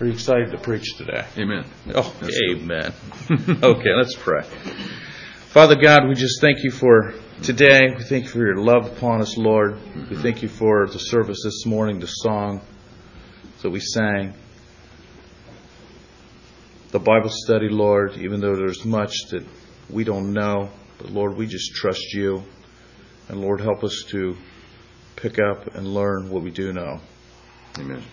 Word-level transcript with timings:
Are 0.00 0.06
you 0.06 0.12
excited 0.12 0.52
to 0.52 0.58
preach 0.58 0.96
today? 0.96 1.26
Amen. 1.36 1.64
Oh, 1.92 2.14
amen. 2.52 2.94
okay, 3.64 3.94
let's 3.96 4.14
pray. 4.14 4.42
Father 5.48 5.74
God, 5.74 6.06
we 6.08 6.14
just 6.14 6.40
thank 6.40 6.62
you 6.62 6.70
for 6.70 7.14
today. 7.42 7.80
We 7.96 8.04
thank 8.04 8.26
you 8.26 8.30
for 8.30 8.38
your 8.38 8.58
love 8.58 8.86
upon 8.86 9.20
us, 9.22 9.36
Lord. 9.36 9.74
We 9.74 9.80
mm-hmm. 10.02 10.22
thank 10.22 10.42
you 10.42 10.48
for 10.48 10.86
the 10.86 11.00
service 11.00 11.40
this 11.42 11.66
morning, 11.66 11.98
the 11.98 12.06
song 12.06 12.60
that 13.62 13.70
we 13.70 13.80
sang, 13.80 14.34
the 16.92 17.00
Bible 17.00 17.30
study, 17.30 17.68
Lord, 17.68 18.18
even 18.18 18.40
though 18.40 18.54
there's 18.54 18.84
much 18.84 19.16
that 19.30 19.44
we 19.90 20.04
don't 20.04 20.32
know. 20.32 20.70
But 20.98 21.10
Lord, 21.10 21.36
we 21.36 21.48
just 21.48 21.74
trust 21.74 22.14
you. 22.14 22.44
And 23.28 23.40
Lord, 23.40 23.60
help 23.60 23.82
us 23.82 24.04
to 24.10 24.36
pick 25.16 25.40
up 25.40 25.74
and 25.74 25.92
learn 25.92 26.30
what 26.30 26.44
we 26.44 26.52
do 26.52 26.72
know. 26.72 27.00
Amen. 27.80 28.04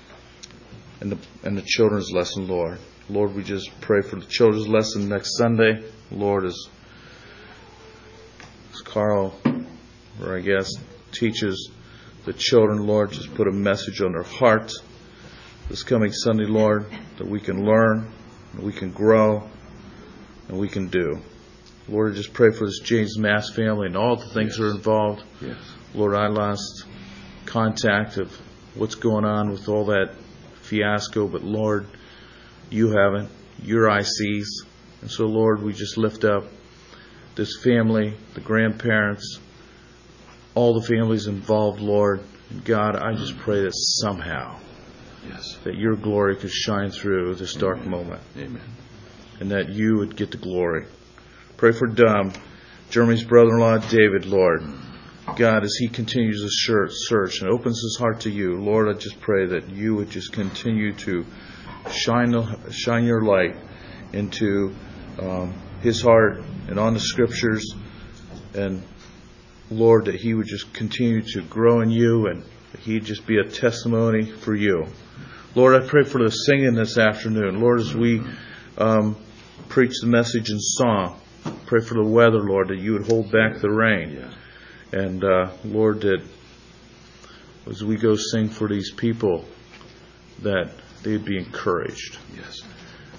And 1.02 1.12
the, 1.12 1.18
and 1.44 1.58
the 1.58 1.62
children's 1.62 2.12
lesson, 2.12 2.48
Lord. 2.48 2.80
Lord, 3.10 3.36
we 3.36 3.44
just 3.44 3.70
pray 3.82 4.02
for 4.02 4.16
the 4.16 4.26
children's 4.26 4.68
lesson 4.68 5.10
next 5.10 5.38
Sunday. 5.38 5.84
Lord, 6.12 6.46
as, 6.46 6.58
as 8.74 8.82
Carl, 8.82 9.36
or 10.22 10.38
I 10.38 10.42
guess, 10.42 10.72
teaches 11.12 11.70
the 12.26 12.34
children, 12.34 12.88
Lord, 12.88 13.12
just 13.12 13.34
put 13.36 13.48
a 13.48 13.52
message 13.52 14.02
on 14.02 14.14
their 14.14 14.24
heart 14.24 14.72
this 15.70 15.84
coming 15.84 16.12
Sunday, 16.12 16.46
Lord, 16.46 16.86
that 17.18 17.28
we 17.28 17.40
can 17.40 17.66
learn, 17.66 18.12
and 18.54 18.64
we 18.64 18.72
can 18.72 18.92
grow, 18.92 19.50
and 20.48 20.60
we 20.60 20.68
can 20.68 20.88
do. 20.88 21.20
Lord, 21.88 22.14
I 22.14 22.16
just 22.16 22.34
pray 22.34 22.52
for 22.52 22.66
this 22.66 22.80
James 22.80 23.18
Mass 23.18 23.50
family 23.50 23.88
and 23.88 23.98
all 23.98 24.16
the 24.16 24.30
things 24.30 24.50
Yes. 24.52 24.58
that 24.58 24.64
are 24.64 24.72
involved. 24.72 25.24
Yes. 25.42 25.58
Lord, 25.94 26.16
I 26.16 26.28
lost 26.28 26.86
contact 27.46 28.18
of 28.18 28.32
what's 28.76 28.96
going 28.96 29.26
on 29.26 29.50
with 29.52 29.68
all 29.70 29.86
that 29.86 30.16
fiasco, 30.66 31.28
but 31.28 31.44
Lord, 31.44 31.86
you 32.70 32.90
haven't. 32.90 33.30
Your 33.64 33.90
eye 33.90 34.04
sees. 34.04 34.64
And 35.02 35.10
so, 35.10 35.26
Lord, 35.26 35.62
we 35.64 35.74
just 35.74 35.98
lift 35.98 36.24
up 36.24 36.46
this 37.36 37.62
family, 37.64 38.16
the 38.34 38.42
grandparents, 38.42 39.40
all 40.56 40.80
the 40.80 40.88
families 40.88 41.28
involved, 41.28 41.80
Lord. 41.80 42.22
And 42.50 42.64
God, 42.64 42.96
I 42.96 43.14
just 43.14 43.38
pray 43.38 43.62
that 43.64 43.74
somehow 43.74 44.60
Yes. 45.28 45.58
that 45.64 45.76
your 45.76 45.96
glory 45.96 46.36
could 46.36 46.52
shine 46.52 46.92
through 46.92 47.36
this 47.36 47.54
dark 47.56 47.78
Amen. 47.80 47.90
moment 47.90 48.22
Amen. 48.38 48.62
and 49.40 49.50
that 49.52 49.70
you 49.70 49.98
would 49.98 50.16
get 50.16 50.32
the 50.32 50.38
glory. 50.38 50.86
Pray 51.58 51.72
for 51.72 51.88
Dum, 51.88 52.32
Jeremy's 52.92 53.24
brother-in-law, 53.24 53.78
David, 53.90 54.26
Lord. 54.26 54.62
God, 55.34 55.64
as 55.64 55.76
he 55.80 55.88
continues 55.88 56.42
his 56.42 56.66
search 57.08 57.42
and 57.42 57.50
opens 57.50 57.82
his 57.82 57.98
heart 58.00 58.22
to 58.22 58.30
you, 58.30 58.62
Lord, 58.62 58.88
I 58.88 58.94
just 58.98 59.20
pray 59.20 59.48
that 59.48 59.70
you 59.70 59.96
would 59.96 60.10
just 60.10 60.32
continue 60.32 60.94
to 60.94 61.26
shine 61.92 62.34
shine 62.72 63.06
your 63.06 63.24
light 63.24 63.56
into 64.14 64.74
um, 65.20 65.54
his 65.82 66.02
heart 66.02 66.44
and 66.68 66.80
on 66.80 66.94
the 66.94 67.00
scriptures, 67.00 67.74
and 68.54 68.84
Lord, 69.72 70.06
that 70.06 70.16
he 70.16 70.34
would 70.34 70.48
just 70.48 70.74
continue 70.74 71.22
to 71.34 71.42
grow 71.42 71.82
in 71.82 71.90
you 71.90 72.28
and 72.28 72.44
he'd 72.82 73.04
just 73.04 73.26
be 73.26 73.40
a 73.40 73.44
testimony 73.44 74.32
for 74.32 74.56
you. 74.56 74.86
Lord, 75.56 75.82
I 75.82 75.88
pray 75.88 76.04
for 76.04 76.24
the 76.24 76.30
singing 76.30 76.76
this 76.76 76.98
afternoon. 76.98 77.60
Lord, 77.60 77.80
as 77.80 77.96
we 77.96 78.22
um, 78.78 79.18
preach 79.70 79.94
the 80.02 80.08
message 80.08 80.50
in 80.50 80.60
song, 80.60 81.20
pray 81.66 81.82
for 81.82 81.96
the 81.96 82.04
weather, 82.04 82.42
Lord, 82.42 82.68
that 82.68 82.78
you 82.78 82.94
would 82.94 83.08
hold 83.08 83.32
back 83.32 83.60
the 83.60 83.72
rain. 83.72 84.18
Yeah. 84.20 84.32
And 84.92 85.24
uh, 85.24 85.52
Lord, 85.64 86.02
that 86.02 86.22
as 87.68 87.84
we 87.84 87.98
go 87.98 88.16
sing 88.16 88.50
for 88.50 88.68
these 88.68 88.92
people, 88.92 89.46
that 90.42 90.72
they'd 91.04 91.26
be 91.26 91.38
encouraged. 91.38 92.18
Yes. 92.36 92.62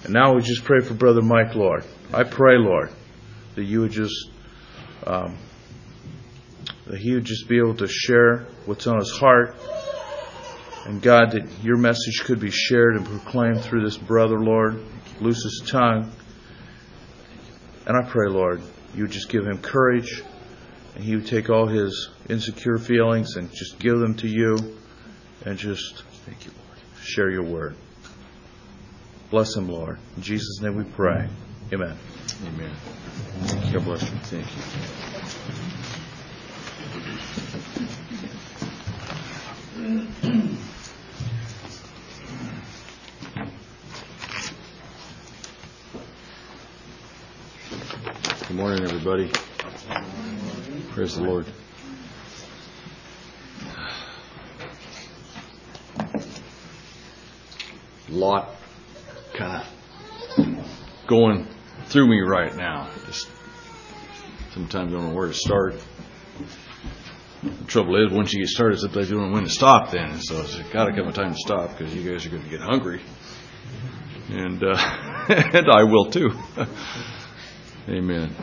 And 0.03 0.13
now 0.13 0.35
we 0.35 0.41
just 0.41 0.63
pray 0.63 0.79
for 0.79 0.93
Brother 0.93 1.21
Mike, 1.21 1.55
Lord. 1.55 1.83
I 2.13 2.23
pray, 2.23 2.57
Lord, 2.57 2.91
that 3.55 3.63
you 3.63 3.81
would 3.81 3.91
just, 3.91 4.29
um, 5.05 5.37
that 6.85 6.99
he 6.99 7.13
would 7.13 7.25
just 7.25 7.49
be 7.49 7.57
able 7.57 7.75
to 7.75 7.87
share 7.87 8.47
what's 8.65 8.87
on 8.87 8.99
his 8.99 9.11
heart. 9.11 9.55
And 10.85 11.01
God, 11.01 11.31
that 11.31 11.45
your 11.61 11.77
message 11.77 12.23
could 12.23 12.39
be 12.39 12.51
shared 12.51 12.95
and 12.95 13.05
proclaimed 13.05 13.61
through 13.61 13.83
this 13.83 13.97
brother, 13.97 14.39
Lord. 14.39 14.81
Loose 15.19 15.43
his 15.43 15.63
tongue. 15.69 16.13
And 17.85 17.97
I 17.97 18.07
pray, 18.09 18.29
Lord, 18.29 18.61
you 18.95 19.03
would 19.03 19.11
just 19.11 19.27
give 19.27 19.45
him 19.45 19.57
courage 19.57 20.23
and 20.97 21.05
he 21.05 21.15
would 21.15 21.27
take 21.27 21.51
all 21.51 21.67
his 21.67 22.09
insecure 22.27 22.79
feelings 22.79 23.35
and 23.35 23.51
just 23.53 23.77
give 23.77 23.99
them 23.99 24.15
to 24.15 24.27
you 24.27 24.57
and 25.45 25.55
just 25.55 26.03
Thank 26.25 26.43
you, 26.43 26.51
Lord. 26.57 26.79
share 27.03 27.29
your 27.29 27.43
word. 27.43 27.75
Bless 29.29 29.55
him, 29.55 29.69
Lord. 29.69 29.99
In 30.15 30.23
Jesus' 30.23 30.59
name 30.59 30.75
we 30.75 30.85
pray. 30.85 31.29
Amen. 31.71 31.95
Amen. 32.47 32.71
God 33.71 33.85
bless 33.85 34.01
you. 34.01 34.17
Thank 34.23 34.47
you. 34.57 34.63
Good 48.47 48.55
morning, 48.55 48.83
everybody. 48.83 49.31
Praise 50.97 51.15
the 51.15 51.21
Lord. 51.21 51.45
Lot 58.09 58.49
kind 59.35 59.61
of 59.61 60.57
going 61.05 61.47
through 61.85 62.07
me 62.07 62.21
right 62.21 62.55
now. 62.55 62.89
Just 63.05 63.29
sometimes 64.55 64.91
I 64.91 64.95
don't 64.95 65.09
know 65.09 65.13
where 65.13 65.27
to 65.27 65.35
start. 65.35 65.75
The 67.43 67.65
trouble 67.65 68.03
is, 68.03 68.11
once 68.11 68.33
you 68.33 68.39
get 68.39 68.49
started, 68.49 68.79
sometimes 68.79 69.07
you 69.11 69.17
don't 69.17 69.27
know 69.27 69.35
when 69.35 69.43
to 69.43 69.51
stop. 69.51 69.91
Then, 69.91 70.19
so 70.19 70.41
it's 70.41 70.57
got 70.73 70.85
to 70.85 70.93
come 70.93 71.07
a 71.07 71.13
time 71.13 71.33
to 71.33 71.37
stop 71.37 71.77
because 71.77 71.93
you 71.93 72.11
guys 72.11 72.25
are 72.25 72.31
going 72.31 72.41
to 72.41 72.49
get 72.49 72.61
hungry, 72.61 73.03
and 74.31 74.63
uh, 74.63 74.75
and 75.29 75.69
I 75.69 75.83
will 75.83 76.09
too. 76.09 76.31
Amen. 77.87 78.35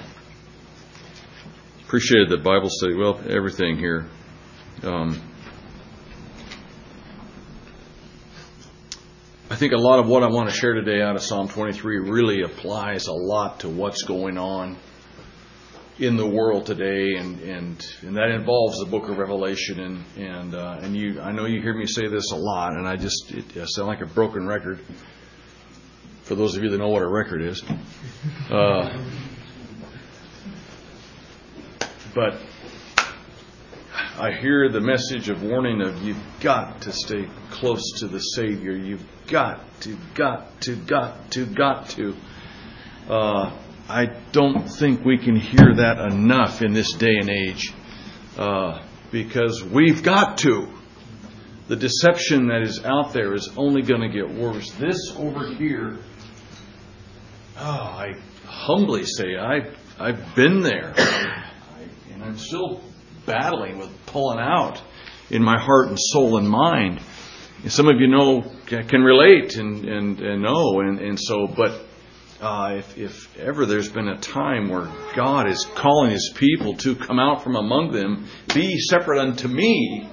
Appreciated 1.87 2.31
the 2.31 2.39
Bible 2.39 2.71
study. 2.71 2.95
Well, 2.95 3.21
everything 3.29 3.77
here. 3.77 4.07
Um, 4.83 5.21
I 9.51 9.57
think 9.57 9.75
a 9.75 9.77
lot 9.77 9.99
of 9.99 10.09
what 10.09 10.23
I 10.23 10.29
want 10.29 10.49
to 10.49 10.55
share 10.55 10.73
today 10.73 11.03
out 11.03 11.15
of 11.15 11.23
Psalm 11.23 11.47
23 11.47 11.99
really 12.11 12.41
applies 12.41 13.07
a 13.07 13.13
lot 13.13 13.61
to 13.61 13.69
what's 13.69 14.03
going 14.03 14.39
on 14.39 14.79
in 15.99 16.17
the 16.17 16.27
world 16.27 16.65
today, 16.65 17.17
and 17.17 17.39
and, 17.41 17.87
and 18.01 18.17
that 18.17 18.31
involves 18.31 18.79
the 18.79 18.87
Book 18.87 19.11
of 19.11 19.19
Revelation. 19.19 19.81
And 19.81 20.05
and 20.17 20.55
uh, 20.55 20.79
and 20.81 20.97
you, 20.97 21.21
I 21.21 21.33
know 21.33 21.45
you 21.45 21.61
hear 21.61 21.75
me 21.75 21.87
say 21.87 22.09
this 22.09 22.33
a 22.33 22.37
lot, 22.37 22.73
and 22.73 22.89
I 22.89 22.97
just 22.97 23.31
it, 23.31 23.57
I 23.59 23.67
sound 23.67 23.89
like 23.89 24.01
a 24.01 24.07
broken 24.07 24.47
record. 24.47 24.81
For 26.23 26.35
those 26.35 26.57
of 26.57 26.65
you 26.65 26.71
that 26.71 26.79
know 26.79 26.89
what 26.89 27.03
a 27.03 27.09
record 27.09 27.43
is, 27.43 27.63
uh, 28.51 29.05
but 32.15 32.39
I 34.17 34.31
hear 34.31 34.69
the 34.69 34.81
message 34.81 35.29
of 35.29 35.43
warning 35.43 35.83
of 35.83 36.01
you've 36.03 36.23
got 36.41 36.83
to 36.83 36.93
stay 36.93 37.27
close 37.51 37.83
to 37.99 38.07
the 38.07 38.21
Savior. 38.21 38.73
You've 38.73 39.05
got 39.27 39.61
to, 39.81 39.99
got 40.15 40.61
to, 40.63 40.77
got 40.77 41.33
to, 41.33 41.47
got 41.47 41.89
to. 41.91 42.15
Uh, 43.09 43.59
I 43.89 44.07
don't 44.31 44.69
think 44.69 45.05
we 45.05 45.19
can 45.19 45.37
hear 45.37 45.75
that 45.75 45.99
enough 46.13 46.63
in 46.63 46.73
this 46.73 46.93
day 46.93 47.17
and 47.17 47.29
age 47.29 47.73
uh, 48.39 48.83
because 49.11 49.65
we've 49.65 50.03
got 50.03 50.39
to. 50.39 50.69
The 51.67 51.77
deception 51.77 52.49
that 52.49 52.63
is 52.63 52.85
out 52.85 53.13
there 53.13 53.35
is 53.35 53.51
only 53.57 53.83
going 53.83 54.03
to 54.03 54.09
get 54.09 54.33
worse. 54.33 54.71
This 54.73 55.13
over 55.17 55.47
here, 55.55 55.99
oh, 57.59 57.61
I 57.61 58.13
humbly 58.47 59.05
say 59.05 59.37
I, 59.37 59.73
I've 59.99 60.35
been 60.37 60.61
there. 60.61 60.95
I'm 62.25 62.39
still 62.39 62.81
battling 63.27 63.79
with 63.79 63.91
pulling 64.07 64.39
out 64.39 64.81
in 65.29 65.43
my 65.43 65.59
heart 65.61 65.89
and 65.89 65.99
soul 66.01 66.39
and 66.39 66.49
mind. 66.49 67.01
Some 67.67 67.87
of 67.87 68.01
you 68.01 68.09
know 68.09 68.51
can 68.67 69.03
relate 69.03 69.57
and 69.57 69.85
and, 69.85 70.21
and 70.21 70.43
know 70.43 70.81
and, 70.81 71.01
and 71.01 71.21
so 71.21 71.47
but 71.47 71.83
uh, 72.41 72.77
if, 72.79 72.97
if 72.97 73.39
ever 73.39 73.67
there's 73.67 73.91
been 73.91 74.09
a 74.09 74.19
time 74.19 74.71
where 74.71 74.91
God 75.15 75.49
is 75.49 75.67
calling 75.75 76.13
His 76.13 76.33
people 76.35 76.75
to 76.79 76.97
come 76.97 77.19
out 77.19 77.45
from 77.45 77.57
among 77.57 77.93
them, 77.93 78.27
be 78.55 78.79
separate 78.79 79.21
unto 79.21 79.47
me, 79.47 80.09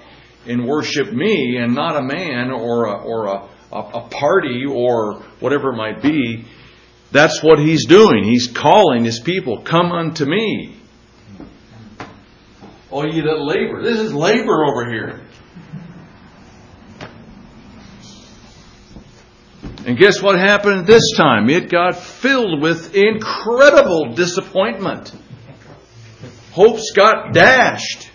and 0.46 0.68
worship 0.68 1.13
me, 1.13 1.58
and 1.58 1.74
not 1.74 1.96
a 1.96 2.02
man 2.02 2.52
or 2.52 2.86
a, 2.86 3.02
or 3.04 3.25
a, 3.28 3.50
a 3.72 4.08
party 4.10 4.66
or 4.66 5.22
whatever 5.40 5.72
it 5.72 5.78
might 5.78 6.02
be, 6.02 6.46
that's 7.12 7.42
what 7.42 7.60
He's 7.60 7.86
doing. 7.86 8.24
He's 8.24 8.48
calling 8.48 9.04
His 9.04 9.19
people, 9.19 9.62
come 9.63 9.92
unto 9.92 10.25
me. 10.25 10.81
Oh, 12.92 13.06
you 13.06 13.24
that 13.24 13.40
labor. 13.40 13.82
This 13.82 13.98
is 13.98 14.14
labor 14.14 14.66
over 14.66 14.90
here. 14.90 15.22
And 19.86 19.98
guess 19.98 20.22
what 20.22 20.38
happened 20.38 20.86
this 20.86 21.14
time? 21.18 21.50
It 21.50 21.70
got 21.70 21.96
filled 21.96 22.62
with 22.62 22.94
incredible 22.94 24.14
disappointment. 24.14 25.12
Hopes 26.52 26.92
got 26.96 27.34
dashed. 27.34 28.10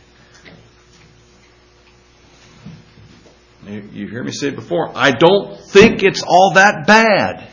You 3.67 4.09
hear 4.09 4.23
me 4.23 4.31
say 4.31 4.51
before. 4.51 4.93
I 4.95 5.11
don't 5.11 5.59
think 5.71 6.05
it's 6.05 6.23
all 6.23 6.53
that 6.55 6.87
bad. 6.87 7.49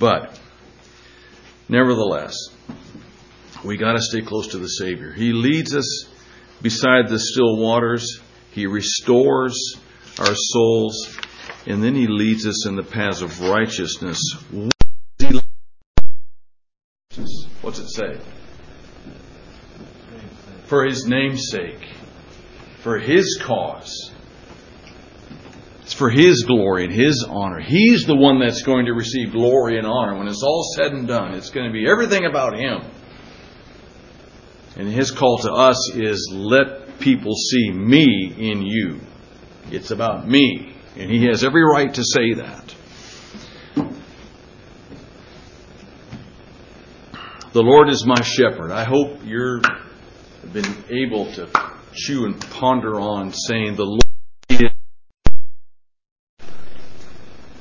But, 0.00 0.40
nevertheless, 1.68 2.34
we 3.64 3.76
got 3.76 3.92
to 3.92 4.00
stay 4.00 4.22
close 4.22 4.48
to 4.48 4.58
the 4.58 4.68
Savior. 4.68 5.12
He 5.12 5.32
leads 5.32 5.74
us 5.74 6.08
beside 6.60 7.08
the 7.08 7.18
still 7.18 7.56
waters, 7.56 8.20
He 8.50 8.66
restores 8.66 9.76
our 10.18 10.34
souls, 10.34 11.16
and 11.66 11.82
then 11.82 11.94
He 11.94 12.06
leads 12.06 12.46
us 12.46 12.66
in 12.66 12.76
the 12.76 12.82
paths 12.82 13.22
of 13.22 13.40
righteousness. 13.40 14.20
What's 17.60 17.78
it 17.78 17.88
say? 17.88 18.20
For 20.66 20.84
His 20.84 21.06
name's 21.06 21.48
sake, 21.50 21.86
for 22.80 22.98
His 22.98 23.38
cause. 23.42 24.12
It's 25.82 25.92
for 25.92 26.10
His 26.10 26.44
glory 26.44 26.84
and 26.84 26.92
His 26.92 27.24
honor. 27.28 27.60
He's 27.60 28.06
the 28.06 28.16
one 28.16 28.40
that's 28.40 28.62
going 28.62 28.86
to 28.86 28.92
receive 28.92 29.32
glory 29.32 29.78
and 29.78 29.86
honor. 29.86 30.16
When 30.18 30.26
it's 30.26 30.42
all 30.42 30.64
said 30.76 30.92
and 30.92 31.06
done, 31.06 31.34
it's 31.34 31.50
going 31.50 31.66
to 31.66 31.72
be 31.72 31.88
everything 31.88 32.24
about 32.24 32.56
Him. 32.56 32.82
And 34.76 34.88
His 34.88 35.10
call 35.10 35.38
to 35.38 35.52
us 35.52 35.94
is 35.94 36.32
let 36.32 36.98
people 36.98 37.34
see 37.34 37.70
me 37.70 38.34
in 38.38 38.62
you. 38.62 39.00
It's 39.70 39.90
about 39.90 40.26
me. 40.28 40.74
And 40.96 41.10
He 41.10 41.26
has 41.26 41.44
every 41.44 41.62
right 41.62 41.92
to 41.94 42.02
say 42.04 42.34
that. 42.34 42.74
The 47.52 47.60
Lord 47.62 47.90
is 47.90 48.06
my 48.06 48.22
shepherd. 48.22 48.70
I 48.70 48.84
hope 48.84 49.18
you've 49.24 49.62
been 50.54 50.84
able 50.88 51.30
to 51.34 51.50
chew 51.92 52.24
and 52.24 52.40
ponder 52.40 52.98
on 52.98 53.30
saying, 53.30 53.76
The 53.76 53.84
Lord 53.84 54.00
is, 54.48 54.70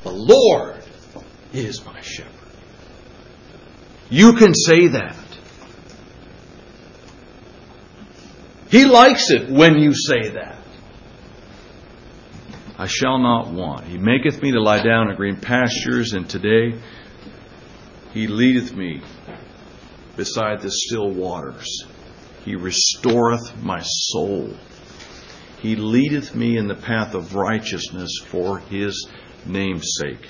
the 0.04 0.12
Lord 0.12 0.82
is 1.52 1.86
my 1.86 2.00
shepherd. 2.00 2.32
You 4.10 4.34
can 4.38 4.54
say 4.54 4.88
that. 4.88 5.21
He 8.72 8.86
likes 8.86 9.32
it 9.32 9.50
when 9.50 9.80
you 9.80 9.94
say 9.94 10.30
that. 10.30 10.56
I 12.78 12.88
shall 12.88 13.20
not 13.20 13.52
want. 13.52 13.86
He 13.86 13.98
maketh 13.98 14.42
me 14.42 14.54
to 14.54 14.62
lie 14.62 14.82
down 14.82 15.10
in 15.10 15.18
green 15.18 15.36
pastures, 15.36 16.14
and 16.14 16.28
today 16.28 16.80
he 18.14 18.28
leadeth 18.28 18.74
me 18.74 19.02
beside 20.16 20.62
the 20.62 20.72
still 20.72 21.12
waters. 21.12 21.84
He 22.46 22.56
restoreth 22.56 23.62
my 23.62 23.82
soul. 23.82 24.56
He 25.60 25.76
leadeth 25.76 26.34
me 26.34 26.58
in 26.58 26.70
the 26.70 26.76
path 26.76 27.14
of 27.14 27.36
righteousness 27.36 28.20
for 28.26 28.60
his 28.60 29.06
name's 29.46 29.96
sake. 30.00 30.30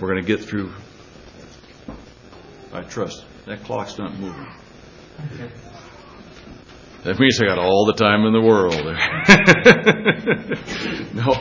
We're 0.00 0.08
going 0.08 0.24
to 0.24 0.26
get 0.26 0.42
through. 0.42 0.72
I 2.72 2.80
trust. 2.82 3.26
That 3.46 3.62
clock's 3.62 3.98
not 3.98 4.18
moving. 4.18 4.48
That 7.04 7.18
means 7.18 7.40
I 7.40 7.46
got 7.46 7.58
all 7.58 7.86
the 7.86 7.92
time 7.92 8.26
in 8.26 8.32
the 8.32 8.40
world. 8.40 8.74
no. 11.14 11.32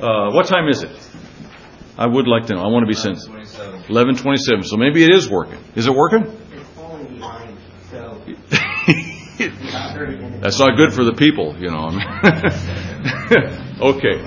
Uh, 0.00 0.30
what 0.32 0.46
time 0.46 0.68
is 0.68 0.82
it? 0.82 0.90
I 1.96 2.06
would 2.06 2.28
like 2.28 2.46
to 2.46 2.54
know. 2.54 2.60
I 2.60 2.68
want 2.68 2.84
to 2.84 2.86
be 2.86 2.94
sensitive. 2.94 3.34
11:27. 3.88 4.64
So 4.64 4.76
maybe 4.76 5.02
it 5.02 5.12
is 5.12 5.28
working. 5.28 5.58
Is 5.74 5.86
it 5.86 5.94
working? 5.94 6.26
That's 10.40 10.58
not 10.58 10.76
good 10.76 10.92
for 10.92 11.04
the 11.04 11.14
people, 11.14 11.56
you 11.58 11.70
know. 11.70 11.88
okay. 13.90 14.20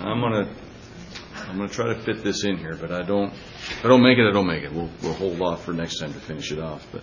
I'm 0.00 0.20
gonna 0.20 0.48
I'm 1.48 1.56
gonna 1.56 1.68
try 1.68 1.86
to 1.86 2.00
fit 2.00 2.22
this 2.22 2.44
in 2.44 2.58
here, 2.58 2.76
but 2.78 2.92
I 2.92 3.02
don't. 3.02 3.32
If 3.32 3.84
I 3.84 3.88
don't 3.88 4.02
make 4.02 4.18
it, 4.18 4.28
I 4.28 4.32
don't 4.32 4.46
make 4.46 4.62
it. 4.62 4.72
We'll 4.72 4.90
we'll 5.02 5.14
hold 5.14 5.40
off 5.40 5.64
for 5.64 5.72
next 5.72 6.00
time 6.00 6.12
to 6.12 6.20
finish 6.20 6.52
it 6.52 6.58
off. 6.58 6.86
But 6.92 7.02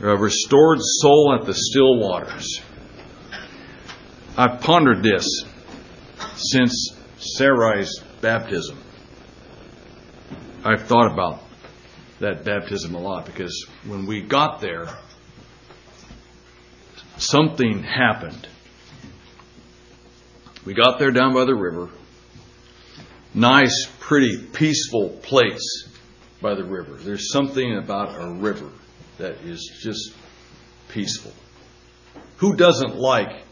a 0.00 0.16
restored 0.16 0.78
soul 0.80 1.38
at 1.38 1.46
the 1.46 1.54
still 1.54 1.98
waters. 1.98 2.60
I've 4.36 4.60
pondered 4.60 5.02
this 5.02 5.26
since 6.36 6.94
Sarai's 7.18 8.02
baptism. 8.20 8.78
I've 10.64 10.82
thought 10.82 11.12
about 11.12 11.42
that 12.20 12.44
baptism 12.44 12.94
a 12.94 12.98
lot 12.98 13.26
because 13.26 13.66
when 13.86 14.06
we 14.06 14.22
got 14.22 14.60
there, 14.60 14.88
something 17.16 17.82
happened. 17.82 18.48
We 20.64 20.74
got 20.74 20.98
there 20.98 21.10
down 21.10 21.34
by 21.34 21.44
the 21.44 21.54
river. 21.54 21.90
Nice, 23.34 23.86
pretty, 24.00 24.38
peaceful 24.52 25.10
place 25.22 25.88
by 26.40 26.54
the 26.54 26.64
river. 26.64 26.94
There's 26.94 27.30
something 27.30 27.76
about 27.76 28.20
a 28.20 28.32
river 28.34 28.70
that 29.18 29.32
is 29.44 29.80
just 29.82 30.12
peaceful. 30.88 31.32
Who 32.38 32.56
doesn't 32.56 32.96
like 32.96 33.42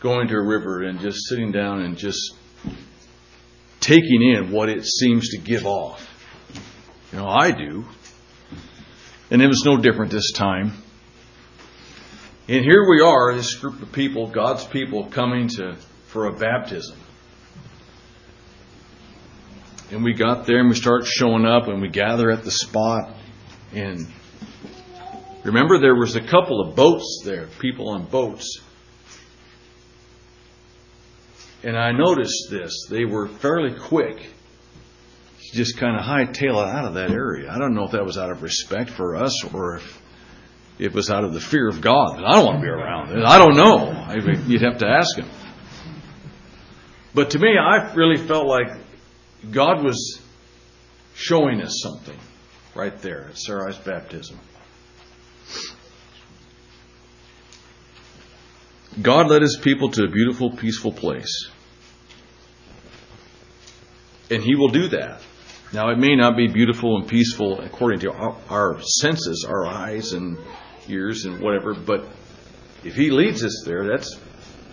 going 0.00 0.28
to 0.28 0.34
a 0.34 0.42
river 0.42 0.82
and 0.82 1.00
just 1.00 1.28
sitting 1.28 1.52
down 1.52 1.82
and 1.82 1.96
just 1.96 2.34
taking 3.80 4.22
in 4.22 4.50
what 4.50 4.68
it 4.68 4.84
seems 4.84 5.30
to 5.30 5.38
give 5.38 5.66
off? 5.66 6.06
You 7.12 7.18
know, 7.18 7.26
I 7.26 7.50
do. 7.50 7.84
And 9.30 9.42
it 9.42 9.46
was 9.46 9.62
no 9.64 9.76
different 9.76 10.10
this 10.10 10.32
time. 10.32 10.72
And 12.48 12.64
here 12.64 12.88
we 12.88 13.02
are, 13.02 13.34
this 13.34 13.54
group 13.56 13.82
of 13.82 13.92
people, 13.92 14.26
God's 14.28 14.64
people, 14.64 15.06
coming 15.06 15.48
to 15.56 15.76
for 16.06 16.26
a 16.26 16.32
baptism. 16.32 16.98
And 19.90 20.02
we 20.02 20.14
got 20.14 20.46
there 20.46 20.60
and 20.60 20.68
we 20.68 20.74
start 20.74 21.06
showing 21.06 21.44
up 21.44 21.68
and 21.68 21.80
we 21.80 21.88
gather 21.88 22.30
at 22.30 22.44
the 22.44 22.50
spot. 22.50 23.14
And 23.72 24.06
remember, 25.48 25.78
there 25.78 25.94
was 25.94 26.16
a 26.16 26.20
couple 26.20 26.60
of 26.60 26.76
boats 26.76 27.22
there, 27.24 27.48
people 27.58 27.90
on 27.90 28.06
boats. 28.06 28.60
And 31.62 31.76
I 31.76 31.92
noticed 31.92 32.48
this. 32.50 32.86
They 32.88 33.04
were 33.04 33.26
fairly 33.26 33.78
quick 33.78 34.18
to 34.18 35.56
just 35.56 35.76
kind 35.78 35.96
of 35.96 36.04
hightail 36.04 36.62
it 36.62 36.68
out 36.68 36.84
of 36.84 36.94
that 36.94 37.10
area. 37.10 37.50
I 37.50 37.58
don't 37.58 37.74
know 37.74 37.84
if 37.84 37.92
that 37.92 38.04
was 38.04 38.16
out 38.16 38.30
of 38.30 38.42
respect 38.42 38.90
for 38.90 39.16
us 39.16 39.44
or 39.52 39.76
if 39.76 40.02
it 40.78 40.92
was 40.92 41.10
out 41.10 41.24
of 41.24 41.34
the 41.34 41.40
fear 41.40 41.68
of 41.68 41.80
God. 41.80 42.22
I 42.22 42.36
don't 42.36 42.44
want 42.44 42.58
to 42.58 42.62
be 42.62 42.68
around 42.68 43.10
it. 43.10 43.24
I 43.24 43.38
don't 43.38 43.56
know. 43.56 44.44
You'd 44.46 44.62
have 44.62 44.78
to 44.78 44.86
ask 44.86 45.16
him. 45.16 45.28
But 47.14 47.30
to 47.30 47.38
me, 47.38 47.56
I 47.58 47.92
really 47.94 48.16
felt 48.16 48.46
like 48.46 48.68
God 49.50 49.82
was 49.82 50.20
showing 51.14 51.60
us 51.62 51.80
something 51.82 52.18
right 52.74 52.96
there 53.02 53.28
at 53.30 53.36
Sarai's 53.36 53.78
baptism. 53.78 54.38
God 59.00 59.28
led 59.28 59.42
his 59.42 59.58
people 59.62 59.90
to 59.92 60.04
a 60.04 60.08
beautiful, 60.08 60.50
peaceful 60.56 60.92
place. 60.92 61.50
And 64.30 64.42
he 64.42 64.56
will 64.56 64.68
do 64.68 64.88
that. 64.88 65.22
Now, 65.72 65.90
it 65.90 65.98
may 65.98 66.16
not 66.16 66.36
be 66.36 66.48
beautiful 66.48 66.96
and 66.96 67.06
peaceful 67.06 67.60
according 67.60 68.00
to 68.00 68.12
our, 68.12 68.80
senses, 68.80 69.46
our 69.48 69.66
eyes 69.66 70.12
and 70.12 70.38
ears 70.88 71.26
and 71.26 71.40
whatever, 71.40 71.74
but 71.74 72.06
if 72.84 72.94
he 72.94 73.10
leads 73.10 73.44
us 73.44 73.62
there, 73.66 73.86
that's 73.86 74.18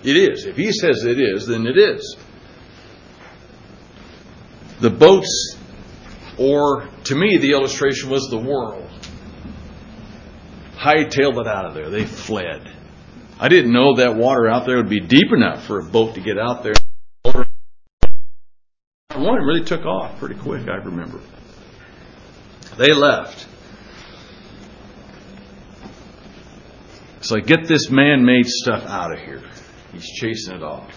it 0.04 0.16
is. 0.16 0.46
If 0.46 0.56
he 0.56 0.72
says 0.72 1.04
it 1.04 1.20
is, 1.20 1.48
then 1.48 1.68
it 1.68 1.78
is. 1.78 2.16
The 4.80 4.90
boats, 4.90 5.58
or 6.38 6.88
to 7.06 7.16
me, 7.16 7.38
the 7.38 7.52
illustration 7.52 8.10
was 8.10 8.28
the 8.30 8.38
world, 8.38 8.85
hightailed 10.86 11.42
it 11.42 11.48
out 11.48 11.66
of 11.66 11.74
there. 11.74 11.90
They 11.90 12.06
fled. 12.06 12.72
I 13.40 13.50
didn't 13.50 13.74
know 13.74 13.96
that 13.96 14.16
water 14.16 14.48
out 14.48 14.66
there 14.66 14.78
would 14.78 14.90
be 14.90 15.00
deep 15.02 15.34
enough 15.34 15.66
for 15.66 15.80
a 15.80 15.84
boat 15.84 16.16
to 16.16 16.22
get 16.22 16.38
out 16.38 16.64
there. 16.64 16.74
One 19.16 19.42
really 19.42 19.64
took 19.64 19.86
off 19.86 20.20
pretty 20.20 20.36
quick, 20.36 20.68
I 20.68 20.76
remember. 20.76 21.20
They 22.78 22.94
left. 22.94 23.48
It's 27.18 27.32
like, 27.32 27.48
get 27.48 27.68
this 27.68 27.90
man 27.90 28.24
made 28.24 28.46
stuff 28.46 28.86
out 28.86 29.12
of 29.12 29.20
here. 29.20 29.42
He's 29.92 30.06
chasing 30.06 30.56
it 30.56 30.64
off. 30.64 30.92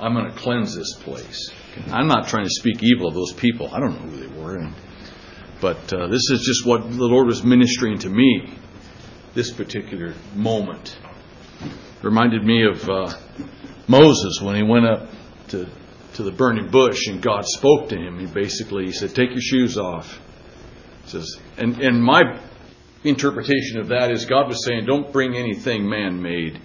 I'm 0.00 0.14
going 0.14 0.30
to 0.30 0.36
cleanse 0.36 0.74
this 0.74 0.94
place. 0.94 1.50
I'm 1.88 2.08
not 2.08 2.26
trying 2.28 2.44
to 2.44 2.50
speak 2.50 2.82
evil 2.82 3.08
of 3.08 3.14
those 3.14 3.32
people. 3.32 3.68
I 3.72 3.80
don't 3.80 3.92
know 3.92 4.10
who 4.10 4.28
they 4.28 4.40
were. 4.40 4.56
And, 4.56 4.74
but 5.62 5.92
uh, 5.94 6.08
this 6.08 6.28
is 6.28 6.42
just 6.44 6.66
what 6.66 6.82
the 6.82 7.06
Lord 7.06 7.28
was 7.28 7.44
ministering 7.44 8.00
to 8.00 8.10
me. 8.10 8.52
this 9.32 9.54
particular 9.54 10.12
moment. 10.34 10.98
Reminded 12.02 12.44
me 12.44 12.66
of 12.66 12.90
uh, 12.90 13.16
Moses 13.86 14.40
when 14.42 14.56
he 14.56 14.64
went 14.64 14.86
up 14.86 15.08
to, 15.50 15.68
to 16.14 16.22
the 16.24 16.32
burning 16.32 16.68
bush 16.68 17.06
and 17.06 17.22
God 17.22 17.44
spoke 17.46 17.88
to 17.90 17.96
him. 17.96 18.18
He 18.18 18.26
basically 18.26 18.86
he 18.86 18.92
said, 18.92 19.14
Take 19.14 19.30
your 19.30 19.40
shoes 19.40 19.78
off. 19.78 20.20
He 21.04 21.10
says, 21.10 21.38
and, 21.56 21.80
and 21.80 22.02
my 22.02 22.40
interpretation 23.04 23.78
of 23.78 23.88
that 23.88 24.10
is 24.10 24.26
God 24.26 24.48
was 24.48 24.64
saying, 24.64 24.84
Don't 24.84 25.12
bring 25.12 25.36
anything 25.36 25.88
man 25.88 26.20
made 26.20 26.60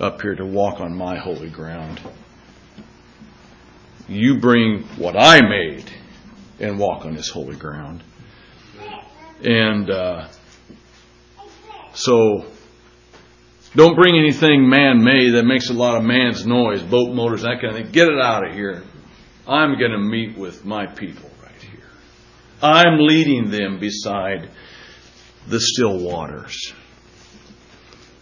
up 0.00 0.20
here 0.20 0.34
to 0.34 0.44
walk 0.44 0.80
on 0.80 0.96
my 0.96 1.16
holy 1.16 1.48
ground. 1.48 2.00
You 4.08 4.40
bring 4.40 4.82
what 4.98 5.16
I 5.16 5.40
made 5.42 5.88
and 6.58 6.76
walk 6.78 7.06
on 7.06 7.14
this 7.14 7.28
holy 7.28 7.56
ground. 7.56 8.02
And 9.44 9.90
uh, 9.90 10.28
so, 11.94 12.46
don't 13.74 13.96
bring 13.96 14.16
anything 14.16 14.68
man 14.68 15.02
made 15.02 15.32
that 15.32 15.44
makes 15.44 15.68
a 15.68 15.72
lot 15.72 15.96
of 15.96 16.04
man's 16.04 16.46
noise, 16.46 16.82
boat 16.82 17.14
motors, 17.14 17.42
that 17.42 17.60
kind 17.60 17.76
of 17.76 17.82
thing. 17.82 17.92
Get 17.92 18.08
it 18.08 18.20
out 18.20 18.46
of 18.46 18.54
here. 18.54 18.82
I'm 19.46 19.78
going 19.78 19.90
to 19.90 19.98
meet 19.98 20.38
with 20.38 20.64
my 20.64 20.86
people 20.86 21.28
right 21.42 21.60
here. 21.60 21.90
I'm 22.62 22.98
leading 23.00 23.50
them 23.50 23.80
beside 23.80 24.48
the 25.48 25.58
still 25.58 25.98
waters. 25.98 26.72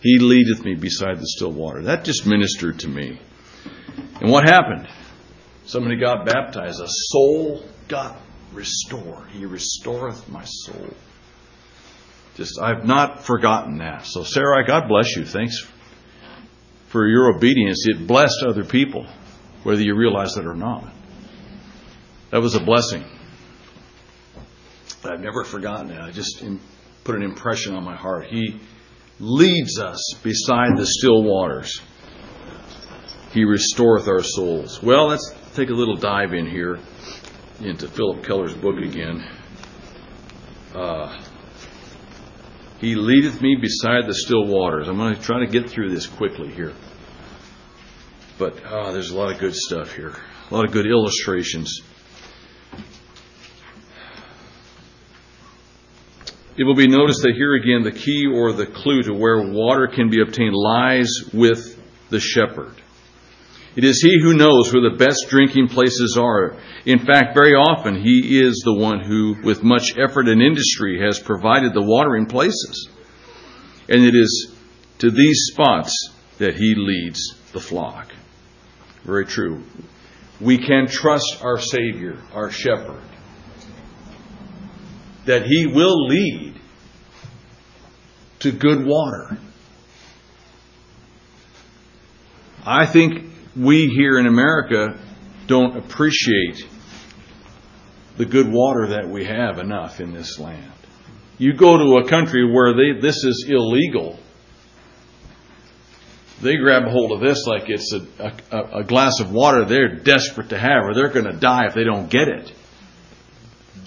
He 0.00 0.18
leadeth 0.18 0.64
me 0.64 0.74
beside 0.74 1.18
the 1.18 1.26
still 1.26 1.52
water. 1.52 1.82
That 1.82 2.04
just 2.04 2.26
ministered 2.26 2.78
to 2.80 2.88
me. 2.88 3.20
And 4.22 4.30
what 4.30 4.44
happened? 4.44 4.88
Somebody 5.66 5.96
got 5.96 6.24
baptized. 6.24 6.80
A 6.80 6.88
soul 6.88 7.64
got 7.88 8.16
restored. 8.52 9.28
He 9.30 9.44
restoreth 9.44 10.28
my 10.28 10.44
soul. 10.44 10.94
Just, 12.40 12.58
I've 12.58 12.86
not 12.86 13.24
forgotten 13.24 13.80
that. 13.80 14.06
So, 14.06 14.24
Sarah, 14.24 14.66
God 14.66 14.88
bless 14.88 15.14
you. 15.14 15.26
Thanks 15.26 15.62
for 16.88 17.06
your 17.06 17.36
obedience. 17.36 17.84
It 17.86 18.06
blessed 18.06 18.42
other 18.48 18.64
people, 18.64 19.06
whether 19.62 19.82
you 19.82 19.94
realize 19.94 20.38
it 20.38 20.46
or 20.46 20.54
not. 20.54 20.90
That 22.30 22.40
was 22.40 22.54
a 22.54 22.60
blessing. 22.60 23.04
I've 25.04 25.20
never 25.20 25.44
forgotten 25.44 25.90
it. 25.90 26.00
I 26.00 26.12
just 26.12 26.42
put 27.04 27.14
an 27.14 27.22
impression 27.22 27.74
on 27.74 27.84
my 27.84 27.94
heart. 27.94 28.28
He 28.28 28.58
leads 29.18 29.78
us 29.78 30.14
beside 30.22 30.78
the 30.78 30.86
still 30.86 31.22
waters. 31.22 31.78
He 33.32 33.44
restoreth 33.44 34.08
our 34.08 34.22
souls. 34.22 34.82
Well, 34.82 35.08
let's 35.08 35.30
take 35.54 35.68
a 35.68 35.74
little 35.74 35.96
dive 35.96 36.32
in 36.32 36.46
here 36.46 36.78
into 37.60 37.86
Phillip 37.86 38.24
Keller's 38.24 38.54
book 38.54 38.78
again. 38.78 39.28
Uh, 40.74 41.22
he 42.80 42.94
leadeth 42.94 43.42
me 43.42 43.56
beside 43.60 44.06
the 44.06 44.14
still 44.14 44.46
waters. 44.46 44.88
I'm 44.88 44.96
going 44.96 45.14
to 45.14 45.20
try 45.20 45.40
to 45.40 45.46
get 45.46 45.68
through 45.68 45.90
this 45.90 46.06
quickly 46.06 46.50
here. 46.50 46.72
But 48.38 48.56
oh, 48.66 48.92
there's 48.92 49.10
a 49.10 49.18
lot 49.18 49.32
of 49.32 49.38
good 49.38 49.54
stuff 49.54 49.94
here, 49.94 50.16
a 50.50 50.54
lot 50.54 50.64
of 50.64 50.72
good 50.72 50.86
illustrations. 50.86 51.82
It 56.56 56.64
will 56.64 56.74
be 56.74 56.88
noticed 56.88 57.22
that 57.22 57.34
here 57.34 57.54
again 57.54 57.82
the 57.82 57.92
key 57.92 58.26
or 58.26 58.52
the 58.52 58.66
clue 58.66 59.02
to 59.02 59.14
where 59.14 59.50
water 59.50 59.86
can 59.86 60.10
be 60.10 60.20
obtained 60.20 60.54
lies 60.54 61.10
with 61.32 61.80
the 62.08 62.20
shepherd. 62.20 62.74
It 63.80 63.84
is 63.84 64.02
he 64.02 64.20
who 64.20 64.34
knows 64.34 64.70
where 64.70 64.82
the 64.82 64.98
best 64.98 65.30
drinking 65.30 65.68
places 65.68 66.18
are. 66.20 66.54
In 66.84 66.98
fact, 66.98 67.32
very 67.32 67.54
often 67.54 67.94
he 67.94 68.38
is 68.38 68.60
the 68.62 68.74
one 68.74 69.00
who, 69.00 69.36
with 69.42 69.62
much 69.62 69.96
effort 69.96 70.28
and 70.28 70.42
industry, 70.42 71.00
has 71.02 71.18
provided 71.18 71.72
the 71.72 71.80
watering 71.80 72.26
places. 72.26 72.90
And 73.88 74.04
it 74.04 74.14
is 74.14 74.54
to 74.98 75.10
these 75.10 75.46
spots 75.50 76.10
that 76.36 76.56
he 76.56 76.74
leads 76.76 77.34
the 77.54 77.60
flock. 77.60 78.12
Very 79.04 79.24
true. 79.24 79.64
We 80.42 80.58
can 80.58 80.86
trust 80.86 81.38
our 81.40 81.58
Savior, 81.58 82.18
our 82.34 82.50
shepherd, 82.50 83.00
that 85.24 85.46
he 85.46 85.66
will 85.66 86.06
lead 86.06 86.60
to 88.40 88.52
good 88.52 88.84
water. 88.84 89.38
I 92.66 92.84
think 92.84 93.29
we 93.56 93.88
here 93.88 94.18
in 94.18 94.26
America 94.26 94.98
don't 95.46 95.76
appreciate 95.76 96.64
the 98.16 98.24
good 98.24 98.46
water 98.50 98.88
that 98.88 99.08
we 99.08 99.24
have 99.24 99.58
enough 99.58 100.00
in 100.00 100.12
this 100.12 100.38
land. 100.38 100.72
You 101.38 101.54
go 101.54 101.78
to 101.78 102.04
a 102.04 102.08
country 102.08 102.52
where 102.52 102.74
they, 102.74 103.00
this 103.00 103.24
is 103.24 103.46
illegal. 103.48 104.18
They 106.42 106.56
grab 106.56 106.84
a 106.86 106.90
hold 106.90 107.12
of 107.12 107.20
this 107.20 107.46
like 107.46 107.68
it's 107.68 107.92
a, 107.92 108.32
a, 108.52 108.80
a 108.80 108.84
glass 108.84 109.20
of 109.20 109.32
water 109.32 109.64
they're 109.64 109.96
desperate 109.96 110.50
to 110.50 110.58
have, 110.58 110.84
or 110.84 110.94
they're 110.94 111.08
going 111.08 111.26
to 111.26 111.38
die 111.38 111.66
if 111.66 111.74
they 111.74 111.84
don't 111.84 112.10
get 112.10 112.28
it. 112.28 112.52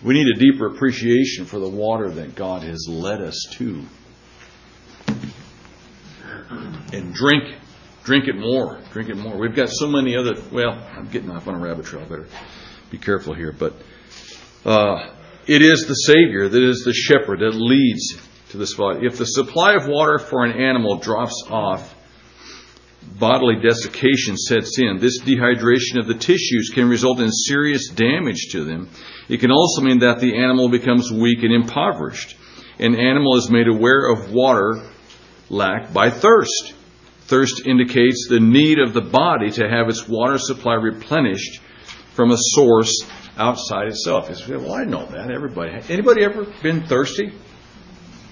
We 0.04 0.16
need 0.16 0.28
a 0.36 0.40
deeper 0.40 0.68
appreciation 0.68 1.46
for 1.46 1.60
the 1.60 1.70
water 1.70 2.10
that 2.10 2.36
God 2.36 2.64
has 2.64 2.88
led 2.90 3.22
us 3.22 3.48
to. 3.54 3.84
And 6.92 7.14
drink 7.14 7.56
Drink 8.04 8.28
it 8.28 8.36
more. 8.36 8.80
Drink 8.92 9.10
it 9.10 9.18
more. 9.18 9.38
We've 9.38 9.56
got 9.56 9.70
so 9.70 9.88
many 9.88 10.16
other. 10.16 10.34
Well, 10.52 10.72
I'm 10.96 11.08
getting 11.08 11.32
off 11.32 11.48
on 11.48 11.56
a 11.56 11.60
rabbit 11.60 11.86
trail. 11.86 12.06
Better 12.06 12.28
be 12.94 12.98
careful 12.98 13.34
here. 13.34 13.52
But 13.52 13.74
uh, 14.66 15.10
it 15.48 15.62
is 15.62 15.86
the 15.88 15.96
Savior 15.96 16.48
that 16.48 16.64
is 16.64 16.84
the 16.84 16.94
shepherd 16.94 17.40
that 17.40 17.56
leads 17.56 18.18
to 18.50 18.58
the 18.58 18.68
spot. 18.68 19.04
If 19.04 19.18
the 19.18 19.26
supply 19.26 19.74
of 19.74 19.88
water 19.88 20.20
for 20.20 20.46
an 20.46 20.52
animal 20.52 20.98
drops 20.98 21.44
off, 21.50 21.96
bodily 23.18 23.56
desiccation 23.62 24.38
sets 24.38 24.78
in. 24.80 25.00
This 25.00 25.22
dehydration 25.22 26.00
of 26.00 26.08
the 26.08 26.18
tissues 26.18 26.72
can 26.74 26.88
result 26.88 27.20
in 27.20 27.32
serious 27.32 27.90
damage 27.90 28.50
to 28.52 28.64
them. 28.64 28.90
It 29.28 29.40
can 29.40 29.52
also 29.52 29.82
mean 29.82 30.00
that 30.00 30.20
the 30.20 30.38
animal 30.38 30.70
becomes 30.70 31.12
weak 31.12 31.44
and 31.44 31.52
impoverished. 31.54 32.38
An 32.80 32.96
animal 32.96 33.38
is 33.38 33.50
made 33.50 33.68
aware 33.68 34.12
of 34.12 34.32
water 34.32 34.84
lack 35.50 35.94
by 35.94 36.10
thirst. 36.10 36.74
Thirst 37.26 37.66
indicates 37.66 38.28
the 38.30 38.40
need 38.40 38.80
of 38.80 38.94
the 38.94 39.02
body 39.02 39.50
to 39.52 39.68
have 39.68 39.90
its 39.90 40.08
water 40.08 40.38
supply 40.38 40.76
replenished 40.76 41.62
from 42.14 42.32
a 42.32 42.38
source 42.38 43.06
outside 43.38 43.88
itself. 43.88 44.30
It's, 44.30 44.48
well, 44.48 44.74
I 44.74 44.84
know 44.84 45.06
that. 45.06 45.32
Everybody. 45.32 45.72
Anybody 45.90 46.24
ever 46.24 46.46
been 46.62 46.86
thirsty 46.86 47.32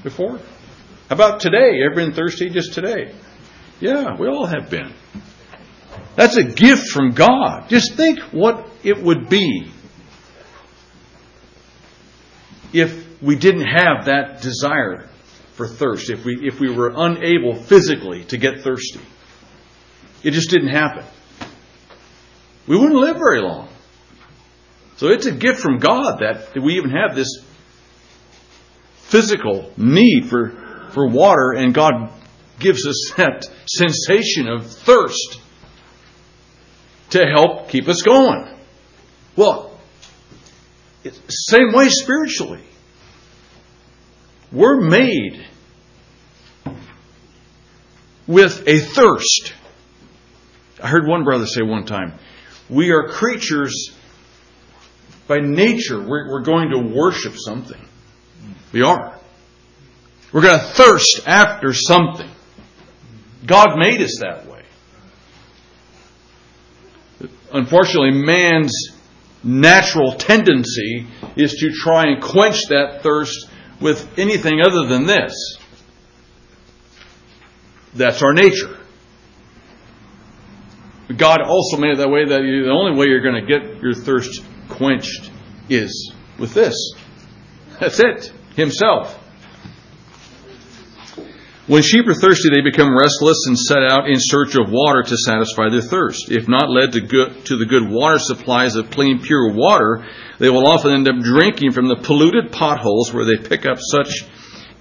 before? 0.03 0.38
How 0.38 1.15
about 1.15 1.39
today? 1.39 1.81
Ever 1.86 1.95
been 1.95 2.13
thirsty 2.13 2.50
just 2.50 2.74
today? 2.74 3.13
Yeah, 3.79 4.15
we 4.17 4.27
all 4.27 4.45
have 4.45 4.69
been. 4.69 4.93
That's 6.15 6.38
a 6.38 6.43
gift 6.43 6.89
from 6.89 7.12
God. 7.12 7.69
Just 7.69 7.95
think 7.95 8.19
what 8.31 8.69
it 8.83 9.01
would 9.01 9.29
be 9.29 9.71
if 12.74 13.21
we 13.21 13.36
didn't 13.36 13.67
have 13.67 14.05
that 14.05 14.41
desire 14.41 15.10
for 15.62 15.68
thirst 15.68 16.10
if 16.10 16.25
we, 16.25 16.48
if 16.48 16.60
we 16.60 16.72
were 16.74 16.91
unable 16.96 17.53
physically 17.53 18.24
to 18.25 18.38
get 18.38 18.62
thirsty. 18.62 19.00
It 20.24 20.32
just 20.32 20.50
didn't 20.50 20.70
happen. 20.70 21.06
We 22.68 22.77
wouldn't 22.77 23.00
live 23.00 23.18
very 23.18 23.41
long. 23.41 23.70
So 24.98 25.10
it's 25.10 25.27
a 25.27 25.32
gift 25.32 25.60
from 25.60 25.77
God 25.77 26.20
that, 26.22 26.56
we 26.60 26.77
even 26.77 26.89
have 26.91 27.15
this 27.15 27.44
physical 29.03 29.72
need 29.77 30.30
for, 30.30 30.89
for 30.94 31.08
water, 31.08 31.53
and 31.56 31.75
God 31.75 32.12
gives 32.60 32.88
us 32.88 33.13
that 33.18 33.46
sensation 33.68 34.48
of 34.48 34.65
thirst 34.65 35.39
to 37.12 37.24
help 37.24 37.70
keep 37.70 37.88
us 37.88 38.01
going. 38.01 38.48
Well, 39.36 39.80
it's 41.03 41.20
same 41.27 41.72
way 41.72 41.89
spiritually. 41.89 42.63
We're 44.51 44.82
made 44.82 45.48
with 48.31 48.67
a 48.67 48.79
thirst. 48.79 49.53
I 50.81 50.88
heard 50.88 51.05
one 51.05 51.23
brother 51.23 51.45
say 51.45 51.61
one 51.61 51.85
time, 51.85 52.13
we 52.69 52.91
are 52.91 53.09
creatures 53.09 53.91
by 55.27 55.39
nature. 55.39 56.00
We're, 56.00 56.31
we're 56.31 56.43
going 56.43 56.69
to 56.69 56.79
worship 56.79 57.33
something. 57.35 57.79
We 58.71 58.81
are. 58.81 59.19
We're 60.31 60.41
going 60.41 60.59
to 60.59 60.65
thirst 60.65 61.21
after 61.27 61.73
something. 61.73 62.29
God 63.45 63.77
made 63.77 64.01
us 64.01 64.19
that 64.21 64.47
way. 64.47 64.63
Unfortunately, 67.51 68.11
man's 68.11 68.73
natural 69.43 70.13
tendency 70.13 71.05
is 71.35 71.51
to 71.55 71.71
try 71.73 72.05
and 72.07 72.23
quench 72.23 72.67
that 72.69 73.01
thirst 73.03 73.50
with 73.81 74.07
anything 74.17 74.61
other 74.61 74.88
than 74.88 75.05
this. 75.05 75.57
That's 77.93 78.21
our 78.24 78.33
nature. 78.33 78.77
God 81.17 81.41
also 81.41 81.77
made 81.77 81.93
it 81.93 81.98
that 81.98 82.10
way 82.10 82.25
that 82.25 82.41
the 82.41 82.71
only 82.71 82.98
way 82.98 83.07
you're 83.07 83.21
going 83.21 83.45
to 83.45 83.48
get 83.48 83.81
your 83.81 83.93
thirst 83.93 84.43
quenched 84.69 85.29
is 85.69 86.13
with 86.39 86.53
this. 86.53 86.93
That's 87.79 88.00
it. 88.00 88.31
Himself. 88.55 89.17
When 91.67 91.83
sheep 91.83 92.07
are 92.07 92.13
thirsty, 92.13 92.50
they 92.50 92.62
become 92.62 92.98
restless 92.98 93.45
and 93.48 93.57
set 93.57 93.83
out 93.83 94.10
in 94.10 94.15
search 94.17 94.55
of 94.55 94.69
water 94.69 95.03
to 95.03 95.17
satisfy 95.17 95.69
their 95.69 95.81
thirst. 95.81 96.31
If 96.31 96.48
not 96.48 96.69
led 96.69 96.93
to, 96.93 97.01
good, 97.01 97.45
to 97.45 97.57
the 97.57 97.65
good 97.65 97.89
water 97.89 98.17
supplies 98.19 98.75
of 98.75 98.89
clean, 98.89 99.21
pure 99.21 99.53
water, 99.53 100.05
they 100.39 100.50
will 100.50 100.67
often 100.67 100.91
end 100.91 101.07
up 101.07 101.24
drinking 101.24 101.71
from 101.71 101.88
the 101.88 101.95
polluted 101.95 102.51
potholes 102.51 103.13
where 103.13 103.25
they 103.25 103.38
pick 103.38 103.65
up 103.65 103.77
such 103.79 104.10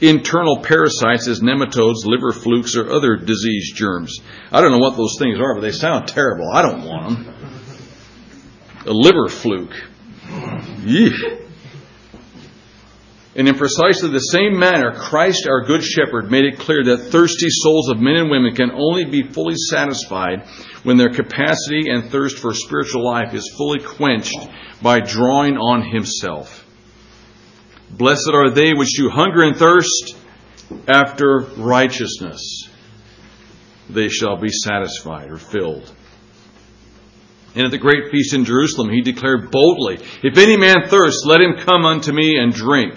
internal 0.00 0.62
parasites 0.62 1.28
as 1.28 1.40
nematodes, 1.40 2.04
liver 2.04 2.33
flukes, 2.33 2.76
or 2.76 2.90
other 2.90 3.16
disease 3.16 3.73
germs. 3.75 4.21
I 4.50 4.61
don't 4.61 4.73
know 4.73 4.78
what 4.78 4.97
those 4.97 5.16
things 5.19 5.38
are, 5.38 5.54
but 5.54 5.61
they 5.61 5.73
sound 5.73 6.09
terrible. 6.09 6.50
I 6.52 6.62
don't 6.62 6.85
want 6.85 7.25
them. 7.25 7.35
A 8.87 8.92
liver 8.92 9.28
fluke. 9.28 9.75
Yeesh. 10.83 11.40
And 13.37 13.47
in 13.47 13.54
precisely 13.54 14.11
the 14.11 14.19
same 14.19 14.59
manner, 14.59 14.92
Christ, 14.92 15.47
our 15.47 15.64
Good 15.64 15.85
Shepherd, 15.85 16.30
made 16.30 16.45
it 16.45 16.59
clear 16.59 16.83
that 16.85 17.11
thirsty 17.12 17.47
souls 17.49 17.88
of 17.88 18.00
men 18.00 18.16
and 18.16 18.30
women 18.30 18.54
can 18.57 18.73
only 18.73 19.04
be 19.04 19.23
fully 19.23 19.54
satisfied 19.57 20.49
when 20.83 20.97
their 20.97 21.11
capacity 21.11 21.90
and 21.90 22.11
thirst 22.11 22.38
for 22.38 22.52
spiritual 22.54 23.04
life 23.04 23.33
is 23.33 23.54
fully 23.57 23.78
quenched 23.78 24.37
by 24.83 24.99
drawing 24.99 25.57
on 25.57 25.83
Himself. 25.83 26.60
Blessed 27.90 28.30
are 28.32 28.50
they 28.50 28.73
which 28.73 28.97
do 28.97 29.11
hunger 29.11 29.42
and 29.42 29.56
thirst 29.56 30.16
after 30.88 31.40
righteousness. 31.56 32.68
They 33.88 34.09
shall 34.09 34.37
be 34.37 34.50
satisfied 34.50 35.30
or 35.30 35.38
filled. 35.38 35.92
And 37.54 37.64
at 37.64 37.73
the 37.73 37.78
great 37.78 38.12
feast 38.12 38.32
in 38.32 38.44
Jerusalem, 38.44 38.90
he 38.90 39.00
declared 39.00 39.50
boldly, 39.50 39.99
If 40.23 40.38
any 40.38 40.56
man 40.56 40.88
thirst, 40.88 41.26
let 41.26 41.40
him 41.40 41.56
come 41.59 41.85
unto 41.85 42.12
me 42.12 42.38
and 42.38 42.54
drink. 42.54 42.94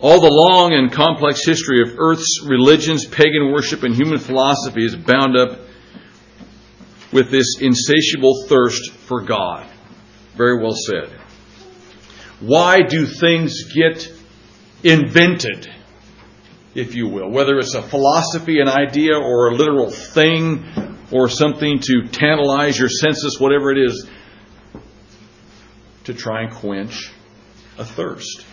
All 0.00 0.20
the 0.20 0.30
long 0.30 0.72
and 0.72 0.90
complex 0.92 1.44
history 1.44 1.82
of 1.82 1.98
Earth's 1.98 2.42
religions, 2.46 3.04
pagan 3.04 3.52
worship, 3.52 3.82
and 3.82 3.94
human 3.94 4.18
philosophy 4.18 4.84
is 4.84 4.96
bound 4.96 5.36
up 5.36 5.60
with 7.12 7.30
this 7.30 7.58
insatiable 7.60 8.46
thirst 8.46 8.92
for 8.92 9.22
God. 9.22 9.66
Very 10.36 10.62
well 10.62 10.74
said. 10.74 11.18
Why 12.40 12.82
do 12.82 13.06
things 13.06 13.64
get 13.72 14.12
invented, 14.82 15.68
if 16.74 16.94
you 16.94 17.08
will? 17.08 17.30
Whether 17.30 17.58
it's 17.58 17.74
a 17.74 17.82
philosophy, 17.82 18.60
an 18.60 18.68
idea, 18.68 19.16
or 19.16 19.48
a 19.48 19.54
literal 19.54 19.90
thing, 19.90 20.64
or 21.10 21.28
something 21.28 21.78
to 21.80 22.08
tantalize 22.10 22.78
your 22.78 22.88
senses, 22.88 23.40
whatever 23.40 23.70
it 23.70 23.78
is, 23.78 24.08
to 26.04 26.14
try 26.14 26.42
and 26.42 26.52
quench 26.52 27.12
a 27.78 27.84
thirst 27.84 28.44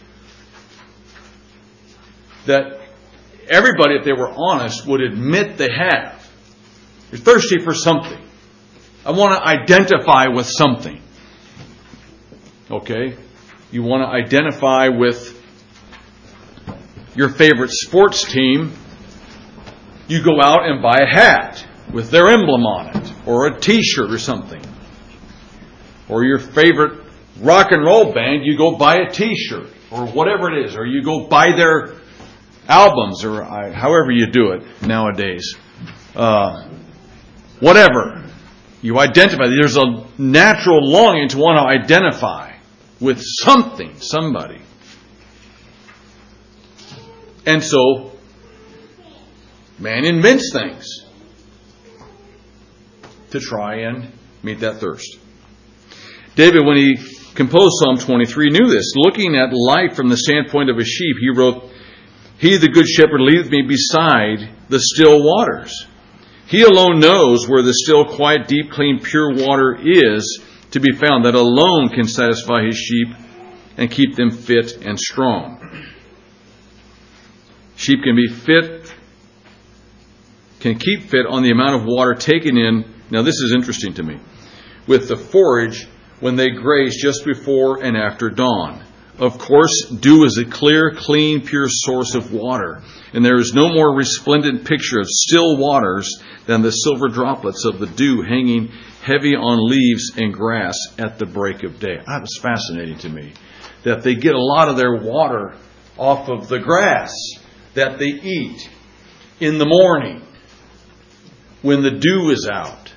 that 2.46 2.80
everybody, 3.48 3.96
if 3.96 4.06
they 4.06 4.14
were 4.14 4.32
honest, 4.36 4.86
would 4.86 5.02
admit 5.02 5.58
they 5.58 5.70
have. 5.72 6.20
You're 7.12 7.22
thirsty 7.22 7.60
for 7.60 7.74
something. 7.74 8.20
I 9.06 9.12
want 9.12 9.38
to 9.38 9.46
identify 9.46 10.28
with 10.28 10.48
something. 10.48 11.02
Okay? 12.70 13.18
You 13.74 13.82
want 13.82 14.04
to 14.04 14.08
identify 14.08 14.90
with 14.90 15.42
your 17.16 17.30
favorite 17.30 17.72
sports 17.72 18.24
team. 18.24 18.72
You 20.08 20.24
go 20.24 20.40
out 20.40 20.70
and 20.70 20.80
buy 20.80 20.98
a 21.02 21.08
hat 21.08 21.66
with 21.92 22.12
their 22.12 22.30
emblem 22.30 22.68
on 22.68 22.96
it, 22.96 23.14
or 23.26 23.48
a 23.48 23.60
t 23.60 23.82
shirt 23.82 24.12
or 24.12 24.20
something. 24.20 24.62
Or 26.08 26.24
your 26.24 26.38
favorite 26.38 27.04
rock 27.40 27.72
and 27.72 27.84
roll 27.84 28.14
band, 28.14 28.46
you 28.46 28.60
go 28.60 28.78
buy 28.78 28.98
a 28.98 29.12
t 29.12 29.36
shirt, 29.36 29.70
or 29.90 30.06
whatever 30.06 30.52
it 30.52 30.68
is, 30.68 30.76
or 30.76 30.86
you 30.86 31.04
go 31.04 31.26
buy 31.26 31.54
their 31.58 31.96
albums 32.68 33.26
or 33.26 33.42
however 33.42 34.12
you 34.12 34.28
do 34.28 34.52
it 34.52 34.84
nowadays. 34.84 35.56
Uh, 36.16 36.70
whatever. 37.60 38.24
You 38.84 39.00
identify. 39.00 39.48
There's 39.48 39.78
a 39.78 40.06
natural 40.20 40.88
longing 40.88 41.30
to 41.30 41.40
want 41.40 41.58
to 41.58 41.64
identify 41.64 42.53
with 43.00 43.22
something, 43.22 44.00
somebody. 44.00 44.62
And 47.46 47.64
so, 47.64 48.12
man 49.80 50.06
invents 50.06 50.52
things 50.54 51.06
to 53.32 53.40
try 53.40 53.82
and 53.82 54.12
meet 54.44 54.60
that 54.62 54.78
thirst. 54.78 55.18
David, 56.36 56.66
when 56.66 56.78
he 56.78 56.98
composed 57.36 57.74
Psalm 57.80 57.98
23, 57.98 58.50
knew 58.50 58.70
this. 58.70 58.94
Looking 58.96 59.36
at 59.36 59.54
life 59.54 59.96
from 59.96 60.10
the 60.10 60.18
standpoint 60.18 60.70
of 60.70 60.78
a 60.78 60.84
sheep, 60.84 61.16
he 61.20 61.30
wrote, 61.36 61.70
he, 62.38 62.58
the 62.58 62.70
Good 62.70 62.88
Shepherd, 62.88 63.22
leadeth 63.22 63.50
me 63.50 63.62
beside 63.62 64.50
the 64.70 64.80
still 64.80 65.24
waters. 65.24 65.88
He 66.48 66.64
alone 66.64 67.00
knows 67.00 67.48
where 67.48 67.62
the 67.62 67.74
still, 67.74 68.06
quiet, 68.06 68.48
deep, 68.48 68.72
clean, 68.72 69.00
pure 69.02 69.34
water 69.34 69.78
is 69.82 70.42
to 70.74 70.80
be 70.80 70.92
found, 70.92 71.26
that 71.26 71.36
alone 71.36 71.90
can 71.90 72.08
satisfy 72.08 72.66
his 72.66 72.76
sheep 72.76 73.08
and 73.78 73.92
keep 73.92 74.16
them 74.16 74.32
fit 74.32 74.84
and 74.84 75.00
strong. 75.00 75.60
Sheep 77.76 78.04
can 78.04 78.16
be 78.16 78.28
fit, 78.28 78.92
can 80.60 80.80
keep 80.80 81.10
fit 81.10 81.28
on 81.28 81.44
the 81.44 81.52
amount 81.52 81.82
of 81.82 81.86
water 81.86 82.16
taken 82.16 82.58
in. 82.58 82.86
Now, 83.12 83.22
this 83.22 83.36
is 83.36 83.54
interesting 83.54 83.94
to 83.96 84.04
me. 84.04 84.20
With 84.88 85.08
the 85.08 85.18
forage 85.18 85.88
when 86.20 86.36
they 86.36 86.50
graze 86.50 87.00
just 87.00 87.24
before 87.24 87.84
and 87.84 87.96
after 87.96 88.30
dawn. 88.30 88.84
Of 89.20 89.38
course, 89.38 89.90
dew 90.00 90.24
is 90.24 90.40
a 90.40 90.50
clear, 90.50 90.92
clean, 90.96 91.46
pure 91.46 91.68
source 91.70 92.16
of 92.16 92.34
water, 92.34 92.82
and 93.14 93.24
there 93.24 93.38
is 93.38 93.54
no 93.54 93.70
more 93.70 93.96
resplendent 93.96 94.66
picture 94.66 95.00
of 95.00 95.08
still 95.08 95.58
waters 95.58 96.20
than 96.48 96.64
the 96.64 96.72
silver 96.72 97.10
droplets 97.10 97.64
of 97.66 97.80
the 97.80 97.86
dew 97.86 98.24
hanging 98.24 98.72
heavy 99.04 99.36
on 99.36 99.70
leaves 99.70 100.14
and 100.18 100.34
grass 100.34 100.78
at 100.98 101.20
the 101.20 101.26
break 101.26 101.64
of 101.64 101.80
day. 101.80 101.98
That 101.98 102.22
was 102.22 102.40
fascinating 102.42 102.98
to 103.00 103.10
me. 103.10 103.34
That 103.84 104.04
they 104.04 104.16
get 104.16 104.34
a 104.34 104.42
lot 104.42 104.70
of 104.70 104.78
their 104.78 104.96
water 104.96 105.56
off 105.98 106.30
of 106.30 106.48
the 106.48 106.60
grass 106.60 107.14
that 107.74 108.00
they 108.00 108.06
eat 108.06 108.70
in 109.40 109.58
the 109.58 109.66
morning 109.66 110.22
when 111.62 111.82
the 111.82 111.92
dew 111.92 112.30
is 112.32 112.50
out. 112.52 112.94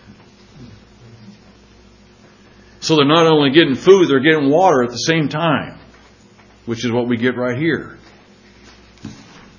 So 2.80 2.96
they're 2.96 3.04
not 3.04 3.26
only 3.26 3.50
getting 3.50 3.74
food, 3.74 4.08
they're 4.08 4.20
getting 4.20 4.48
water 4.50 4.84
at 4.84 4.90
the 4.90 4.96
same 4.96 5.28
time 5.28 5.80
which 6.66 6.84
is 6.84 6.92
what 6.92 7.08
we 7.08 7.16
get 7.16 7.36
right 7.36 7.56
here. 7.56 7.98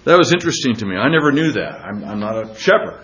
That 0.04 0.18
was 0.18 0.32
interesting 0.32 0.76
to 0.76 0.86
me. 0.86 0.96
I 0.96 1.10
never 1.10 1.32
knew 1.32 1.54
that. 1.54 1.82
I'm, 1.82 2.04
I'm 2.04 2.20
not 2.20 2.38
a 2.38 2.56
shepherd. 2.56 3.04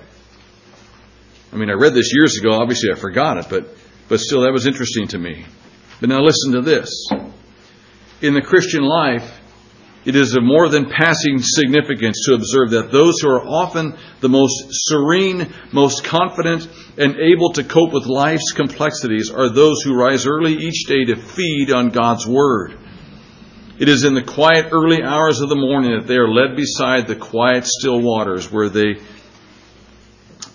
I 1.54 1.56
mean, 1.56 1.70
I 1.70 1.74
read 1.74 1.94
this 1.94 2.12
years 2.12 2.36
ago. 2.40 2.54
Obviously, 2.54 2.90
I 2.92 2.96
forgot 2.96 3.38
it, 3.38 3.46
but, 3.48 3.70
but 4.10 4.20
still, 4.20 4.42
that 4.42 4.52
was 4.52 4.66
interesting 4.66 5.08
to 5.10 5.20
me. 5.20 5.46
But 6.00 6.10
now 6.10 6.20
listen 6.22 6.54
to 6.54 6.62
this. 6.62 6.90
In 8.22 8.34
the 8.34 8.42
Christian 8.42 8.82
life, 8.82 9.40
it 10.04 10.16
is 10.16 10.36
of 10.36 10.44
more 10.44 10.68
than 10.68 10.90
passing 10.90 11.38
significance 11.40 12.26
to 12.26 12.34
observe 12.34 12.72
that 12.72 12.92
those 12.92 13.20
who 13.22 13.30
are 13.30 13.46
often 13.46 13.96
the 14.20 14.30
most 14.30 14.66
serene, 14.72 15.54
most 15.72 16.04
confident, 16.04 16.68
and 16.98 17.18
able 17.18 17.54
to 17.54 17.64
cope 17.64 17.94
with 17.94 18.08
life's 18.08 18.52
complexities 18.54 19.30
are 19.30 19.50
those 19.50 19.84
who 19.84 19.96
rise 19.96 20.26
early 20.26 20.54
each 20.54 20.86
day 20.88 21.06
to 21.06 21.16
feed 21.16 21.72
on 21.72 21.90
God's 21.90 22.26
Word. 22.26 22.80
It 23.78 23.90
is 23.90 24.06
in 24.06 24.16
the 24.16 24.24
quiet 24.24 24.70
early 24.72 25.04
hours 25.04 25.40
of 25.40 25.50
the 25.50 25.56
morning 25.56 26.00
that 26.00 26.08
they 26.08 26.18
are 26.18 26.34
led 26.34 26.56
beside 26.56 27.06
the 27.06 27.16
quiet 27.16 27.66
still 27.68 28.02
waters 28.02 28.52
where 28.52 28.70
they 28.70 28.96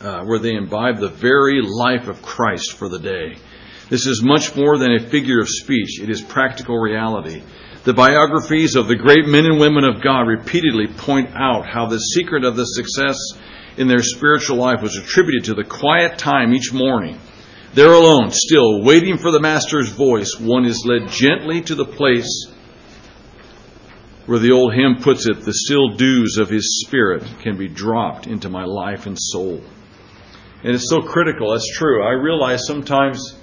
uh, 0.00 0.24
where 0.24 0.38
they 0.38 0.54
imbibe 0.54 0.98
the 0.98 1.08
very 1.08 1.60
life 1.62 2.08
of 2.08 2.22
Christ 2.22 2.76
for 2.76 2.88
the 2.88 2.98
day. 2.98 3.36
This 3.88 4.06
is 4.06 4.22
much 4.22 4.54
more 4.54 4.78
than 4.78 4.94
a 4.94 5.08
figure 5.08 5.40
of 5.40 5.48
speech. 5.48 6.00
It 6.00 6.10
is 6.10 6.20
practical 6.20 6.76
reality. 6.76 7.42
The 7.84 7.94
biographies 7.94 8.76
of 8.76 8.86
the 8.86 8.96
great 8.96 9.26
men 9.26 9.46
and 9.46 9.58
women 9.58 9.84
of 9.84 10.02
God 10.02 10.28
repeatedly 10.28 10.88
point 10.88 11.30
out 11.34 11.66
how 11.66 11.86
the 11.86 11.98
secret 11.98 12.44
of 12.44 12.54
the 12.54 12.64
success 12.64 13.16
in 13.76 13.88
their 13.88 14.02
spiritual 14.02 14.56
life 14.56 14.82
was 14.82 14.96
attributed 14.96 15.44
to 15.44 15.54
the 15.54 15.64
quiet 15.64 16.18
time 16.18 16.52
each 16.52 16.72
morning. 16.72 17.18
There 17.74 17.92
alone, 17.92 18.30
still 18.30 18.82
waiting 18.82 19.18
for 19.18 19.30
the 19.30 19.40
Master's 19.40 19.90
voice, 19.90 20.38
one 20.38 20.64
is 20.64 20.84
led 20.84 21.08
gently 21.08 21.62
to 21.62 21.74
the 21.74 21.84
place 21.84 22.48
where 24.26 24.38
the 24.38 24.52
old 24.52 24.74
hymn 24.74 24.96
puts 25.00 25.26
it, 25.26 25.40
the 25.40 25.54
still 25.54 25.96
dews 25.96 26.36
of 26.38 26.50
His 26.50 26.82
Spirit 26.84 27.24
can 27.40 27.56
be 27.56 27.68
dropped 27.68 28.26
into 28.26 28.50
my 28.50 28.64
life 28.64 29.06
and 29.06 29.16
soul. 29.18 29.62
And 30.64 30.74
it's 30.74 30.90
so 30.90 31.02
critical. 31.02 31.52
That's 31.52 31.70
true. 31.76 32.02
I 32.02 32.12
realize 32.12 32.66
sometimes 32.66 33.36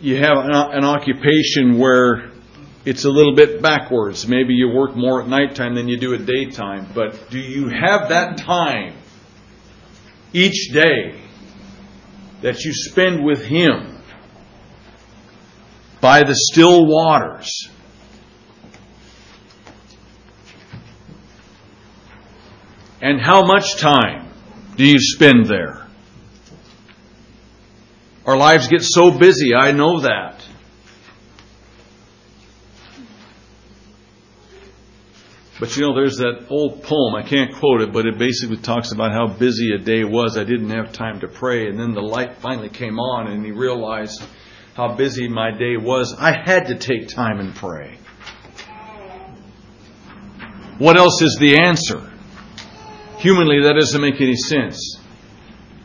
you 0.00 0.16
have 0.16 0.36
an, 0.38 0.50
an 0.50 0.84
occupation 0.84 1.78
where 1.78 2.30
it's 2.84 3.04
a 3.04 3.10
little 3.10 3.34
bit 3.34 3.62
backwards. 3.62 4.28
Maybe 4.28 4.52
you 4.52 4.68
work 4.68 4.94
more 4.94 5.22
at 5.22 5.28
nighttime 5.28 5.74
than 5.74 5.88
you 5.88 5.96
do 5.96 6.14
at 6.14 6.26
daytime. 6.26 6.88
But 6.94 7.30
do 7.30 7.38
you 7.38 7.68
have 7.68 8.10
that 8.10 8.36
time 8.36 8.94
each 10.34 10.70
day 10.72 11.18
that 12.42 12.60
you 12.64 12.72
spend 12.74 13.24
with 13.24 13.42
Him 13.46 14.02
by 16.02 16.24
the 16.24 16.34
still 16.34 16.86
waters? 16.86 17.70
And 23.00 23.20
how 23.20 23.46
much 23.46 23.76
time 23.76 24.23
do 24.76 24.84
you 24.84 24.98
spend 24.98 25.46
there? 25.46 25.86
Our 28.26 28.36
lives 28.36 28.68
get 28.68 28.82
so 28.82 29.10
busy, 29.10 29.54
I 29.54 29.72
know 29.72 30.00
that. 30.00 30.44
But 35.60 35.76
you 35.76 35.82
know, 35.82 35.94
there's 35.94 36.16
that 36.16 36.46
old 36.50 36.82
poem, 36.82 37.14
I 37.14 37.22
can't 37.22 37.54
quote 37.54 37.82
it, 37.82 37.92
but 37.92 38.06
it 38.06 38.18
basically 38.18 38.56
talks 38.56 38.92
about 38.92 39.12
how 39.12 39.28
busy 39.28 39.72
a 39.74 39.78
day 39.78 40.04
was. 40.04 40.36
I 40.36 40.44
didn't 40.44 40.70
have 40.70 40.92
time 40.92 41.20
to 41.20 41.28
pray. 41.28 41.68
And 41.68 41.78
then 41.78 41.92
the 41.92 42.02
light 42.02 42.38
finally 42.38 42.68
came 42.68 42.98
on, 42.98 43.30
and 43.30 43.44
he 43.44 43.52
realized 43.52 44.22
how 44.74 44.96
busy 44.96 45.28
my 45.28 45.52
day 45.52 45.76
was. 45.76 46.14
I 46.18 46.32
had 46.32 46.66
to 46.68 46.74
take 46.74 47.08
time 47.08 47.38
and 47.38 47.54
pray. 47.54 47.98
What 50.78 50.96
else 50.96 51.22
is 51.22 51.36
the 51.38 51.60
answer? 51.62 52.10
Humanly, 53.24 53.62
that 53.62 53.72
doesn't 53.72 54.02
make 54.02 54.20
any 54.20 54.36
sense. 54.36 54.98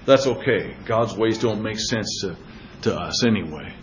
That's 0.05 0.27
okay. 0.27 0.75
God's 0.85 1.15
ways 1.15 1.37
don't 1.37 1.63
make 1.63 1.79
sense 1.79 2.19
to, 2.19 2.35
to 2.81 2.93
us 2.93 3.25
anyway. 3.25 3.73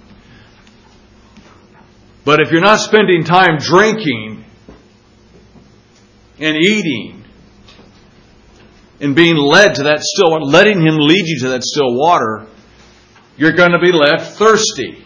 But 2.27 2.41
if 2.41 2.51
you're 2.53 2.61
not 2.61 2.81
spending 2.81 3.25
time 3.25 3.57
drinking 3.59 4.45
and 6.39 6.55
eating 6.55 7.25
and 9.01 9.17
being 9.17 9.37
led 9.37 9.77
to 9.77 9.85
that 9.85 10.01
still, 10.03 10.33
water, 10.33 10.45
letting 10.45 10.83
Him 10.83 10.99
lead 10.99 11.27
you 11.27 11.41
to 11.45 11.49
that 11.49 11.63
still 11.63 11.97
water, 11.97 12.47
you're 13.39 13.57
going 13.57 13.73
to 13.73 13.79
be 13.79 13.91
left 13.91 14.37
thirsty. 14.37 15.03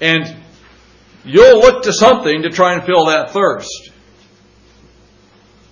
And 0.00 0.45
you'll 1.26 1.60
look 1.60 1.84
to 1.84 1.92
something 1.92 2.42
to 2.42 2.50
try 2.50 2.74
and 2.74 2.84
fill 2.84 3.06
that 3.06 3.30
thirst. 3.30 3.90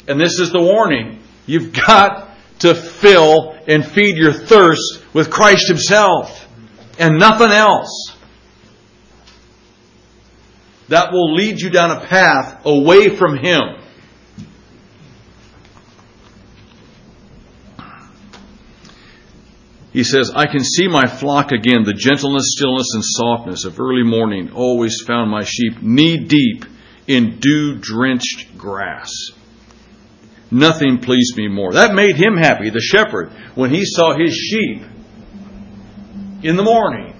And 0.07 0.21
this 0.21 0.39
is 0.39 0.51
the 0.51 0.61
warning. 0.61 1.23
You've 1.47 1.73
got 1.73 2.31
to 2.61 2.75
fill 2.75 3.57
and 3.67 3.85
feed 3.85 4.17
your 4.17 4.33
thirst 4.33 5.03
with 5.13 5.31
Christ 5.31 5.69
Himself 5.69 6.47
and 6.99 7.19
nothing 7.19 7.51
else. 7.51 8.17
That 10.89 11.13
will 11.13 11.35
lead 11.35 11.61
you 11.61 11.71
down 11.71 11.91
a 11.91 12.07
path 12.07 12.65
away 12.65 13.09
from 13.09 13.39
Him. 13.39 13.63
He 19.95 20.03
says, 20.03 20.33
I 20.35 20.47
can 20.47 20.65
see 20.65 20.89
my 20.89 21.07
flock 21.07 21.53
again. 21.53 21.85
The 21.85 21.95
gentleness, 21.95 22.55
stillness, 22.57 22.89
and 22.95 23.05
softness 23.05 23.65
of 23.65 23.79
early 23.79 24.03
morning 24.03 24.51
always 24.51 25.01
found 25.07 25.31
my 25.31 25.45
sheep 25.45 25.81
knee 25.81 26.19
deep 26.19 26.65
in 27.07 27.39
dew 27.39 27.77
drenched 27.77 28.59
grass. 28.59 29.13
Nothing 30.51 30.99
pleased 30.99 31.37
me 31.37 31.47
more. 31.47 31.75
That 31.75 31.95
made 31.95 32.17
him 32.17 32.37
happy, 32.37 32.71
the 32.71 32.81
shepherd, 32.81 33.31
when 33.55 33.71
he 33.71 33.85
saw 33.85 34.19
his 34.19 34.35
sheep 34.35 34.83
in 36.43 36.57
the 36.57 36.65
morning, 36.65 37.15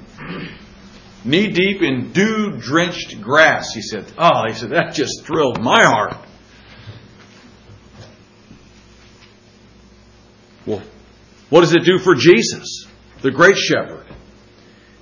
knee 1.25 1.53
deep 1.53 1.81
in 1.81 2.13
dew 2.13 2.57
drenched 2.59 3.21
grass. 3.21 3.73
He 3.73 3.83
said, 3.83 4.13
Oh, 4.19 4.49
he 4.49 4.55
said, 4.55 4.71
that 4.71 4.95
just 4.95 5.25
thrilled 5.25 5.63
my 5.63 5.85
heart. 5.85 6.17
Well, 10.67 10.83
what 11.55 11.61
does 11.61 11.73
it 11.73 11.85
do 11.85 12.01
for 12.01 12.17
Jesus, 12.17 12.85
the 13.23 13.31
great 13.31 13.57
shepherd? 13.57 14.07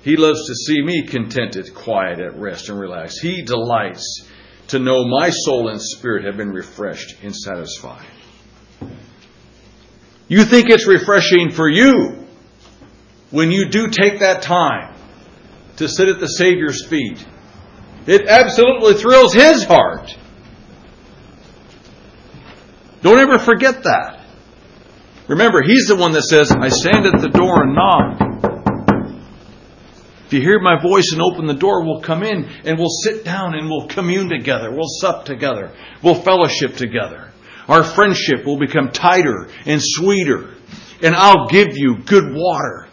He 0.03 0.17
loves 0.17 0.47
to 0.47 0.55
see 0.55 0.83
me 0.83 1.07
contented, 1.07 1.73
quiet, 1.75 2.21
at 2.21 2.39
rest, 2.39 2.69
and 2.69 2.79
relaxed. 2.79 3.23
He 3.23 3.41
delights 3.41 4.29
to 4.69 4.79
know 4.79 5.07
my 5.07 5.31
soul 5.31 5.71
and 5.71 5.81
spirit 5.81 6.27
have 6.27 6.37
been 6.37 6.51
refreshed 6.51 7.17
and 7.23 7.35
satisfied. 7.35 8.07
You 10.29 10.45
think 10.45 10.69
it's 10.69 10.87
refreshing 10.87 11.53
for 11.53 11.71
you 11.71 12.27
when 13.31 13.51
you 13.51 13.71
do 13.71 13.89
take 13.89 14.21
that 14.21 14.43
time 14.43 14.95
to 15.79 15.89
sit 15.89 16.11
at 16.11 16.21
the 16.21 16.27
Savior's 16.27 16.87
feet. 16.87 17.27
It 18.07 18.29
absolutely 18.29 19.01
thrills 19.01 19.33
His 19.33 19.65
heart. 19.65 20.15
Don't 23.01 23.21
ever 23.21 23.39
forget 23.39 23.85
that. 23.85 24.22
Remember, 25.33 25.63
He's 25.63 25.87
the 25.87 25.97
one 25.97 26.13
that 26.13 26.25
says, 26.25 26.53
I 26.53 26.69
stand 26.69 27.07
at 27.07 27.19
the 27.23 27.31
door 27.31 27.63
and 27.63 27.75
knock. 27.75 28.21
If 30.27 30.35
you 30.35 30.43
hear 30.43 30.61
my 30.61 30.79
voice 30.81 31.11
and 31.13 31.23
open 31.23 31.47
the 31.47 31.55
door, 31.55 31.87
we'll 31.87 32.03
come 32.03 32.23
in 32.23 32.45
and 32.67 32.79
we'll 32.79 32.91
sit 32.91 33.25
down 33.25 33.55
and 33.55 33.71
we'll 33.71 33.89
commune 33.89 34.29
together. 34.29 34.71
We'll 34.71 34.91
sup 35.01 35.25
together. 35.25 35.73
We'll 36.03 36.21
fellowship 36.21 36.77
together. 36.77 37.31
Our 37.67 37.83
friendship 37.83 38.45
will 38.45 38.59
become 38.59 38.91
tighter 38.91 39.49
and 39.65 39.81
sweeter. 39.83 40.51
And 41.03 41.15
I'll 41.15 41.49
give 41.49 41.79
you 41.79 41.97
good 42.05 42.35
water, 42.35 42.89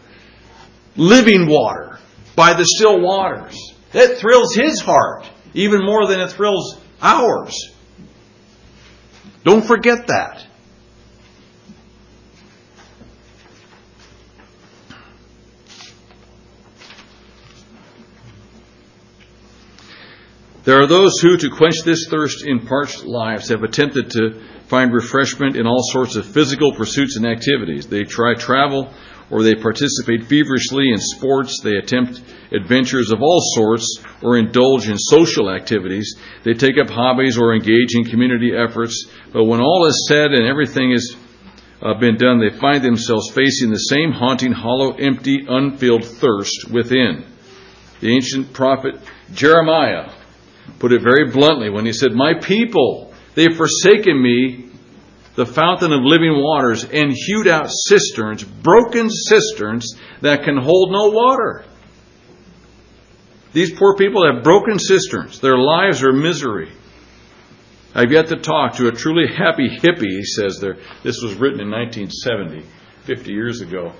living 0.96 1.46
water 1.46 1.98
by 2.36 2.54
the 2.54 2.64
still 2.64 3.02
waters. 3.02 3.74
That 3.92 4.16
thrills 4.16 4.54
his 4.54 4.80
heart 4.80 5.26
even 5.52 5.84
more 5.84 6.06
than 6.06 6.20
it 6.20 6.30
thrills 6.30 6.80
ours. 7.02 7.70
Don't 9.44 9.66
forget 9.66 10.06
that. 10.06 10.46
There 20.62 20.80
are 20.80 20.86
those 20.86 21.18
who, 21.22 21.38
to 21.38 21.48
quench 21.48 21.82
this 21.84 22.06
thirst 22.10 22.44
in 22.44 22.66
parched 22.66 23.04
lives, 23.04 23.48
have 23.48 23.62
attempted 23.62 24.10
to 24.10 24.42
find 24.66 24.92
refreshment 24.92 25.56
in 25.56 25.66
all 25.66 25.82
sorts 25.90 26.16
of 26.16 26.26
physical 26.26 26.74
pursuits 26.74 27.16
and 27.16 27.26
activities. 27.26 27.86
They 27.86 28.04
try 28.04 28.34
travel 28.34 28.92
or 29.30 29.42
they 29.42 29.54
participate 29.54 30.26
feverishly 30.26 30.90
in 30.90 30.98
sports. 30.98 31.60
They 31.62 31.76
attempt 31.76 32.20
adventures 32.52 33.10
of 33.10 33.22
all 33.22 33.40
sorts 33.54 34.04
or 34.22 34.36
indulge 34.36 34.88
in 34.88 34.98
social 34.98 35.50
activities. 35.50 36.16
They 36.42 36.52
take 36.52 36.76
up 36.78 36.90
hobbies 36.90 37.38
or 37.38 37.54
engage 37.54 37.94
in 37.94 38.04
community 38.04 38.52
efforts. 38.54 39.08
But 39.32 39.44
when 39.44 39.60
all 39.60 39.86
is 39.86 40.06
said 40.06 40.32
and 40.32 40.46
everything 40.46 40.90
has 40.90 41.16
uh, 41.80 41.94
been 41.94 42.18
done, 42.18 42.38
they 42.38 42.54
find 42.54 42.84
themselves 42.84 43.30
facing 43.30 43.70
the 43.70 43.76
same 43.76 44.12
haunting, 44.12 44.52
hollow, 44.52 44.92
empty, 44.92 45.46
unfilled 45.48 46.04
thirst 46.04 46.70
within. 46.70 47.24
The 48.00 48.14
ancient 48.14 48.52
prophet 48.52 48.96
Jeremiah 49.32 50.10
put 50.78 50.92
it 50.92 51.02
very 51.02 51.30
bluntly 51.30 51.70
when 51.70 51.86
he 51.86 51.92
said, 51.92 52.12
My 52.12 52.34
people, 52.34 53.12
they 53.34 53.44
have 53.44 53.56
forsaken 53.56 54.20
me, 54.20 54.70
the 55.36 55.46
fountain 55.46 55.92
of 55.92 56.00
living 56.02 56.34
waters, 56.34 56.84
and 56.84 57.12
hewed 57.12 57.48
out 57.48 57.70
cisterns, 57.70 58.44
broken 58.44 59.08
cisterns 59.10 59.94
that 60.20 60.44
can 60.44 60.56
hold 60.56 60.90
no 60.90 61.10
water. 61.10 61.64
These 63.52 63.72
poor 63.72 63.96
people 63.96 64.32
have 64.32 64.44
broken 64.44 64.78
cisterns. 64.78 65.40
Their 65.40 65.58
lives 65.58 66.02
are 66.02 66.12
misery. 66.12 66.70
I've 67.94 68.12
yet 68.12 68.28
to 68.28 68.36
talk 68.36 68.74
to 68.74 68.86
a 68.86 68.92
truly 68.92 69.26
happy 69.26 69.68
hippie, 69.68 70.18
he 70.18 70.24
says 70.24 70.58
there. 70.60 70.76
This 71.02 71.20
was 71.22 71.34
written 71.34 71.60
in 71.60 71.70
1970, 71.70 72.64
50 73.04 73.32
years 73.32 73.60
ago. 73.60 73.92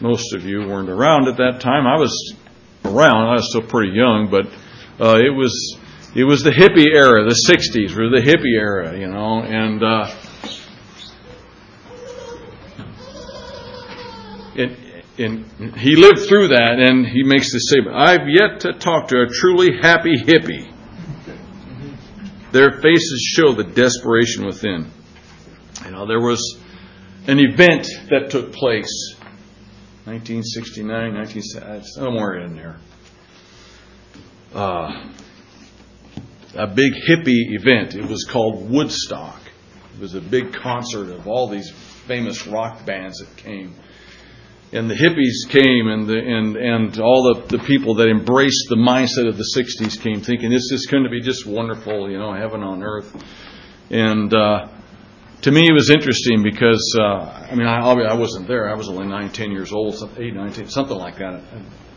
Most 0.00 0.34
of 0.34 0.44
you 0.44 0.66
weren't 0.66 0.90
around 0.90 1.28
at 1.28 1.38
that 1.38 1.60
time. 1.60 1.86
I 1.86 1.96
was 1.98 2.34
around. 2.84 3.28
I 3.28 3.32
was 3.34 3.48
still 3.48 3.62
pretty 3.62 3.92
young, 3.92 4.28
but 4.30 4.46
uh, 5.00 5.18
it 5.18 5.30
was 5.30 5.78
it 6.14 6.24
was 6.24 6.42
the 6.42 6.50
hippie 6.50 6.86
era, 6.90 7.24
the 7.24 7.36
'60s 7.48 7.94
were 7.94 8.08
the 8.08 8.24
hippie 8.24 8.58
era, 8.58 8.98
you 8.98 9.08
know, 9.08 9.42
and 9.42 9.82
uh, 9.82 10.10
it, 14.54 14.78
and 15.18 15.76
he 15.76 15.96
lived 15.96 16.26
through 16.26 16.48
that, 16.48 16.78
and 16.78 17.06
he 17.06 17.22
makes 17.22 17.52
this 17.52 17.68
statement: 17.68 17.96
"I've 17.96 18.28
yet 18.28 18.60
to 18.60 18.72
talk 18.72 19.08
to 19.08 19.20
a 19.22 19.26
truly 19.28 19.78
happy 19.80 20.16
hippie. 20.16 20.72
Their 22.52 22.80
faces 22.80 23.32
show 23.34 23.52
the 23.52 23.64
desperation 23.64 24.46
within. 24.46 24.90
You 25.84 25.90
know, 25.90 26.06
there 26.06 26.20
was 26.20 26.58
an 27.26 27.38
event 27.38 27.86
that 28.08 28.30
took 28.30 28.52
place, 28.52 29.14
1969, 30.04 31.14
1970, 31.14 31.84
somewhere 31.84 32.38
in 32.38 32.56
there." 32.56 32.78
Uh, 34.56 35.10
a 36.54 36.66
big 36.66 36.92
hippie 36.94 37.54
event. 37.54 37.94
It 37.94 38.08
was 38.08 38.24
called 38.24 38.70
Woodstock. 38.70 39.40
It 39.94 40.00
was 40.00 40.14
a 40.14 40.20
big 40.20 40.54
concert 40.54 41.10
of 41.10 41.26
all 41.28 41.48
these 41.48 41.70
famous 42.06 42.46
rock 42.46 42.86
bands 42.86 43.18
that 43.18 43.36
came. 43.36 43.74
And 44.72 44.90
the 44.90 44.94
hippies 44.94 45.48
came, 45.48 45.88
and 45.88 46.08
the, 46.08 46.18
and 46.18 46.56
and 46.56 46.98
all 46.98 47.34
the, 47.34 47.56
the 47.56 47.62
people 47.64 47.94
that 47.96 48.08
embraced 48.08 48.66
the 48.68 48.76
mindset 48.76 49.28
of 49.28 49.36
the 49.36 49.46
'60s 49.56 50.00
came, 50.00 50.20
thinking 50.20 50.50
this 50.50 50.72
is 50.72 50.86
going 50.90 51.04
to 51.04 51.10
be 51.10 51.20
just 51.20 51.46
wonderful, 51.46 52.10
you 52.10 52.18
know, 52.18 52.34
heaven 52.34 52.62
on 52.62 52.82
earth. 52.82 53.14
And 53.90 54.34
uh, 54.34 54.66
to 55.42 55.50
me, 55.52 55.68
it 55.68 55.72
was 55.72 55.90
interesting 55.90 56.42
because 56.42 56.96
uh, 56.98 57.46
I 57.50 57.54
mean, 57.54 57.66
I, 57.66 57.80
I 57.80 58.14
wasn't 58.14 58.48
there. 58.48 58.68
I 58.68 58.74
was 58.74 58.88
only 58.88 59.06
nine, 59.06 59.30
ten 59.30 59.50
years 59.50 59.72
old, 59.72 59.94
eight, 60.18 60.34
nine, 60.34 60.52
ten, 60.52 60.68
something 60.68 60.96
like 60.96 61.18
that. 61.18 61.42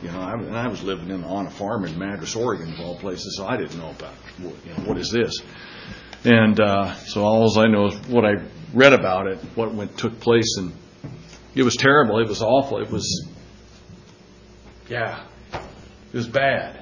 You 0.02 0.12
know, 0.12 0.20
I, 0.20 0.34
and 0.34 0.56
I 0.56 0.68
was 0.68 0.84
living 0.84 1.10
in, 1.10 1.24
on 1.24 1.48
a 1.48 1.50
farm 1.50 1.84
in 1.86 1.98
Madras, 1.98 2.36
Oregon, 2.36 2.74
of 2.74 2.80
all 2.80 2.98
places, 2.98 3.36
so 3.36 3.46
I 3.46 3.58
didn't 3.58 3.78
know 3.78 3.90
about 3.90 4.14
what, 4.38 4.56
you 4.66 4.74
know, 4.74 4.88
what 4.88 4.98
is 4.98 5.12
this. 5.12 5.42
And 6.24 6.60
uh, 6.60 6.96
so 6.96 7.24
all 7.24 7.60
I 7.60 7.68
know 7.68 7.88
is 7.88 7.96
what 8.08 8.26
I 8.26 8.36
read 8.74 8.94
about 8.94 9.28
it, 9.28 9.40
what 9.56 9.74
went, 9.74 9.98
took 9.98 10.20
place, 10.20 10.58
and 10.58 10.74
it 11.56 11.64
was 11.64 11.76
terrible. 11.76 12.20
It 12.20 12.28
was 12.28 12.42
awful. 12.42 12.82
It 12.82 12.90
was, 12.90 13.28
yeah, 14.90 15.26
it 15.54 16.14
was 16.14 16.28
bad. 16.28 16.79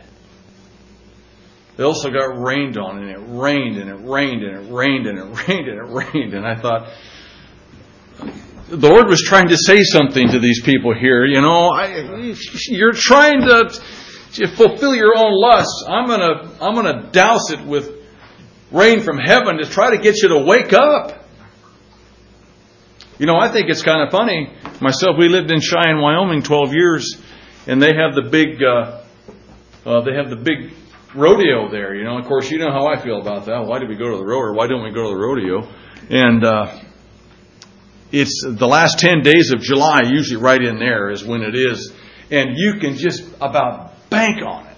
They 1.78 1.84
also 1.84 2.10
got 2.10 2.42
rained 2.42 2.76
on, 2.76 2.98
and 2.98 3.10
it 3.10 3.20
rained, 3.20 3.78
and 3.78 3.90
it 3.90 4.10
rained, 4.10 4.42
and 4.42 4.58
it 4.58 4.74
rained, 4.74 5.06
and 5.06 5.20
it 5.20 5.48
rained, 5.48 5.68
and 5.68 5.78
it 5.78 6.13
rained. 6.13 6.34
And 6.34 6.46
I 6.46 6.56
thought, 6.56 6.90
the 8.68 8.90
Lord 8.90 9.08
was 9.08 9.22
trying 9.22 9.50
to 9.50 9.58
say 9.58 9.84
something 9.84 10.30
to 10.30 10.40
these 10.40 10.62
people 10.63 10.96
here. 10.96 11.24
You 11.24 11.40
know, 11.40 11.70
I, 11.70 12.34
you're 12.68 12.94
trying 12.94 13.42
to, 13.42 13.80
fulfill 14.56 14.96
your 14.96 15.16
own 15.16 15.32
lusts. 15.40 15.86
I'm 15.88 16.08
gonna, 16.08 16.52
I'm 16.60 16.76
gonna 16.76 17.10
douse 17.12 17.52
it 17.52 17.63
with 17.63 17.92
rain 18.72 19.02
from 19.02 19.18
heaven 19.18 19.58
to 19.58 19.66
try 19.66 19.96
to 19.96 20.02
get 20.02 20.22
you 20.22 20.30
to 20.30 20.40
wake 20.40 20.74
up. 20.74 21.26
You 23.20 23.26
know, 23.26 23.38
I 23.38 23.52
think 23.52 23.70
it's 23.70 23.84
kind 23.84 24.02
of 24.02 24.12
funny. 24.12 24.52
Myself, 24.82 25.16
we 25.18 25.30
lived 25.30 25.52
in 25.52 25.60
Cheyenne, 25.60 26.02
Wyoming, 26.02 26.44
12 26.44 26.74
years, 26.74 27.22
and 27.66 27.82
they 27.82 27.94
have 27.96 28.13
the 28.13 28.30
big, 28.30 28.62
uh, 28.62 29.02
uh, 29.86 30.02
they 30.02 30.13
have 30.13 30.30
the 30.30 30.36
big 30.36 30.74
rodeo 31.18 31.70
there. 31.70 31.96
You 31.96 32.04
know, 32.04 32.18
of 32.18 32.26
course, 32.26 32.50
you 32.52 32.60
know 32.60 32.72
how 32.72 32.88
I 32.88 33.02
feel 33.02 33.20
about 33.20 33.46
that. 33.46 33.66
Why 33.66 33.80
do 33.80 33.88
we 33.88 33.96
go 33.96 34.12
to 34.12 34.18
the 34.18 34.26
rodeo? 34.26 34.54
Why 34.54 34.68
don't 34.68 34.84
we 34.84 34.92
go 34.92 35.04
to 35.04 35.10
the 35.10 35.16
rodeo? 35.16 35.68
And 36.10 36.44
uh, 36.44 36.80
it's 38.12 38.44
the 38.48 38.68
last 38.68 39.00
10 39.00 39.22
days 39.24 39.52
of 39.54 39.62
July, 39.62 40.02
usually 40.06 40.42
right 40.42 40.62
in 40.62 40.80
there 40.80 41.10
is 41.10 41.26
when 41.26 41.42
it 41.42 41.56
is, 41.56 41.92
and 42.32 42.52
you 42.56 42.80
can 42.80 42.96
just 42.96 43.24
about 43.42 44.10
bank 44.10 44.42
on 44.46 44.68
it. 44.68 44.78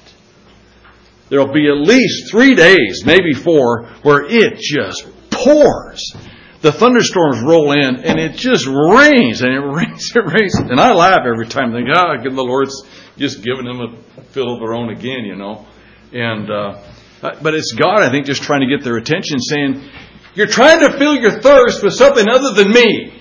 There'll 1.30 1.54
be 1.54 1.70
at 1.70 1.78
least 1.78 2.32
three 2.32 2.56
days, 2.56 3.04
maybe 3.06 3.34
four, 3.34 3.88
where 4.02 4.26
it 4.26 4.58
just 4.58 5.08
pours. 5.30 6.16
The 6.62 6.72
thunderstorms 6.72 7.42
roll 7.42 7.72
in 7.72 8.04
and 8.04 8.20
it 8.20 8.34
just 8.34 8.66
rains 8.66 9.42
and 9.42 9.54
it 9.54 9.60
rains, 9.66 10.12
it 10.16 10.26
rains. 10.26 10.56
And 10.56 10.80
I 10.80 10.94
laugh 10.94 11.20
every 11.26 11.48
time, 11.48 11.72
think, 11.72 11.88
ah, 11.94 12.16
oh, 12.18 12.24
the 12.24 12.44
Lord's 12.44 12.84
just 13.18 13.44
giving 13.44 13.66
them 13.66 13.80
a 13.80 14.22
fill 14.32 14.56
of 14.56 14.60
their 14.60 14.74
own 14.74 14.90
again, 14.90 15.24
you 15.24 15.36
know. 15.36 15.68
And, 16.12 16.50
uh, 16.50 16.82
but 17.22 17.54
it's 17.54 17.74
God, 17.74 18.02
I 18.02 18.10
think, 18.10 18.26
just 18.26 18.42
trying 18.42 18.62
to 18.62 18.68
get 18.68 18.84
their 18.84 18.98
attention, 18.98 19.40
saying, 19.40 19.90
You're 20.34 20.48
trying 20.48 20.80
to 20.80 20.98
fill 20.98 21.16
your 21.16 21.42
thirst 21.42 21.84
with 21.84 21.94
something 21.94 22.28
other 22.28 22.54
than 22.54 22.72
me. 22.72 23.16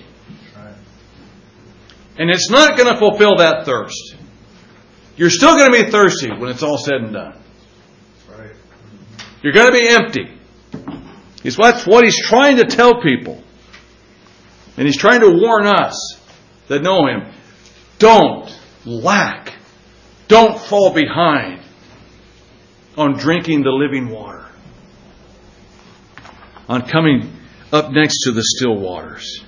And 2.17 2.29
it's 2.29 2.49
not 2.49 2.77
going 2.77 2.91
to 2.91 2.99
fulfill 2.99 3.37
that 3.37 3.65
thirst. 3.65 4.15
You're 5.15 5.29
still 5.29 5.55
going 5.55 5.71
to 5.71 5.85
be 5.85 5.91
thirsty 5.91 6.29
when 6.29 6.49
it's 6.49 6.63
all 6.63 6.77
said 6.77 6.95
and 6.95 7.13
done. 7.13 7.41
You're 9.41 9.53
going 9.53 9.67
to 9.67 9.73
be 9.73 9.87
empty. 9.87 10.37
He's, 11.43 11.55
that's 11.55 11.85
what 11.87 12.03
he's 12.03 12.19
trying 12.27 12.57
to 12.57 12.65
tell 12.65 13.01
people. 13.01 13.41
And 14.75 14.85
he's 14.85 14.97
trying 14.97 15.21
to 15.21 15.29
warn 15.29 15.65
us 15.65 16.19
that 16.67 16.81
know 16.81 17.07
him. 17.07 17.33
Don't 17.99 18.53
lack. 18.85 19.53
Don't 20.27 20.59
fall 20.59 20.93
behind 20.93 21.61
on 22.99 23.13
drinking 23.13 23.63
the 23.63 23.71
living 23.71 24.09
water. 24.09 24.45
On 26.67 26.81
coming 26.81 27.31
up 27.71 27.91
next 27.91 28.23
to 28.25 28.33
the 28.33 28.43
still 28.43 28.75
waters. 28.75 29.41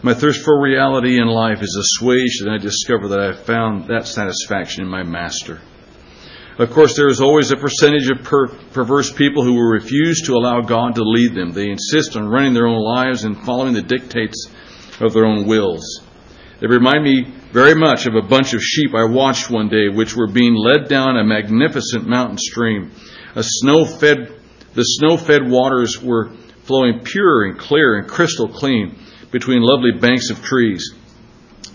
My 0.00 0.14
thirst 0.14 0.42
for 0.44 0.62
reality 0.62 1.20
in 1.20 1.26
life 1.26 1.60
is 1.60 1.76
assuaged, 1.76 2.40
and 2.40 2.50
I 2.50 2.56
discover 2.56 3.08
that 3.08 3.20
I 3.20 3.26
have 3.26 3.44
found 3.44 3.88
that 3.88 4.06
satisfaction 4.06 4.82
in 4.82 4.88
my 4.88 5.02
Master. 5.02 5.60
Of 6.58 6.72
course, 6.72 6.96
there 6.96 7.08
is 7.08 7.20
always 7.20 7.52
a 7.52 7.56
percentage 7.56 8.10
of 8.10 8.24
per- 8.24 8.48
perverse 8.48 9.12
people 9.12 9.44
who 9.44 9.54
will 9.54 9.70
refuse 9.70 10.22
to 10.22 10.34
allow 10.34 10.60
God 10.60 10.96
to 10.96 11.04
lead 11.04 11.32
them. 11.32 11.52
They 11.52 11.70
insist 11.70 12.16
on 12.16 12.28
running 12.28 12.52
their 12.52 12.66
own 12.66 12.82
lives 12.82 13.22
and 13.22 13.38
following 13.44 13.74
the 13.74 13.82
dictates 13.82 14.50
of 15.00 15.12
their 15.12 15.24
own 15.24 15.46
wills. 15.46 16.00
They 16.60 16.66
remind 16.66 17.04
me 17.04 17.32
very 17.52 17.76
much 17.76 18.06
of 18.06 18.16
a 18.16 18.26
bunch 18.26 18.54
of 18.54 18.60
sheep 18.60 18.92
I 18.92 19.04
watched 19.04 19.48
one 19.48 19.68
day, 19.68 19.88
which 19.88 20.16
were 20.16 20.26
being 20.26 20.56
led 20.56 20.88
down 20.88 21.16
a 21.16 21.22
magnificent 21.22 22.08
mountain 22.08 22.38
stream. 22.38 22.90
A 23.36 23.44
snow-fed, 23.44 24.34
the 24.74 24.82
snow-fed 24.82 25.48
waters 25.48 26.02
were 26.02 26.32
flowing 26.64 27.02
pure 27.04 27.44
and 27.44 27.56
clear 27.56 27.98
and 27.98 28.08
crystal 28.08 28.48
clean 28.48 28.98
between 29.30 29.62
lovely 29.62 29.92
banks 29.92 30.30
of 30.30 30.42
trees. 30.42 30.92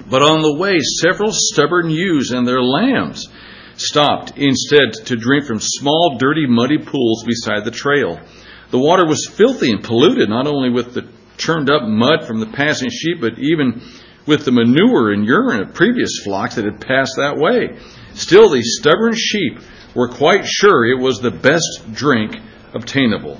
But 0.09 0.23
on 0.23 0.41
the 0.41 0.57
way, 0.59 0.77
several 1.01 1.31
stubborn 1.31 1.89
ewes 1.89 2.31
and 2.31 2.45
their 2.45 2.61
lambs 2.61 3.29
stopped 3.75 4.37
instead 4.37 4.93
to 5.05 5.15
drink 5.15 5.45
from 5.45 5.59
small, 5.59 6.17
dirty, 6.17 6.45
muddy 6.47 6.77
pools 6.77 7.23
beside 7.23 7.65
the 7.65 7.71
trail. 7.71 8.19
The 8.71 8.79
water 8.79 9.05
was 9.05 9.29
filthy 9.31 9.71
and 9.71 9.83
polluted, 9.83 10.29
not 10.29 10.47
only 10.47 10.69
with 10.69 10.93
the 10.93 11.07
churned 11.37 11.69
up 11.69 11.83
mud 11.83 12.25
from 12.25 12.39
the 12.39 12.47
passing 12.47 12.89
sheep, 12.89 13.19
but 13.21 13.37
even 13.37 13.81
with 14.25 14.45
the 14.45 14.51
manure 14.51 15.11
and 15.11 15.25
urine 15.25 15.61
of 15.61 15.73
previous 15.73 16.19
flocks 16.23 16.55
that 16.55 16.65
had 16.65 16.79
passed 16.79 17.13
that 17.17 17.37
way. 17.37 17.77
Still, 18.13 18.49
these 18.49 18.77
stubborn 18.79 19.15
sheep 19.15 19.59
were 19.95 20.07
quite 20.07 20.45
sure 20.45 20.85
it 20.85 20.99
was 20.99 21.19
the 21.19 21.31
best 21.31 21.93
drink 21.93 22.35
obtainable. 22.73 23.39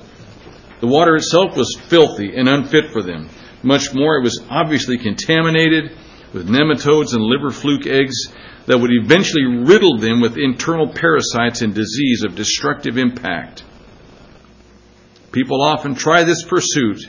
The 0.82 0.88
water 0.88 1.16
itself 1.16 1.56
was 1.56 1.80
filthy 1.88 2.36
and 2.36 2.50
unfit 2.50 2.92
for 2.92 3.02
them. 3.02 3.30
Much 3.64 3.94
more, 3.94 4.18
it 4.18 4.24
was 4.24 4.44
obviously 4.50 4.98
contaminated 4.98 5.96
with 6.34 6.50
nematodes 6.50 7.14
and 7.14 7.24
liver 7.24 7.52
fluke 7.52 7.88
eggs 7.88 8.28
that 8.66 8.78
would 8.78 8.92
eventually 8.92 9.46
riddle 9.66 9.98
them 9.98 10.22
with 10.22 10.38
internal 10.38 10.88
parasites 10.88 11.62
and 11.62 11.74
disease 11.74 12.24
of 12.24 12.36
destructive 12.36 12.98
impact. 12.98 13.64
People 15.32 15.62
often 15.62 15.96
try 15.96 16.24
this 16.24 16.44
pursuit 16.44 17.08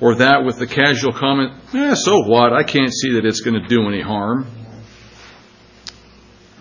or 0.00 0.16
that 0.16 0.44
with 0.44 0.58
the 0.58 0.66
casual 0.66 1.12
comment, 1.12 1.52
eh, 1.72 1.94
so 1.94 2.24
what? 2.26 2.52
I 2.52 2.64
can't 2.64 2.92
see 2.92 3.12
that 3.14 3.24
it's 3.24 3.40
going 3.40 3.60
to 3.60 3.68
do 3.68 3.86
any 3.88 4.02
harm. 4.02 4.46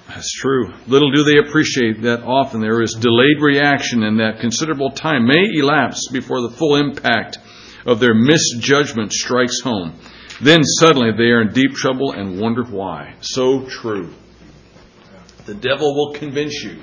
That's 0.07 0.31
true. 0.31 0.71
Little 0.85 1.11
do 1.11 1.23
they 1.23 1.39
appreciate 1.39 2.03
that 2.03 2.23
often 2.23 2.61
there 2.61 2.81
is 2.81 2.93
delayed 2.93 3.41
reaction 3.41 4.03
and 4.03 4.19
that 4.19 4.39
considerable 4.39 4.91
time 4.91 5.25
may 5.25 5.57
elapse 5.57 6.07
before 6.11 6.41
the 6.41 6.51
full 6.51 6.75
impact 6.75 7.39
of 7.87 7.99
their 7.99 8.13
misjudgment 8.13 9.11
strikes 9.11 9.59
home. 9.61 9.95
Then 10.41 10.63
suddenly 10.63 11.11
they 11.11 11.31
are 11.31 11.41
in 11.41 11.53
deep 11.53 11.73
trouble 11.73 12.11
and 12.11 12.39
wonder 12.39 12.63
why. 12.63 13.15
So 13.21 13.65
true. 13.65 14.13
The 15.45 15.53
devil 15.53 15.95
will 15.95 16.13
convince 16.13 16.63
you 16.63 16.79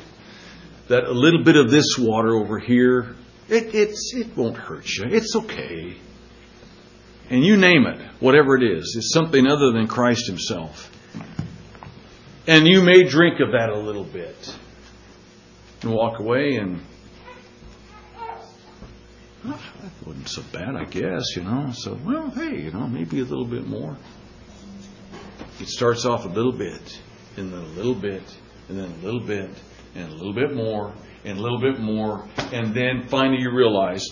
that 0.88 1.04
a 1.04 1.12
little 1.12 1.44
bit 1.44 1.56
of 1.56 1.70
this 1.70 1.96
water 1.98 2.34
over 2.34 2.58
here, 2.58 3.14
it, 3.48 3.74
it 3.74 4.36
won't 4.36 4.56
hurt 4.56 4.86
you. 4.88 5.06
It's 5.08 5.34
okay. 5.36 5.96
And 7.30 7.44
you 7.44 7.56
name 7.56 7.86
it, 7.86 8.00
whatever 8.18 8.56
it 8.56 8.62
is, 8.62 8.94
it's 8.96 9.12
something 9.14 9.46
other 9.46 9.72
than 9.72 9.86
Christ 9.86 10.26
Himself. 10.26 10.90
And 12.46 12.66
you 12.66 12.82
may 12.82 13.04
drink 13.04 13.38
of 13.40 13.52
that 13.52 13.70
a 13.70 13.78
little 13.78 14.04
bit 14.04 14.58
and 15.82 15.92
walk 15.92 16.18
away 16.18 16.56
and 16.56 16.80
that 19.44 19.61
wasn't 20.07 20.29
so 20.29 20.42
bad, 20.53 20.76
I 20.76 20.85
guess, 20.85 21.37
you 21.37 21.42
know. 21.42 21.72
So, 21.72 21.98
well, 22.05 22.31
hey, 22.31 22.62
you 22.62 22.70
know, 22.70 22.87
maybe 22.87 23.20
a 23.20 23.24
little 23.24 23.46
bit 23.46 23.66
more. 23.66 23.96
It 25.59 25.68
starts 25.68 26.05
off 26.05 26.24
a 26.24 26.29
little 26.29 26.53
bit, 26.53 27.00
and 27.37 27.53
then 27.53 27.61
a 27.61 27.68
little 27.68 27.94
bit, 27.94 28.22
and 28.68 28.79
then 28.79 28.90
a 28.90 29.05
little 29.05 29.20
bit, 29.20 29.50
and 29.94 30.12
a 30.12 30.14
little 30.14 30.35
bit 30.35 30.55
more, 30.55 30.92
and 31.24 31.38
a 31.38 31.40
little 31.40 31.61
bit 31.61 31.81
more, 31.81 32.26
and 32.53 32.74
then 32.74 33.09
finally 33.09 33.42
you 33.42 33.50
realize 33.55 34.07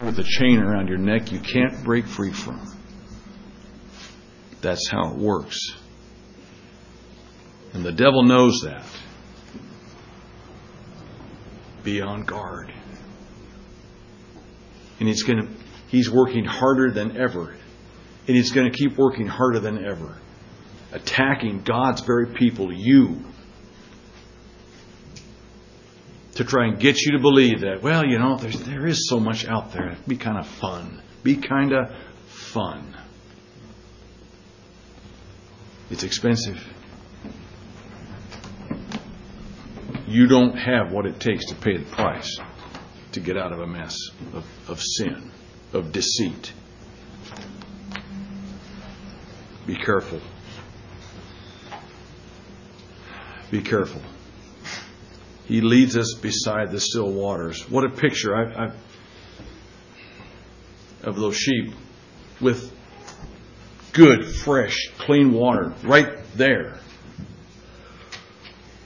with 0.00 0.18
a 0.18 0.24
chain 0.24 0.60
around 0.60 0.88
your 0.88 0.98
neck 0.98 1.32
you 1.32 1.40
can't 1.40 1.82
break 1.84 2.06
free 2.06 2.32
from. 2.32 2.60
That's 4.60 4.88
how 4.88 5.12
it 5.12 5.16
works. 5.16 5.58
And 7.72 7.84
the 7.84 7.92
devil 7.92 8.22
knows 8.22 8.60
that 8.64 8.84
be 11.82 12.00
on 12.00 12.24
guard. 12.24 12.72
And 14.98 15.08
he's 15.08 15.22
going 15.22 15.46
to, 15.46 15.48
he's 15.88 16.10
working 16.10 16.44
harder 16.44 16.90
than 16.90 17.16
ever. 17.16 17.54
And 18.26 18.36
he's 18.36 18.52
going 18.52 18.70
to 18.70 18.76
keep 18.76 18.98
working 18.98 19.26
harder 19.26 19.60
than 19.60 19.84
ever. 19.84 20.16
Attacking 20.92 21.62
God's 21.62 22.00
very 22.02 22.26
people, 22.26 22.72
you. 22.72 23.22
To 26.34 26.44
try 26.44 26.66
and 26.66 26.78
get 26.78 27.00
you 27.00 27.12
to 27.12 27.18
believe 27.18 27.60
that, 27.60 27.82
well, 27.82 28.04
you 28.04 28.18
know, 28.18 28.36
there's, 28.36 28.60
there 28.62 28.86
is 28.86 29.08
so 29.08 29.18
much 29.18 29.46
out 29.46 29.72
there. 29.72 29.92
It'd 29.92 30.06
Be 30.06 30.16
kind 30.16 30.38
of 30.38 30.46
fun. 30.46 31.02
Be 31.22 31.36
kind 31.36 31.72
of 31.72 31.94
fun. 32.26 32.96
It's 35.90 36.04
expensive. 36.04 36.62
You 40.08 40.26
don't 40.26 40.56
have 40.56 40.90
what 40.90 41.04
it 41.04 41.20
takes 41.20 41.44
to 41.46 41.54
pay 41.54 41.76
the 41.76 41.84
price 41.84 42.40
to 43.12 43.20
get 43.20 43.36
out 43.36 43.52
of 43.52 43.60
a 43.60 43.66
mess 43.66 43.94
of, 44.32 44.46
of 44.66 44.80
sin, 44.80 45.30
of 45.74 45.92
deceit. 45.92 46.50
Be 49.66 49.76
careful. 49.76 50.22
Be 53.50 53.60
careful. 53.60 54.00
He 55.44 55.60
leads 55.60 55.94
us 55.94 56.14
beside 56.14 56.70
the 56.70 56.80
still 56.80 57.12
waters. 57.12 57.68
What 57.68 57.84
a 57.84 57.90
picture 57.90 58.34
I, 58.34 58.68
I, 58.68 58.72
of 61.02 61.16
those 61.16 61.36
sheep 61.36 61.74
with 62.40 62.72
good, 63.92 64.24
fresh, 64.24 64.88
clean 64.96 65.32
water 65.34 65.74
right 65.82 66.18
there. 66.34 66.80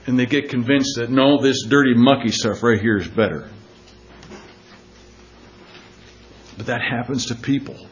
And 0.05 0.19
they 0.19 0.25
get 0.25 0.49
convinced 0.49 0.97
that 0.97 1.09
no, 1.09 1.41
this 1.41 1.63
dirty, 1.63 1.93
mucky 1.95 2.29
stuff 2.29 2.61
right 2.61 2.79
here 2.79 2.97
is 2.97 3.07
better. 3.07 3.49
But 6.57 6.67
that 6.67 6.81
happens 6.81 7.27
to 7.27 7.35
people. 7.35 7.87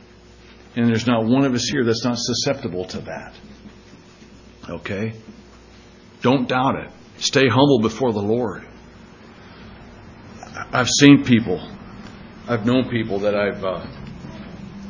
And 0.75 0.87
there's 0.87 1.07
not 1.07 1.25
one 1.25 1.45
of 1.45 1.53
us 1.53 1.65
here 1.65 1.83
that's 1.83 2.03
not 2.03 2.17
susceptible 2.17 2.85
to 2.85 2.99
that. 3.01 3.33
Okay? 4.69 5.13
Don't 6.21 6.47
doubt 6.47 6.75
it. 6.75 6.91
Stay 7.17 7.47
humble 7.47 7.79
before 7.79 8.13
the 8.13 8.21
Lord. 8.21 8.65
I've 10.73 10.89
seen 10.89 11.23
people, 11.23 11.59
I've 12.47 12.65
known 12.65 12.89
people 12.89 13.19
that 13.19 13.35
I've 13.35 13.63
uh, 13.63 13.85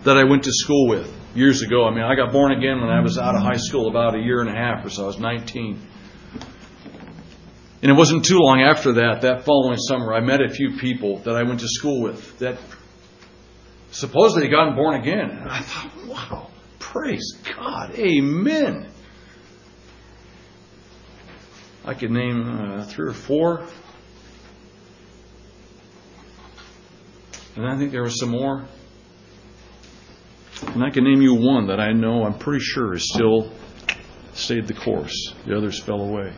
that 0.04 0.18
I 0.18 0.24
went 0.24 0.44
to 0.44 0.52
school 0.52 0.90
with 0.90 1.12
years 1.36 1.62
ago. 1.62 1.86
I 1.86 1.92
mean, 1.92 2.04
I 2.04 2.16
got 2.16 2.32
born 2.32 2.52
again 2.52 2.82
when 2.82 2.90
I 2.90 3.02
was 3.02 3.18
out 3.18 3.36
of 3.36 3.42
high 3.42 3.58
school 3.58 3.90
about 3.90 4.16
a 4.16 4.20
year 4.20 4.42
and 4.42 4.50
a 4.50 4.54
half 4.54 4.86
or 4.86 4.90
so. 4.90 5.04
I 5.04 5.08
was 5.08 5.20
19. 5.20 5.80
And 7.82 7.90
it 7.90 7.96
wasn't 7.96 8.26
too 8.26 8.38
long 8.38 8.62
after 8.62 8.94
that, 8.94 9.22
that 9.22 9.44
following 9.44 9.78
summer, 9.78 10.14
I 10.14 10.20
met 10.20 10.40
a 10.40 10.50
few 10.50 10.78
people 10.78 11.18
that 11.20 11.36
I 11.36 11.44
went 11.44 11.62
to 11.62 11.68
school 11.68 12.02
with 12.02 12.38
that 12.40 12.60
supposedly 13.90 14.44
had 14.44 14.52
gotten 14.52 14.76
born 14.76 15.02
again. 15.02 15.32
And 15.32 15.50
I 15.50 15.62
thought, 15.62 15.92
wow, 16.06 16.52
praise 16.78 17.38
God, 17.58 17.96
amen. 17.96 18.88
I 21.84 21.96
could 21.96 22.12
name 22.12 22.44
uh, 22.48 22.86
three 22.86 23.10
or 23.10 23.14
four. 23.14 23.66
And 27.56 27.66
I 27.66 27.78
think 27.78 27.92
there 27.92 28.04
were 28.04 28.12
some 28.12 28.30
more. 28.30 28.66
And 30.68 30.84
I 30.84 30.92
can 30.92 31.04
name 31.04 31.24
you 31.24 31.34
one 31.34 31.68
that 31.68 31.80
I 31.80 31.92
know 31.92 32.24
I'm 32.24 32.38
pretty 32.38 32.64
sure 32.64 32.94
is 32.94 33.12
still 33.12 33.52
stayed 34.34 34.68
the 34.68 34.76
course. 34.76 35.34
The 35.48 35.58
others 35.58 35.80
fell 35.80 36.02
away. 36.02 36.34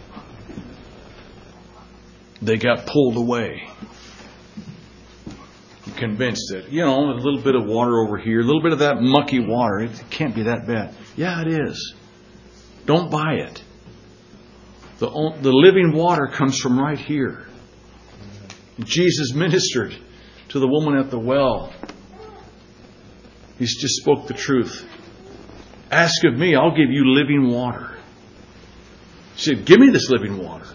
They 2.43 2.57
got 2.57 2.85
pulled 2.85 3.15
away. 3.15 3.69
Convinced 5.95 6.51
that, 6.51 6.69
you 6.69 6.81
know, 6.81 7.11
a 7.11 7.15
little 7.15 7.41
bit 7.41 7.55
of 7.55 7.65
water 7.65 7.99
over 7.99 8.17
here, 8.17 8.41
a 8.41 8.43
little 8.43 8.61
bit 8.61 8.73
of 8.73 8.79
that 8.79 8.99
mucky 8.99 9.39
water, 9.39 9.79
it 9.79 10.03
can't 10.09 10.35
be 10.35 10.43
that 10.43 10.67
bad. 10.67 10.95
Yeah, 11.15 11.41
it 11.41 11.47
is. 11.47 11.95
Don't 12.85 13.09
buy 13.09 13.35
it. 13.35 13.63
The, 14.99 15.07
the 15.41 15.51
living 15.51 15.93
water 15.93 16.27
comes 16.27 16.59
from 16.59 16.79
right 16.79 16.97
here. 16.97 17.47
Jesus 18.79 19.33
ministered 19.33 19.95
to 20.49 20.59
the 20.59 20.67
woman 20.67 20.97
at 20.97 21.11
the 21.11 21.19
well. 21.19 21.73
He 23.57 23.65
just 23.65 23.95
spoke 24.01 24.27
the 24.27 24.33
truth. 24.33 24.85
Ask 25.91 26.23
of 26.25 26.37
me, 26.37 26.55
I'll 26.55 26.75
give 26.75 26.89
you 26.89 27.05
living 27.05 27.49
water. 27.49 27.95
She 29.35 29.55
said, 29.55 29.65
Give 29.65 29.79
me 29.79 29.89
this 29.89 30.09
living 30.09 30.43
water. 30.43 30.65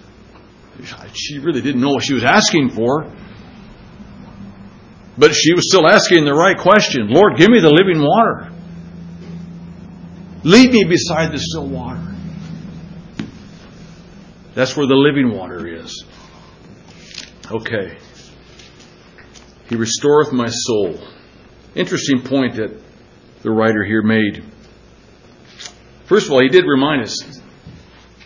She 1.14 1.38
really 1.38 1.60
didn't 1.60 1.80
know 1.80 1.90
what 1.90 2.04
she 2.04 2.14
was 2.14 2.24
asking 2.24 2.70
for. 2.70 3.12
But 5.16 5.34
she 5.34 5.52
was 5.54 5.68
still 5.68 5.86
asking 5.86 6.24
the 6.24 6.34
right 6.34 6.56
question 6.56 7.08
Lord, 7.10 7.36
give 7.36 7.50
me 7.50 7.60
the 7.60 7.70
living 7.70 8.00
water. 8.00 8.52
Lead 10.44 10.72
me 10.72 10.84
beside 10.84 11.32
the 11.32 11.38
still 11.38 11.68
water. 11.68 12.14
That's 14.54 14.76
where 14.76 14.86
the 14.86 14.94
living 14.94 15.36
water 15.36 15.66
is. 15.66 16.04
Okay. 17.50 17.98
He 19.68 19.76
restoreth 19.76 20.32
my 20.32 20.48
soul. 20.48 20.98
Interesting 21.74 22.22
point 22.22 22.56
that 22.56 22.80
the 23.42 23.50
writer 23.50 23.84
here 23.84 24.02
made. 24.02 24.44
First 26.06 26.26
of 26.26 26.32
all, 26.32 26.40
he 26.40 26.48
did 26.48 26.64
remind 26.64 27.02
us 27.02 27.40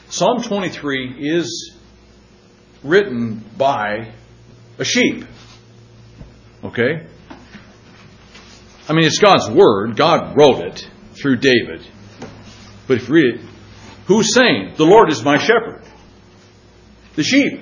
Psalm 0.08 0.42
23 0.42 1.16
is 1.18 1.76
written 2.82 3.44
by 3.56 4.12
a 4.78 4.84
sheep. 4.84 5.24
Okay? 6.64 7.06
I 8.88 8.92
mean, 8.92 9.04
it's 9.04 9.18
God's 9.18 9.48
Word. 9.50 9.96
God 9.96 10.36
wrote 10.36 10.66
it 10.66 10.88
through 11.14 11.36
David. 11.36 11.86
But 12.88 12.98
if 12.98 13.08
you 13.08 13.14
read 13.14 13.34
it, 13.36 13.40
who's 14.06 14.34
saying, 14.34 14.74
The 14.76 14.84
Lord 14.84 15.10
is 15.10 15.22
my 15.22 15.38
shepherd? 15.38 15.82
The 17.14 17.22
sheep 17.22 17.60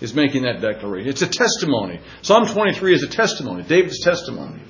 is 0.00 0.14
making 0.14 0.42
that 0.42 0.60
declaration. 0.60 1.08
It's 1.08 1.22
a 1.22 1.28
testimony. 1.28 2.00
Psalm 2.22 2.46
23 2.46 2.94
is 2.94 3.02
a 3.02 3.08
testimony, 3.08 3.62
David's 3.62 4.02
testimony. 4.02 4.62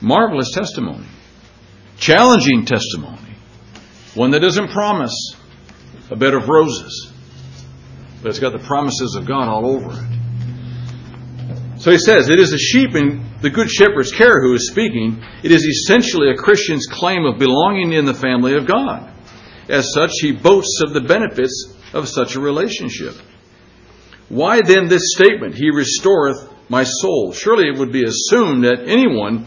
Marvelous 0.00 0.52
testimony. 0.52 1.06
Challenging 1.98 2.64
testimony. 2.64 3.18
One 4.14 4.30
that 4.30 4.40
doesn't 4.40 4.68
promise 4.68 5.34
a 6.10 6.16
bed 6.16 6.34
of 6.34 6.48
roses, 6.48 7.12
but 8.24 8.30
it's 8.30 8.40
got 8.40 8.52
the 8.52 8.66
promises 8.66 9.16
of 9.16 9.26
God 9.26 9.48
all 9.48 9.66
over 9.66 9.90
it. 9.92 11.78
So 11.78 11.90
he 11.90 11.98
says, 11.98 12.30
It 12.30 12.38
is 12.38 12.52
the 12.52 12.58
sheep 12.58 12.94
in 12.94 13.22
the 13.42 13.50
good 13.50 13.68
shepherd's 13.68 14.12
care 14.12 14.40
who 14.40 14.54
is 14.54 14.70
speaking. 14.70 15.22
It 15.42 15.52
is 15.52 15.62
essentially 15.62 16.30
a 16.30 16.34
Christian's 16.34 16.86
claim 16.86 17.26
of 17.26 17.38
belonging 17.38 17.92
in 17.92 18.06
the 18.06 18.14
family 18.14 18.56
of 18.56 18.66
God. 18.66 19.12
As 19.68 19.92
such, 19.92 20.12
he 20.22 20.32
boasts 20.32 20.80
of 20.86 20.94
the 20.94 21.02
benefits 21.02 21.74
of 21.92 22.08
such 22.08 22.34
a 22.34 22.40
relationship. 22.40 23.14
Why 24.30 24.62
then 24.62 24.88
this 24.88 25.12
statement, 25.14 25.54
He 25.54 25.70
restoreth 25.70 26.48
my 26.70 26.84
soul? 26.84 27.34
Surely 27.34 27.68
it 27.68 27.78
would 27.78 27.92
be 27.92 28.04
assumed 28.04 28.64
that 28.64 28.88
anyone 28.88 29.44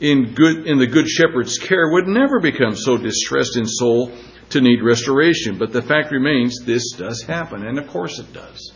in, 0.00 0.34
good, 0.34 0.66
in 0.66 0.78
the 0.78 0.88
Good 0.88 1.06
Shepherd's 1.06 1.56
care 1.56 1.92
would 1.92 2.08
never 2.08 2.40
become 2.40 2.74
so 2.74 2.96
distressed 2.96 3.56
in 3.56 3.64
soul 3.66 4.10
to 4.52 4.60
need 4.60 4.82
restoration. 4.82 5.58
But 5.58 5.72
the 5.72 5.82
fact 5.82 6.10
remains, 6.10 6.64
this 6.64 6.92
does 6.92 7.22
happen, 7.22 7.66
and 7.66 7.78
of 7.78 7.88
course 7.88 8.18
it 8.18 8.32
does. 8.32 8.72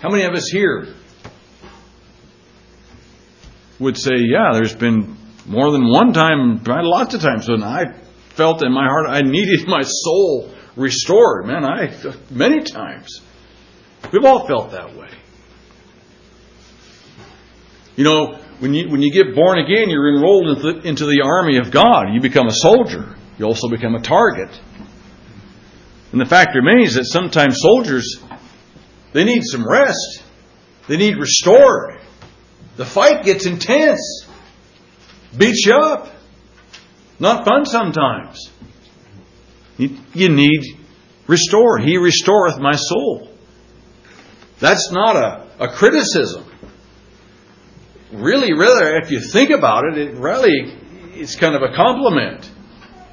How 0.00 0.10
many 0.10 0.24
of 0.24 0.34
us 0.34 0.48
here 0.48 0.94
would 3.78 3.96
say, 3.96 4.16
yeah, 4.16 4.50
there's 4.52 4.74
been 4.74 5.16
more 5.46 5.70
than 5.72 5.88
one 5.88 6.12
time, 6.12 6.62
lots 6.64 7.14
of 7.14 7.20
times 7.20 7.48
when 7.48 7.62
I 7.62 7.94
felt 8.30 8.64
in 8.64 8.72
my 8.72 8.86
heart 8.86 9.06
I 9.08 9.22
needed 9.22 9.66
my 9.66 9.82
soul 9.82 10.52
restored. 10.76 11.46
Man, 11.46 11.64
I, 11.64 11.94
many 12.30 12.62
times. 12.62 13.20
We've 14.12 14.24
all 14.24 14.46
felt 14.46 14.72
that 14.72 14.96
way. 14.96 15.08
You 17.94 18.04
know, 18.04 18.38
when 18.58 18.72
you, 18.72 18.88
when 18.88 19.02
you 19.02 19.12
get 19.12 19.34
born 19.34 19.58
again, 19.58 19.90
you're 19.90 20.14
enrolled 20.14 20.48
into 20.48 20.72
the, 20.72 20.88
into 20.88 21.04
the 21.04 21.22
army 21.24 21.58
of 21.58 21.70
God. 21.70 22.12
You 22.12 22.20
become 22.20 22.46
a 22.46 22.54
soldier. 22.54 23.16
You 23.38 23.46
also 23.46 23.68
become 23.68 23.94
a 23.94 24.00
target. 24.00 24.48
And 26.12 26.20
the 26.20 26.26
fact 26.26 26.54
remains 26.54 26.94
that 26.94 27.06
sometimes 27.06 27.58
soldiers, 27.60 28.22
they 29.12 29.24
need 29.24 29.42
some 29.44 29.68
rest. 29.68 30.22
They 30.88 30.96
need 30.96 31.16
restored. 31.16 32.00
The 32.76 32.84
fight 32.84 33.24
gets 33.24 33.46
intense. 33.46 34.26
Beats 35.36 35.64
you 35.66 35.74
up. 35.74 36.08
Not 37.18 37.44
fun 37.44 37.64
sometimes. 37.64 38.50
You, 39.78 40.28
need 40.28 40.60
restore. 41.26 41.78
He 41.78 41.96
restoreth 41.96 42.58
my 42.58 42.72
soul. 42.72 43.30
That's 44.60 44.92
not 44.92 45.16
a, 45.16 45.46
a 45.58 45.68
criticism 45.68 46.44
really, 48.12 48.52
rather, 48.52 48.96
if 48.96 49.10
you 49.10 49.20
think 49.20 49.50
about 49.50 49.84
it, 49.84 49.98
it 49.98 50.14
really 50.14 50.76
it's 51.14 51.36
kind 51.36 51.54
of 51.54 51.62
a 51.62 51.74
compliment. 51.74 52.48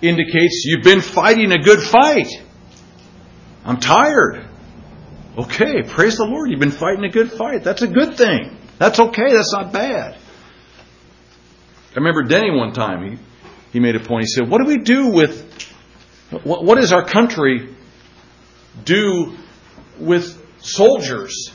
Indicates 0.01 0.63
you've 0.65 0.83
been 0.83 1.01
fighting 1.01 1.51
a 1.51 1.61
good 1.61 1.81
fight. 1.81 2.27
I'm 3.65 3.79
tired. 3.79 4.45
Okay, 5.37 5.83
praise 5.83 6.17
the 6.17 6.25
Lord. 6.25 6.49
You've 6.49 6.59
been 6.59 6.71
fighting 6.71 7.03
a 7.03 7.09
good 7.09 7.31
fight. 7.31 7.63
That's 7.63 7.81
a 7.81 7.87
good 7.87 8.17
thing. 8.17 8.57
That's 8.77 8.99
okay. 8.99 9.33
That's 9.33 9.53
not 9.53 9.73
bad. 9.73 10.15
I 11.91 11.95
remember 11.95 12.23
Denny 12.23 12.51
one 12.51 12.73
time. 12.73 13.11
He 13.11 13.17
he 13.71 13.79
made 13.79 13.95
a 13.95 13.99
point. 13.99 14.23
He 14.23 14.27
said, 14.27 14.49
"What 14.49 14.61
do 14.61 14.67
we 14.67 14.77
do 14.77 15.07
with 15.07 15.49
what, 16.43 16.63
what 16.63 16.75
does 16.75 16.93
our 16.93 17.05
country 17.05 17.75
do 18.83 19.37
with 19.99 20.41
soldiers 20.61 21.51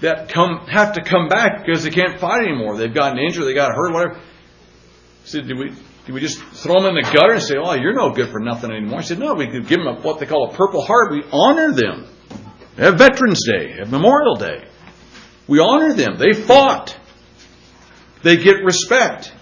that 0.00 0.28
come 0.28 0.66
have 0.66 0.94
to 0.94 1.02
come 1.02 1.28
back 1.28 1.64
because 1.64 1.84
they 1.84 1.90
can't 1.90 2.18
fight 2.18 2.42
anymore. 2.42 2.76
They've 2.76 2.92
gotten 2.92 3.18
injured, 3.18 3.44
they 3.46 3.54
got 3.54 3.72
hurt, 3.72 3.92
whatever. 3.92 4.20
He 5.22 5.28
said, 5.28 5.48
"Did 5.48 5.58
we 5.58 5.72
did 6.06 6.14
we 6.14 6.20
just 6.20 6.42
throw 6.42 6.80
them 6.80 6.96
in 6.96 7.04
the 7.04 7.10
gutter 7.12 7.34
and 7.34 7.42
say, 7.42 7.54
oh, 7.62 7.74
you're 7.74 7.94
no 7.94 8.10
good 8.10 8.30
for 8.30 8.40
nothing 8.40 8.70
anymore?" 8.70 9.00
He 9.00 9.06
said, 9.06 9.18
"No, 9.18 9.34
we 9.34 9.46
could 9.46 9.68
give 9.68 9.78
them 9.78 9.86
a, 9.86 10.00
what 10.00 10.18
they 10.18 10.26
call 10.26 10.50
a 10.50 10.54
Purple 10.54 10.84
Heart. 10.84 11.12
We 11.12 11.24
honor 11.30 11.72
them. 11.72 12.06
We 12.76 12.84
have 12.84 12.98
Veterans 12.98 13.40
Day, 13.46 13.76
have 13.78 13.90
Memorial 13.90 14.36
Day. 14.36 14.64
We 15.46 15.60
honor 15.60 15.92
them. 15.92 16.18
They 16.18 16.32
fought. 16.32 16.96
They 18.22 18.36
get 18.36 18.64
respect." 18.64 19.32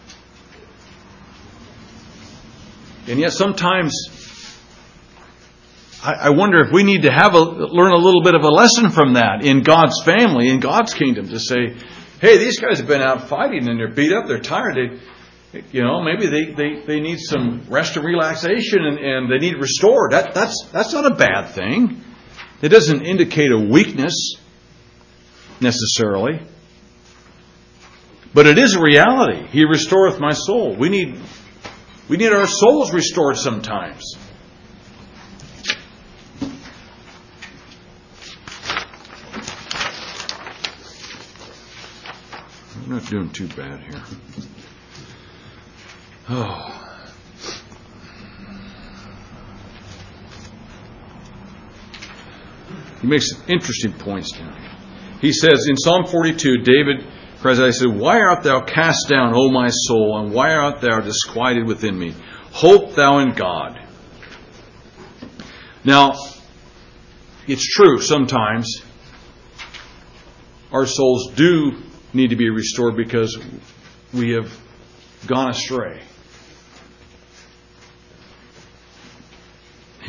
And 3.09 3.19
yet 3.19 3.33
sometimes 3.33 3.93
I, 6.03 6.13
I 6.13 6.31
wonder 6.31 6.61
if 6.61 6.73
we 6.73 6.83
need 6.83 7.03
to 7.03 7.11
have 7.11 7.35
a, 7.35 7.41
learn 7.41 7.93
a 7.93 7.97
little 7.97 8.23
bit 8.23 8.35
of 8.35 8.43
a 8.43 8.49
lesson 8.49 8.91
from 8.91 9.15
that 9.15 9.45
in 9.45 9.63
God's 9.63 10.03
family, 10.05 10.49
in 10.49 10.61
God's 10.61 10.95
kingdom, 10.95 11.29
to 11.29 11.39
say, 11.39 11.77
hey, 12.21 12.39
these 12.39 12.59
guys 12.59 12.79
have 12.79 12.89
been 12.89 13.03
out 13.03 13.29
fighting 13.29 13.69
and 13.69 13.79
they're 13.79 13.93
beat 13.93 14.13
up, 14.13 14.27
they're 14.27 14.41
tired, 14.41 14.77
they, 14.77 14.99
you 15.53 15.83
know, 15.83 16.01
maybe 16.03 16.27
they, 16.27 16.53
they, 16.53 16.87
they 16.87 17.01
need 17.01 17.19
some 17.19 17.67
rest 17.69 17.97
and 17.97 18.05
relaxation 18.05 18.85
and, 18.85 18.99
and 18.99 19.33
they 19.33 19.39
need 19.39 19.57
restored. 19.57 20.13
That, 20.13 20.33
that's, 20.33 20.69
that's 20.73 20.93
not 20.93 21.11
a 21.11 21.15
bad 21.15 21.51
thing. 21.51 22.05
It 22.63 22.69
doesn't 22.69 23.03
indicate 23.03 23.51
a 23.51 23.59
weakness 23.59 24.37
necessarily. 25.61 26.41
But 28.33 28.47
it 28.47 28.59
is 28.59 28.75
a 28.75 28.81
reality. 28.81 29.47
He 29.49 29.65
restoreth 29.65 30.21
my 30.21 30.33
soul. 30.33 30.77
We 30.77 30.89
need, 30.89 31.19
we 32.09 32.17
need 32.17 32.33
our 32.33 32.47
souls 32.47 32.93
restored 32.93 33.37
sometimes. 33.37 34.15
I'm 42.77 42.89
not 42.89 43.07
doing 43.07 43.31
too 43.31 43.49
bad 43.49 43.81
here. 43.81 44.03
Oh. 46.33 46.77
He 53.01 53.07
makes 53.07 53.31
some 53.31 53.43
interesting 53.49 53.93
points 53.93 54.33
down 54.33 54.57
here. 54.61 54.71
He 55.21 55.33
says 55.33 55.67
in 55.69 55.77
Psalm 55.77 56.07
42, 56.07 56.59
David 56.59 57.05
cries 57.41 57.59
out, 57.59 57.73
said, 57.75 57.89
Why 57.89 58.21
art 58.21 58.45
thou 58.45 58.61
cast 58.61 59.09
down, 59.09 59.33
O 59.35 59.51
my 59.51 59.69
soul, 59.71 60.21
and 60.21 60.33
why 60.33 60.55
art 60.55 60.81
thou 60.81 61.01
disquieted 61.01 61.67
within 61.67 61.99
me? 61.99 62.15
Hope 62.53 62.95
thou 62.95 63.19
in 63.19 63.33
God. 63.33 63.79
Now, 65.85 66.13
it's 67.49 67.67
true 67.67 68.01
sometimes 68.01 68.83
our 70.71 70.87
souls 70.87 71.33
do 71.35 71.73
need 72.13 72.31
to 72.31 72.37
be 72.37 72.51
restored 72.51 72.97
because 72.97 73.37
we 74.13 74.33
have 74.33 74.57
gone 75.27 75.51
astray. 75.51 76.03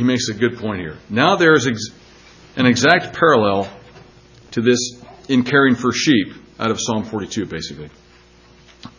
He 0.02 0.08
makes 0.08 0.30
a 0.30 0.34
good 0.34 0.58
point 0.58 0.82
here. 0.82 0.98
Now 1.12 1.36
there 1.36 1.54
is 1.54 1.68
ex- 1.68 1.92
an 2.56 2.66
exact 2.66 3.16
parallel 3.16 3.72
to 4.50 4.60
this 4.60 5.00
in 5.30 5.44
caring 5.44 5.76
for 5.76 5.92
sheep 5.92 6.34
out 6.60 6.72
of 6.72 6.80
Psalm 6.82 7.04
42, 7.04 7.46
basically. 7.46 7.92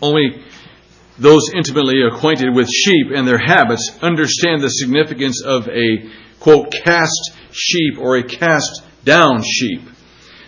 Only 0.01 0.45
those 1.19 1.51
intimately 1.57 2.03
acquainted 2.03 2.55
with 2.55 2.69
sheep 2.69 3.09
and 3.13 3.27
their 3.27 3.39
habits 3.45 3.99
understand 4.01 4.63
the 4.63 4.69
significance 4.69 5.43
of 5.45 5.67
a, 5.67 6.09
quote, 6.39 6.73
cast 6.85 7.33
sheep 7.51 7.99
or 7.99 8.19
a 8.19 8.23
cast 8.23 8.85
down 9.03 9.43
sheep. 9.43 9.81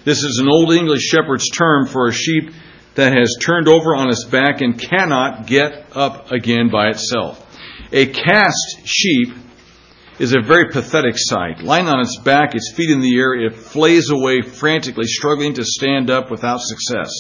This 0.05 0.22
is 0.22 0.38
an 0.38 0.48
Old 0.48 0.72
English 0.72 1.02
shepherd's 1.02 1.50
term 1.50 1.88
for 1.88 2.07
a 2.07 2.12
sheep 2.12 2.52
that 2.94 3.12
has 3.12 3.34
turned 3.40 3.66
over 3.66 3.96
on 3.96 4.09
its 4.09 4.24
back 4.24 4.61
and 4.61 4.80
cannot 4.80 5.48
get 5.48 5.88
up 5.96 6.30
again 6.30 6.70
by 6.70 6.90
itself. 6.90 7.40
A 7.92 8.07
cast 8.07 8.82
sheep 8.84 9.34
is 10.18 10.34
a 10.34 10.40
very 10.40 10.70
pathetic 10.70 11.14
sight. 11.16 11.62
Lying 11.62 11.88
on 11.88 12.00
its 12.00 12.18
back, 12.18 12.54
its 12.54 12.72
feet 12.74 12.90
in 12.90 13.00
the 13.00 13.16
air, 13.18 13.34
it 13.34 13.54
flays 13.54 14.10
away 14.10 14.42
frantically, 14.42 15.06
struggling 15.06 15.54
to 15.54 15.64
stand 15.64 16.10
up 16.10 16.30
without 16.30 16.60
success. 16.60 17.10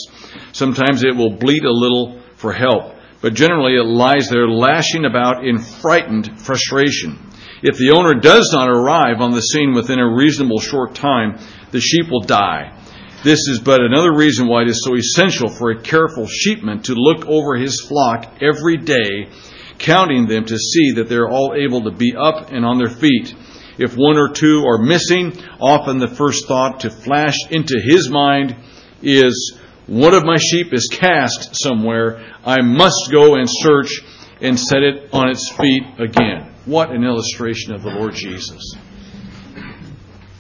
Sometimes 0.52 1.02
it 1.02 1.16
will 1.16 1.36
bleat 1.36 1.64
a 1.64 1.72
little 1.72 2.20
for 2.36 2.52
help, 2.52 2.94
but 3.20 3.34
generally 3.34 3.74
it 3.74 3.86
lies 3.86 4.28
there 4.28 4.48
lashing 4.48 5.04
about 5.04 5.44
in 5.44 5.58
frightened 5.58 6.40
frustration. 6.40 7.18
If 7.62 7.78
the 7.78 7.94
owner 7.96 8.20
does 8.20 8.50
not 8.52 8.68
arrive 8.68 9.20
on 9.20 9.32
the 9.32 9.40
scene 9.40 9.72
within 9.72 9.98
a 9.98 10.14
reasonable 10.14 10.60
short 10.60 10.94
time, 10.94 11.38
the 11.70 11.80
sheep 11.80 12.10
will 12.10 12.20
die. 12.20 12.78
This 13.24 13.48
is 13.48 13.58
but 13.58 13.80
another 13.80 14.14
reason 14.14 14.46
why 14.46 14.62
it 14.62 14.68
is 14.68 14.84
so 14.84 14.94
essential 14.94 15.48
for 15.48 15.70
a 15.70 15.80
careful 15.80 16.26
sheepman 16.26 16.82
to 16.84 16.94
look 16.94 17.26
over 17.26 17.56
his 17.56 17.80
flock 17.80 18.26
every 18.42 18.76
day, 18.76 19.30
counting 19.78 20.26
them 20.26 20.44
to 20.44 20.58
see 20.58 20.92
that 20.92 21.08
they're 21.08 21.28
all 21.28 21.54
able 21.56 21.82
to 21.84 21.90
be 21.90 22.14
up 22.16 22.50
and 22.50 22.64
on 22.64 22.78
their 22.78 22.90
feet. 22.90 23.34
If 23.78 23.94
one 23.96 24.16
or 24.16 24.30
two 24.30 24.64
are 24.66 24.78
missing, 24.78 25.32
often 25.60 25.98
the 25.98 26.08
first 26.08 26.46
thought 26.46 26.80
to 26.80 26.90
flash 26.90 27.36
into 27.50 27.80
his 27.80 28.08
mind 28.08 28.56
is, 29.02 29.58
one 29.86 30.14
of 30.14 30.24
my 30.24 30.36
sheep 30.36 30.72
is 30.72 30.88
cast 30.90 31.56
somewhere. 31.62 32.24
I 32.44 32.62
must 32.62 33.10
go 33.12 33.34
and 33.34 33.48
search 33.48 34.00
and 34.40 34.58
set 34.58 34.82
it 34.82 35.12
on 35.12 35.28
its 35.28 35.50
feet 35.50 35.82
again. 35.98 36.52
What 36.64 36.90
an 36.90 37.04
illustration 37.04 37.74
of 37.74 37.82
the 37.82 37.90
Lord 37.90 38.14
Jesus. 38.14 38.74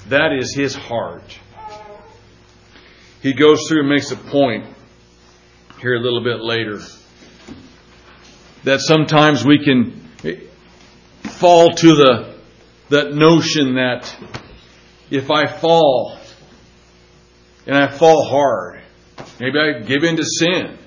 That 0.08 0.32
is 0.32 0.54
his 0.54 0.74
heart. 0.74 1.38
He 3.20 3.32
goes 3.32 3.66
through 3.68 3.80
and 3.80 3.88
makes 3.88 4.10
a 4.10 4.16
point 4.16 4.66
here 5.80 5.94
a 5.94 6.00
little 6.00 6.22
bit 6.22 6.40
later 6.40 6.80
that 8.64 8.80
sometimes 8.80 9.44
we 9.44 9.64
can 9.64 10.00
fall 11.22 11.72
to 11.72 11.94
the 11.94 12.34
that 12.90 13.12
notion 13.12 13.74
that 13.74 14.14
if 15.10 15.30
I 15.30 15.46
fall 15.46 16.18
and 17.66 17.76
I 17.76 17.96
fall 17.96 18.24
hard, 18.24 18.82
maybe 19.40 19.58
I 19.58 19.80
give 19.80 20.04
in 20.04 20.16
to 20.16 20.24
sin, 20.24 20.78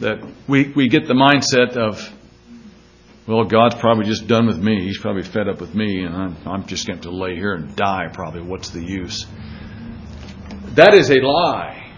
that 0.00 0.18
we, 0.46 0.72
we 0.76 0.88
get 0.88 1.06
the 1.06 1.14
mindset 1.14 1.76
of, 1.76 2.12
well, 3.26 3.44
God's 3.44 3.74
probably 3.76 4.04
just 4.04 4.26
done 4.26 4.46
with 4.46 4.58
me. 4.58 4.84
He's 4.84 4.98
probably 4.98 5.22
fed 5.22 5.48
up 5.48 5.60
with 5.60 5.74
me, 5.74 6.04
and 6.04 6.14
I'm, 6.14 6.36
I'm 6.46 6.66
just 6.66 6.86
going 6.86 7.00
to 7.00 7.10
lay 7.10 7.34
here 7.34 7.54
and 7.54 7.74
die, 7.74 8.08
probably. 8.12 8.42
What's 8.42 8.70
the 8.70 8.82
use? 8.82 9.26
That 10.74 10.94
is 10.94 11.10
a 11.10 11.20
lie. 11.20 11.90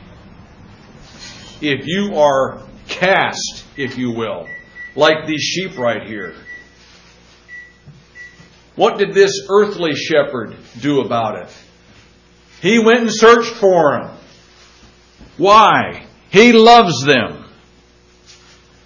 If 1.61 1.87
you 1.87 2.17
are 2.17 2.63
cast, 2.87 3.65
if 3.79 3.97
you 3.97 4.11
will, 4.11 4.49
like 4.97 5.26
these 5.26 5.41
sheep 5.41 5.79
right 5.79 6.03
here, 6.03 6.35
what 8.74 8.99
did 8.99 9.14
this 9.14 9.47
earthly 9.49 9.95
shepherd 9.95 10.57
do 10.81 11.01
about 11.01 11.43
it? 11.43 11.57
He 12.61 12.79
went 12.79 13.01
and 13.01 13.11
searched 13.11 13.55
for 13.55 13.93
them. 13.93 14.16
Why? 15.37 16.07
He 16.31 16.53
loves 16.53 17.05
them. 17.05 17.45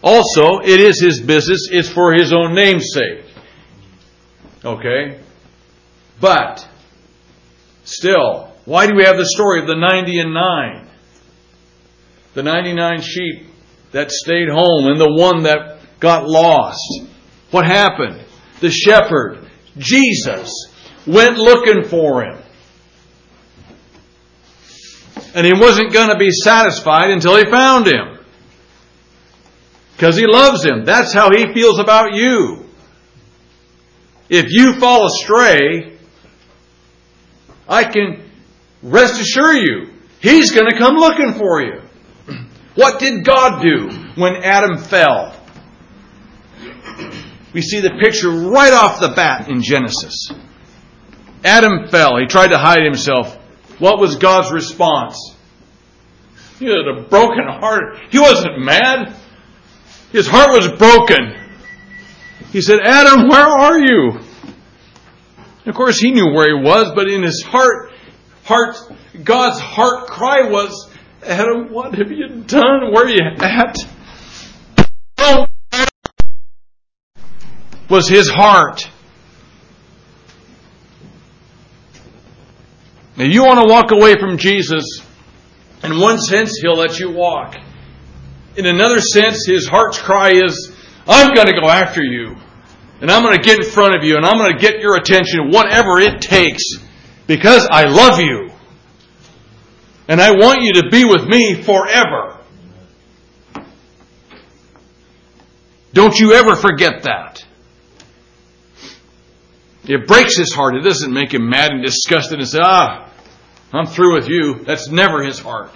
Also, 0.02 0.60
it 0.62 0.80
is 0.80 1.00
his 1.00 1.20
business, 1.20 1.68
it's 1.70 1.88
for 1.88 2.12
his 2.12 2.32
own 2.32 2.54
name's 2.54 2.88
sake. 2.92 3.24
Okay? 4.64 5.20
But, 6.20 6.68
still, 7.84 8.52
why 8.64 8.86
do 8.86 8.94
we 8.94 9.04
have 9.04 9.16
the 9.16 9.26
story 9.26 9.60
of 9.60 9.66
the 9.66 9.76
90 9.76 10.18
and 10.20 10.34
9? 10.34 10.88
The 12.34 12.42
99 12.42 13.00
sheep 13.00 13.51
that 13.92 14.10
stayed 14.10 14.48
home 14.48 14.86
and 14.86 15.00
the 15.00 15.12
one 15.12 15.44
that 15.44 15.78
got 16.00 16.26
lost. 16.26 17.02
What 17.50 17.66
happened? 17.66 18.24
The 18.60 18.70
shepherd, 18.70 19.48
Jesus, 19.78 20.50
went 21.06 21.36
looking 21.36 21.84
for 21.84 22.24
him. 22.24 22.38
And 25.34 25.46
he 25.46 25.52
wasn't 25.54 25.92
going 25.92 26.08
to 26.08 26.18
be 26.18 26.30
satisfied 26.30 27.10
until 27.10 27.36
he 27.36 27.44
found 27.50 27.86
him. 27.86 28.18
Because 29.94 30.16
he 30.16 30.26
loves 30.26 30.64
him. 30.64 30.84
That's 30.84 31.12
how 31.14 31.30
he 31.30 31.52
feels 31.54 31.78
about 31.78 32.14
you. 32.14 32.66
If 34.28 34.46
you 34.48 34.74
fall 34.80 35.06
astray, 35.06 35.98
I 37.68 37.84
can 37.84 38.30
rest 38.82 39.20
assure 39.20 39.54
you, 39.54 39.92
he's 40.20 40.50
going 40.52 40.70
to 40.70 40.78
come 40.78 40.96
looking 40.96 41.34
for 41.34 41.62
you. 41.62 41.82
What 42.74 42.98
did 42.98 43.24
God 43.24 43.62
do 43.62 43.88
when 44.14 44.36
Adam 44.36 44.78
fell? 44.78 45.38
We 47.52 47.60
see 47.60 47.80
the 47.80 47.98
picture 48.00 48.30
right 48.30 48.72
off 48.72 49.00
the 49.00 49.12
bat 49.14 49.48
in 49.50 49.62
Genesis. 49.62 50.32
Adam 51.44 51.88
fell. 51.88 52.18
He 52.18 52.26
tried 52.26 52.48
to 52.48 52.58
hide 52.58 52.82
himself. 52.82 53.36
What 53.78 53.98
was 53.98 54.16
God's 54.16 54.52
response? 54.52 55.18
He 56.58 56.66
had 56.66 56.86
a 56.86 57.02
broken 57.08 57.44
heart. 57.46 57.98
He 58.10 58.18
wasn't 58.18 58.64
mad. 58.64 59.14
His 60.12 60.26
heart 60.26 60.50
was 60.50 60.68
broken. 60.78 61.34
He 62.52 62.62
said, 62.62 62.80
Adam, 62.84 63.28
where 63.28 63.46
are 63.46 63.78
you? 63.78 64.20
Of 65.66 65.74
course, 65.74 65.98
he 65.98 66.10
knew 66.10 66.32
where 66.32 66.48
he 66.48 66.62
was, 66.62 66.92
but 66.94 67.08
in 67.08 67.22
his 67.22 67.42
heart, 67.42 67.92
heart, 68.44 68.76
God's 69.24 69.58
heart 69.58 70.06
cry 70.06 70.48
was, 70.50 70.90
Adam, 71.24 71.72
what 71.72 71.94
have 71.94 72.10
you 72.10 72.28
done? 72.46 72.92
Where 72.92 73.04
are 73.04 73.08
you 73.08 73.20
at? 73.38 73.76
Don't 75.16 75.50
was 77.88 78.08
his 78.08 78.28
heart. 78.28 78.90
Now, 83.16 83.24
you 83.24 83.44
want 83.44 83.60
to 83.60 83.68
walk 83.68 83.92
away 83.92 84.18
from 84.18 84.38
Jesus, 84.38 85.02
in 85.84 86.00
one 86.00 86.18
sense, 86.18 86.58
he'll 86.60 86.76
let 86.76 86.98
you 86.98 87.10
walk. 87.10 87.54
In 88.56 88.64
another 88.66 89.00
sense, 89.00 89.44
his 89.46 89.68
heart's 89.68 89.98
cry 89.98 90.30
is, 90.30 90.72
I'm 91.06 91.34
going 91.34 91.48
to 91.48 91.60
go 91.60 91.68
after 91.68 92.02
you. 92.02 92.36
And 93.02 93.10
I'm 93.10 93.22
going 93.22 93.36
to 93.36 93.42
get 93.42 93.58
in 93.58 93.70
front 93.70 93.96
of 93.96 94.04
you 94.04 94.16
and 94.16 94.24
I'm 94.24 94.38
going 94.38 94.52
to 94.52 94.58
get 94.58 94.80
your 94.80 94.96
attention, 94.96 95.50
whatever 95.50 95.98
it 95.98 96.20
takes, 96.20 96.62
because 97.26 97.68
I 97.70 97.84
love 97.84 98.20
you. 98.20 98.51
And 100.08 100.20
I 100.20 100.32
want 100.32 100.62
you 100.62 100.82
to 100.82 100.90
be 100.90 101.04
with 101.04 101.26
me 101.26 101.62
forever. 101.62 102.38
Don't 105.92 106.18
you 106.18 106.32
ever 106.32 106.56
forget 106.56 107.02
that. 107.04 107.44
It 109.84 110.06
breaks 110.06 110.36
his 110.36 110.52
heart. 110.52 110.76
It 110.76 110.82
doesn't 110.82 111.12
make 111.12 111.34
him 111.34 111.48
mad 111.48 111.72
and 111.72 111.84
disgusted 111.84 112.38
and 112.38 112.48
say, 112.48 112.60
ah, 112.62 113.10
I'm 113.72 113.86
through 113.86 114.14
with 114.14 114.28
you. 114.28 114.64
That's 114.64 114.88
never 114.88 115.22
his 115.22 115.38
heart. 115.38 115.72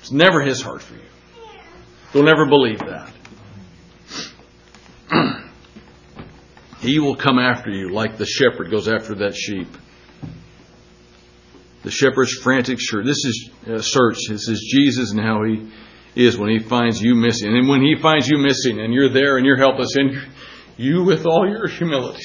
It's 0.00 0.12
never 0.12 0.42
his 0.42 0.60
heart 0.60 0.82
for 0.82 0.94
you. 0.94 1.00
You'll 2.12 2.24
never 2.24 2.46
believe 2.46 2.78
that. 2.78 3.12
he 6.80 6.98
will 6.98 7.16
come 7.16 7.38
after 7.38 7.70
you 7.70 7.90
like 7.92 8.18
the 8.18 8.26
shepherd 8.26 8.70
goes 8.70 8.88
after 8.88 9.14
that 9.16 9.34
sheep. 9.34 9.68
The 11.88 11.92
shepherd's 11.92 12.34
frantic 12.42 12.76
search. 12.78 13.06
This 13.06 13.24
is 13.24 13.50
uh, 13.66 13.80
search. 13.80 14.18
This 14.28 14.46
is 14.46 14.60
Jesus 14.70 15.10
and 15.12 15.20
how 15.20 15.42
he 15.44 15.72
is 16.14 16.36
when 16.36 16.50
he 16.50 16.58
finds 16.58 17.00
you 17.00 17.14
missing. 17.14 17.56
And 17.56 17.66
when 17.66 17.80
he 17.80 17.96
finds 17.96 18.28
you 18.28 18.36
missing 18.36 18.78
and 18.78 18.92
you're 18.92 19.08
there 19.08 19.38
and 19.38 19.46
you're 19.46 19.56
helpless 19.56 19.96
and 19.96 20.10
you 20.76 21.02
with 21.04 21.24
all 21.24 21.48
your 21.48 21.66
humility, 21.66 22.20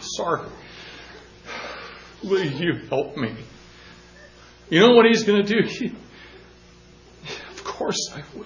sorry, 0.00 0.46
will 2.22 2.44
you 2.44 2.74
help 2.90 3.16
me? 3.16 3.34
You 4.68 4.80
know 4.80 4.94
what 4.94 5.06
he's 5.06 5.22
going 5.22 5.46
to 5.46 5.62
do? 5.62 5.96
of 7.52 7.64
course 7.64 8.12
I 8.14 8.22
will. 8.36 8.44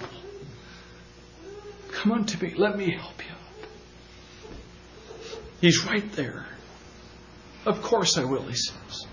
Come 1.91 2.13
unto 2.13 2.39
me. 2.47 2.55
Let 2.57 2.79
me 2.79 2.97
help 2.97 3.27
you. 3.27 3.35
He's 5.61 5.85
right 5.85 6.13
there. 6.13 6.47
Of 7.67 7.83
course 7.83 8.17
I 8.17 8.23
will, 8.23 8.47
he 8.47 8.55
says. 8.55 9.08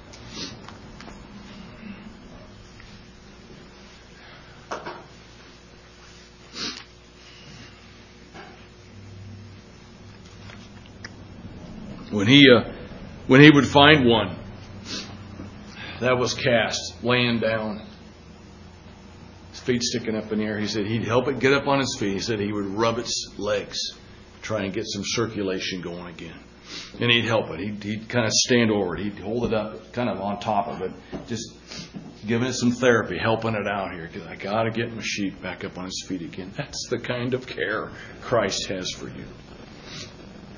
When 12.15 12.27
he, 12.27 12.49
uh, 12.49 12.71
when 13.27 13.41
he 13.41 13.51
would 13.51 13.67
find 13.67 14.05
one 14.05 14.37
that 15.99 16.17
was 16.17 16.33
cast, 16.33 17.03
laying 17.03 17.39
down, 17.39 17.85
his 19.51 19.59
feet 19.59 19.83
sticking 19.83 20.15
up 20.15 20.31
in 20.31 20.39
the 20.39 20.45
air, 20.45 20.57
he 20.57 20.67
said 20.67 20.87
he'd 20.87 21.03
help 21.03 21.27
it 21.27 21.39
get 21.39 21.51
up 21.51 21.67
on 21.67 21.81
its 21.81 21.97
feet. 21.99 22.13
He 22.13 22.19
said 22.19 22.39
he 22.39 22.53
would 22.53 22.67
rub 22.67 22.99
its 22.99 23.33
legs, 23.37 23.77
try 24.41 24.63
and 24.63 24.73
get 24.73 24.85
some 24.87 25.03
circulation 25.03 25.81
going 25.81 26.07
again. 26.07 26.39
And 27.01 27.11
he'd 27.11 27.25
help 27.25 27.49
it. 27.49 27.59
He'd, 27.59 27.83
he'd 27.83 28.07
kind 28.07 28.25
of 28.25 28.31
stand 28.31 28.71
over 28.71 28.95
it. 28.95 29.03
He'd 29.03 29.19
hold 29.19 29.47
it 29.47 29.53
up 29.53 29.91
kind 29.91 30.07
of 30.07 30.21
on 30.21 30.39
top 30.39 30.69
of 30.69 30.83
it, 30.83 30.93
just 31.27 31.53
giving 32.25 32.47
it 32.47 32.53
some 32.53 32.71
therapy, 32.71 33.17
helping 33.17 33.55
it 33.55 33.67
out 33.67 33.91
here. 33.91 34.09
Because 34.09 34.25
I 34.25 34.37
got 34.37 34.63
to 34.63 34.71
get 34.71 34.95
my 34.95 35.01
sheep 35.03 35.41
back 35.41 35.65
up 35.65 35.77
on 35.77 35.87
its 35.87 36.05
feet 36.07 36.21
again. 36.21 36.53
That's 36.55 36.87
the 36.89 36.97
kind 36.97 37.33
of 37.33 37.45
care 37.45 37.91
Christ 38.21 38.69
has 38.69 38.89
for 38.91 39.09
you. 39.09 39.25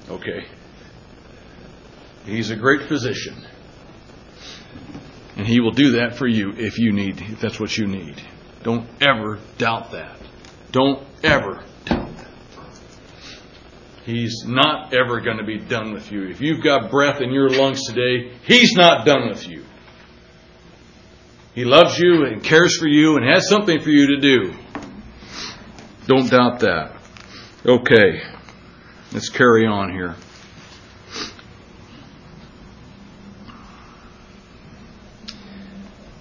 Okay. 0.07 0.45
He's 2.27 2.49
a 2.49 2.57
great 2.57 2.89
physician. 2.89 3.35
And 5.37 5.47
he 5.47 5.61
will 5.61 5.71
do 5.71 5.91
that 5.91 6.17
for 6.17 6.27
you 6.27 6.51
if 6.57 6.77
you 6.77 6.91
need, 6.91 7.21
if 7.21 7.39
that's 7.39 7.59
what 7.59 7.77
you 7.77 7.87
need. 7.87 8.21
Don't 8.63 8.87
ever 8.99 9.39
doubt 9.57 9.91
that. 9.91 10.17
Don't 10.71 11.07
ever 11.23 11.63
doubt 11.85 12.15
that. 12.17 12.27
He's 14.03 14.43
not 14.45 14.93
ever 14.93 15.21
going 15.21 15.37
to 15.37 15.45
be 15.45 15.57
done 15.57 15.93
with 15.93 16.11
you. 16.11 16.27
If 16.27 16.41
you've 16.41 16.63
got 16.63 16.91
breath 16.91 17.21
in 17.21 17.31
your 17.31 17.49
lungs 17.49 17.83
today, 17.85 18.33
He's 18.43 18.73
not 18.73 19.05
done 19.05 19.29
with 19.29 19.47
you. 19.47 19.63
He 21.55 21.63
loves 21.63 21.97
you 21.97 22.25
and 22.25 22.43
cares 22.43 22.77
for 22.77 22.87
you 22.87 23.15
and 23.15 23.25
has 23.25 23.47
something 23.47 23.79
for 23.79 23.89
you 23.89 24.15
to 24.15 24.21
do. 24.21 24.53
Don't 26.07 26.29
doubt 26.29 26.59
that. 26.59 26.93
Okay, 27.65 28.21
let's 29.13 29.29
carry 29.29 29.65
on 29.65 29.91
here. 29.91 30.15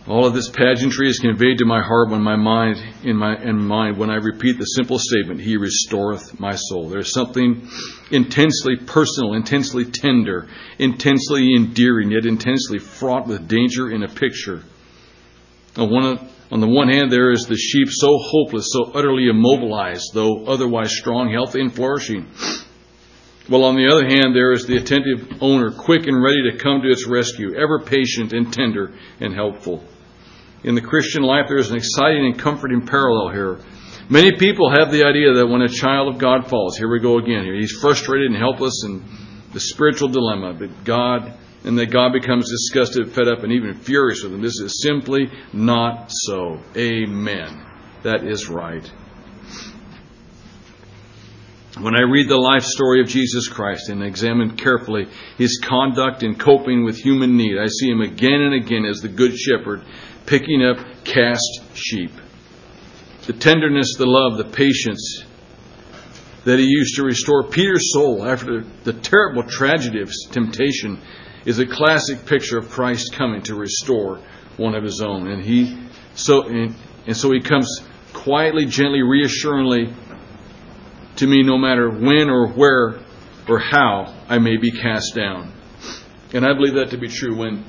All 0.08 0.24
of 0.24 0.34
this 0.34 0.48
pageantry 0.48 1.08
is 1.08 1.18
conveyed 1.18 1.58
to 1.58 1.64
my 1.64 1.82
heart 1.82 2.10
when 2.10 2.22
my 2.22 2.36
mind 2.36 2.80
in 3.02 3.16
my 3.16 3.36
in 3.42 3.58
mind 3.58 3.96
when 3.96 4.08
I 4.08 4.16
repeat 4.16 4.56
the 4.56 4.64
simple 4.64 5.00
statement, 5.00 5.40
He 5.40 5.56
restoreth 5.56 6.38
my 6.38 6.54
soul. 6.54 6.88
There's 6.88 7.12
something 7.12 7.68
intensely 8.12 8.76
personal, 8.76 9.34
intensely 9.34 9.84
tender, 9.84 10.46
intensely 10.78 11.56
endearing, 11.56 12.12
yet 12.12 12.24
intensely 12.24 12.78
fraught 12.78 13.26
with 13.26 13.48
danger 13.48 13.90
in 13.90 14.04
a 14.04 14.08
picture. 14.08 14.62
On 15.76 15.90
one, 15.90 16.20
on 16.52 16.60
the 16.60 16.68
one 16.68 16.88
hand, 16.88 17.10
there 17.10 17.32
is 17.32 17.46
the 17.46 17.56
sheep 17.56 17.88
so 17.90 18.16
hopeless, 18.16 18.70
so 18.72 18.92
utterly 18.94 19.26
immobilized, 19.26 20.14
though 20.14 20.44
otherwise 20.46 20.96
strong, 20.96 21.32
healthy, 21.32 21.60
and 21.60 21.74
flourishing. 21.74 22.28
While 23.48 23.64
on 23.64 23.74
the 23.74 23.88
other 23.88 24.06
hand, 24.06 24.36
there 24.36 24.52
is 24.52 24.66
the 24.66 24.76
attentive 24.76 25.42
owner, 25.42 25.72
quick 25.72 26.06
and 26.06 26.22
ready 26.22 26.48
to 26.48 26.58
come 26.58 26.82
to 26.82 26.90
its 26.90 27.08
rescue, 27.08 27.56
ever 27.56 27.80
patient 27.80 28.32
and 28.32 28.52
tender 28.52 28.94
and 29.18 29.34
helpful 29.34 29.82
in 30.64 30.74
the 30.74 30.80
Christian 30.80 31.22
life, 31.22 31.46
there 31.48 31.58
is 31.58 31.70
an 31.70 31.76
exciting 31.76 32.26
and 32.26 32.38
comforting 32.38 32.86
parallel 32.86 33.32
here. 33.32 33.58
Many 34.08 34.36
people 34.36 34.70
have 34.70 34.92
the 34.92 35.04
idea 35.04 35.34
that 35.34 35.46
when 35.46 35.62
a 35.62 35.68
child 35.68 36.14
of 36.14 36.20
God 36.20 36.48
falls, 36.48 36.76
here 36.76 36.88
we 36.88 37.00
go 37.00 37.18
again, 37.18 37.44
he's 37.44 37.72
frustrated 37.72 38.30
and 38.30 38.36
helpless 38.36 38.82
and 38.84 39.02
the 39.52 39.60
spiritual 39.60 40.08
dilemma, 40.08 40.54
but 40.54 40.84
God, 40.84 41.34
and 41.64 41.78
that 41.78 41.86
God 41.86 42.12
becomes 42.12 42.50
disgusted, 42.50 43.12
fed 43.12 43.26
up, 43.26 43.42
and 43.42 43.52
even 43.52 43.74
furious 43.74 44.22
with 44.22 44.34
him. 44.34 44.42
This 44.42 44.60
is 44.60 44.82
simply 44.82 45.28
not 45.52 46.06
so. 46.08 46.60
Amen. 46.76 47.64
That 48.02 48.24
is 48.24 48.48
right. 48.48 48.88
When 51.80 51.94
I 51.94 52.02
read 52.02 52.28
the 52.28 52.36
life 52.36 52.62
story 52.62 53.02
of 53.02 53.08
Jesus 53.08 53.48
Christ 53.48 53.90
and 53.90 54.02
examine 54.02 54.56
carefully 54.56 55.08
his 55.36 55.58
conduct 55.62 56.22
in 56.22 56.36
coping 56.36 56.84
with 56.84 56.96
human 56.96 57.36
need, 57.36 57.58
I 57.58 57.66
see 57.66 57.90
him 57.90 58.00
again 58.00 58.40
and 58.40 58.54
again 58.54 58.86
as 58.86 59.00
the 59.00 59.08
good 59.08 59.36
shepherd 59.36 59.82
picking 60.26 60.64
up 60.64 60.78
cast 61.04 61.62
sheep. 61.74 62.10
The 63.26 63.32
tenderness, 63.32 63.94
the 63.96 64.06
love, 64.06 64.38
the 64.38 64.52
patience 64.56 65.24
that 66.44 66.58
he 66.58 66.64
used 66.64 66.96
to 66.96 67.02
restore 67.02 67.48
Peter's 67.48 67.92
soul 67.92 68.24
after 68.24 68.64
the 68.84 68.92
terrible 68.92 69.42
tragedy 69.42 70.00
of 70.00 70.12
temptation 70.30 71.00
is 71.44 71.58
a 71.58 71.66
classic 71.66 72.24
picture 72.26 72.58
of 72.58 72.70
Christ 72.70 73.12
coming 73.14 73.42
to 73.42 73.54
restore 73.54 74.20
one 74.56 74.74
of 74.74 74.84
his 74.84 75.00
own. 75.00 75.28
And 75.28 75.42
he 75.42 75.76
so 76.14 76.42
and, 76.42 76.74
and 77.06 77.16
so 77.16 77.32
he 77.32 77.40
comes 77.40 77.68
quietly, 78.12 78.66
gently, 78.66 79.02
reassuringly 79.02 79.92
to 81.16 81.26
me 81.26 81.42
no 81.42 81.58
matter 81.58 81.90
when 81.90 82.30
or 82.30 82.48
where 82.48 83.00
or 83.48 83.58
how 83.58 84.14
I 84.28 84.38
may 84.38 84.56
be 84.56 84.70
cast 84.70 85.14
down. 85.14 85.52
And 86.32 86.44
I 86.44 86.52
believe 86.54 86.74
that 86.74 86.90
to 86.90 86.98
be 86.98 87.08
true. 87.08 87.36
When 87.36 87.64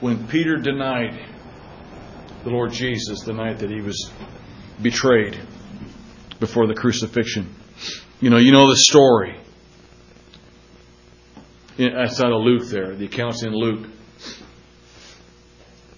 when 0.00 0.26
Peter 0.28 0.56
denied 0.56 1.31
the 2.44 2.50
Lord 2.50 2.72
Jesus 2.72 3.22
the 3.22 3.32
night 3.32 3.58
that 3.60 3.70
he 3.70 3.80
was 3.80 4.10
betrayed 4.80 5.38
before 6.40 6.66
the 6.66 6.74
crucifixion. 6.74 7.54
You 8.20 8.30
know, 8.30 8.38
you 8.38 8.52
know 8.52 8.68
the 8.68 8.76
story. 8.76 9.38
Outside 11.78 12.32
of 12.32 12.42
Luke 12.42 12.68
there, 12.68 12.94
the 12.94 13.06
accounts 13.06 13.42
in 13.42 13.52
Luke. 13.52 13.88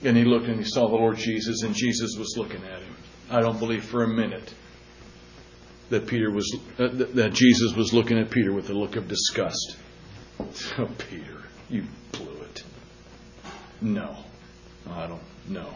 And 0.03 0.17
he 0.17 0.25
looked 0.25 0.47
and 0.47 0.59
he 0.59 0.65
saw 0.65 0.89
the 0.89 0.97
Lord 0.97 1.17
Jesus, 1.17 1.63
and 1.63 1.75
Jesus 1.75 2.17
was 2.19 2.35
looking 2.37 2.63
at 2.63 2.83
him. 2.83 2.95
I 3.31 3.41
don't 3.41 3.59
believe 3.59 3.85
for 3.85 4.05
a 4.05 4.09
minute 4.09 4.55
that 5.91 6.07
Peter 6.07 6.31
was 6.31 6.57
uh, 6.79 6.89
that 6.89 7.33
Jesus 7.33 7.75
was 7.75 7.93
looking 7.93 8.19
at 8.19 8.31
Peter 8.31 8.53
with 8.53 8.71
a 8.71 8.75
look 8.75 8.97
of 8.97 9.09
disgust. 9.09 9.77
Oh, 10.79 10.89
Peter, 11.11 11.43
you 11.71 11.85
blew 12.11 12.43
it. 12.43 12.65
No, 13.81 14.17
I 14.91 15.07
don't. 15.07 15.23
No. 15.49 15.73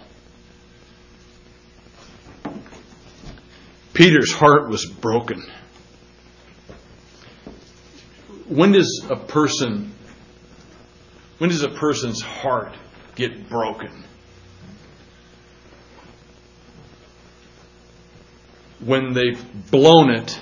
Peter's 3.99 4.33
heart 4.33 4.69
was 4.69 4.87
broken. 4.87 5.43
When 8.47 8.71
does 8.71 9.05
a 9.11 9.17
person 9.17 9.93
when 11.39 11.51
does 11.51 11.65
a 11.65 11.69
person's 11.69 12.23
heart 12.23 12.77
get 13.17 13.49
broken? 13.49 14.05
When 18.79 19.15
they've 19.15 19.45
blown 19.73 20.11
it 20.11 20.41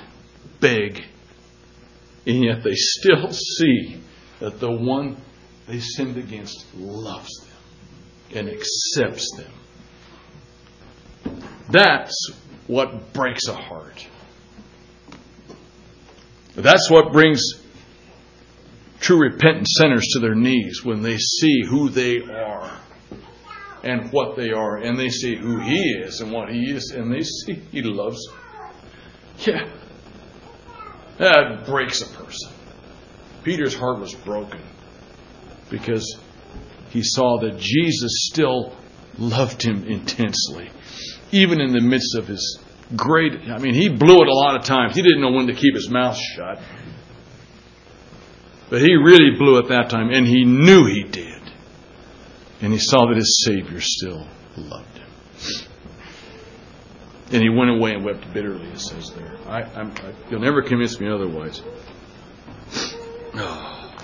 big. 0.61 1.03
And 2.27 2.45
yet 2.45 2.63
they 2.63 2.75
still 2.75 3.33
see 3.33 4.03
that 4.41 4.61
the 4.61 4.71
one 4.71 5.17
they 5.67 5.81
sinned 5.81 6.19
against 6.19 6.67
loves 6.75 7.33
them 7.41 8.39
and 8.39 8.51
accepts 8.51 9.31
them. 9.39 9.53
That's 11.71 12.33
what 12.67 13.13
breaks 13.13 13.49
a 13.49 13.55
heart. 13.55 14.07
That's 16.55 16.91
what 16.91 17.13
brings 17.13 17.43
true 19.01 19.21
repentant 19.21 19.67
sinners 19.69 20.07
to 20.15 20.21
their 20.21 20.35
knees 20.35 20.85
when 20.85 21.03
they 21.03 21.19
see 21.19 21.63
who 21.69 21.91
they 21.91 22.21
are 22.23 22.81
and 23.83 24.11
what 24.11 24.37
they 24.37 24.51
are, 24.51 24.79
and 24.79 24.99
they 24.99 25.11
see 25.11 25.37
who 25.37 25.61
He 25.61 25.79
is 26.03 26.21
and 26.21 26.33
what 26.33 26.51
He 26.51 26.73
is, 26.73 26.91
and 26.91 27.13
they 27.13 27.23
see 27.23 27.55
He 27.71 27.83
loves. 27.83 28.27
Yeah. 29.39 29.69
That 31.19 31.67
breaks 31.67 32.03
a 32.03 32.07
person. 32.07 32.51
Peter's 33.45 33.75
heart 33.75 34.01
was 34.01 34.15
broken 34.15 34.61
because 35.71 36.19
he 36.91 37.03
saw 37.03 37.39
that 37.41 37.59
Jesus 37.59 38.27
still 38.31 38.75
loved 39.19 39.63
him 39.63 39.85
intensely, 39.85 40.71
even 41.33 41.61
in 41.61 41.73
the 41.73 41.81
midst 41.81 42.15
of 42.17 42.27
his 42.27 42.61
great. 42.95 43.33
I 43.51 43.59
mean, 43.59 43.75
he 43.75 43.89
blew 43.89 44.23
it 44.23 44.29
a 44.29 44.35
lot 44.35 44.57
of 44.57 44.65
times. 44.65 44.95
He 44.95 45.03
didn't 45.03 45.21
know 45.21 45.33
when 45.33 45.47
to 45.49 45.55
keep 45.55 45.75
his 45.75 45.91
mouth 45.91 46.17
shut. 46.17 46.61
But 48.69 48.81
he 48.81 48.95
really 48.95 49.37
blew 49.39 49.59
it 49.59 49.69
that 49.69 49.91
time, 49.91 50.11
and 50.11 50.27
he 50.27 50.45
knew 50.45 50.87
he 50.87 51.05
did. 51.05 51.43
And 52.61 52.73
he 52.73 52.79
saw 52.79 53.07
that 53.07 53.17
his 53.17 53.45
Savior 53.45 53.81
still 53.81 54.27
loved 54.57 54.99
him. 54.99 55.09
And 57.33 57.43
he 57.43 57.49
went 57.49 57.71
away 57.71 57.93
and 57.93 58.05
wept 58.05 58.33
bitterly, 58.33 58.69
it 58.69 58.81
says 58.81 59.13
there. 59.15 59.37
I, 59.47 59.63
I'm, 59.63 59.91
I, 59.91 60.13
you'll 60.31 60.41
never 60.41 60.63
convince 60.63 60.99
me 61.01 61.09
otherwise. 61.09 61.63
Oh, 63.35 63.99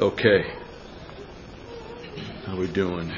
okay. 0.00 0.52
How 2.44 2.56
we 2.56 2.66
doing? 2.66 3.12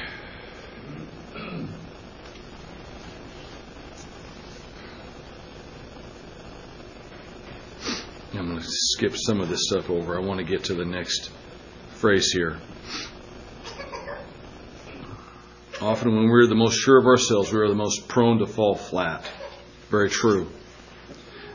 I'm 8.33 8.47
going 8.47 8.59
to 8.59 8.65
skip 8.65 9.17
some 9.17 9.41
of 9.41 9.49
this 9.49 9.67
stuff 9.67 9.89
over. 9.89 10.15
I 10.15 10.21
want 10.21 10.39
to 10.39 10.45
get 10.45 10.63
to 10.65 10.73
the 10.73 10.85
next 10.85 11.31
phrase 11.95 12.31
here. 12.31 12.59
Often, 15.81 16.15
when 16.15 16.29
we're 16.29 16.47
the 16.47 16.55
most 16.55 16.75
sure 16.75 16.97
of 16.97 17.05
ourselves, 17.05 17.51
we 17.51 17.59
are 17.59 17.67
the 17.67 17.75
most 17.75 18.07
prone 18.07 18.39
to 18.39 18.47
fall 18.47 18.75
flat. 18.75 19.29
Very 19.89 20.09
true. 20.09 20.47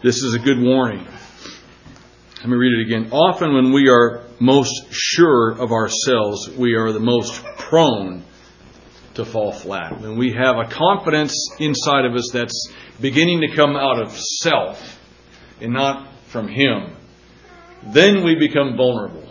This 0.02 0.22
is 0.22 0.34
a 0.34 0.38
good 0.38 0.60
warning. 0.60 1.06
Let 2.40 2.48
me 2.48 2.56
read 2.56 2.78
it 2.78 2.86
again. 2.86 3.10
Often, 3.10 3.54
when 3.54 3.72
we 3.72 3.88
are 3.88 4.24
most 4.38 4.88
sure 4.90 5.52
of 5.52 5.72
ourselves, 5.72 6.50
we 6.58 6.74
are 6.74 6.92
the 6.92 7.00
most 7.00 7.42
prone 7.56 8.22
to 9.14 9.24
fall 9.24 9.52
flat. 9.52 9.98
When 9.98 10.18
we 10.18 10.32
have 10.32 10.56
a 10.58 10.68
confidence 10.68 11.34
inside 11.58 12.04
of 12.04 12.14
us 12.14 12.28
that's 12.34 12.70
beginning 13.00 13.40
to 13.40 13.56
come 13.56 13.76
out 13.76 13.98
of 13.98 14.12
self 14.12 15.00
and 15.58 15.72
not 15.72 16.12
from 16.28 16.48
Him, 16.48 16.96
then 17.84 18.24
we 18.24 18.34
become 18.34 18.76
vulnerable. 18.76 19.26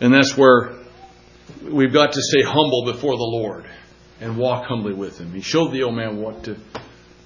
And 0.00 0.14
that's 0.14 0.36
where 0.36 0.78
we've 1.62 1.92
got 1.92 2.12
to 2.12 2.22
stay 2.22 2.42
humble 2.42 2.84
before 2.86 3.16
the 3.16 3.22
Lord 3.22 3.66
and 4.20 4.36
walk 4.36 4.66
humbly 4.66 4.94
with 4.94 5.18
Him. 5.18 5.32
He 5.32 5.40
showed 5.40 5.72
the 5.72 5.82
old 5.82 5.94
man 5.94 6.16
what 6.16 6.44
to, 6.44 6.56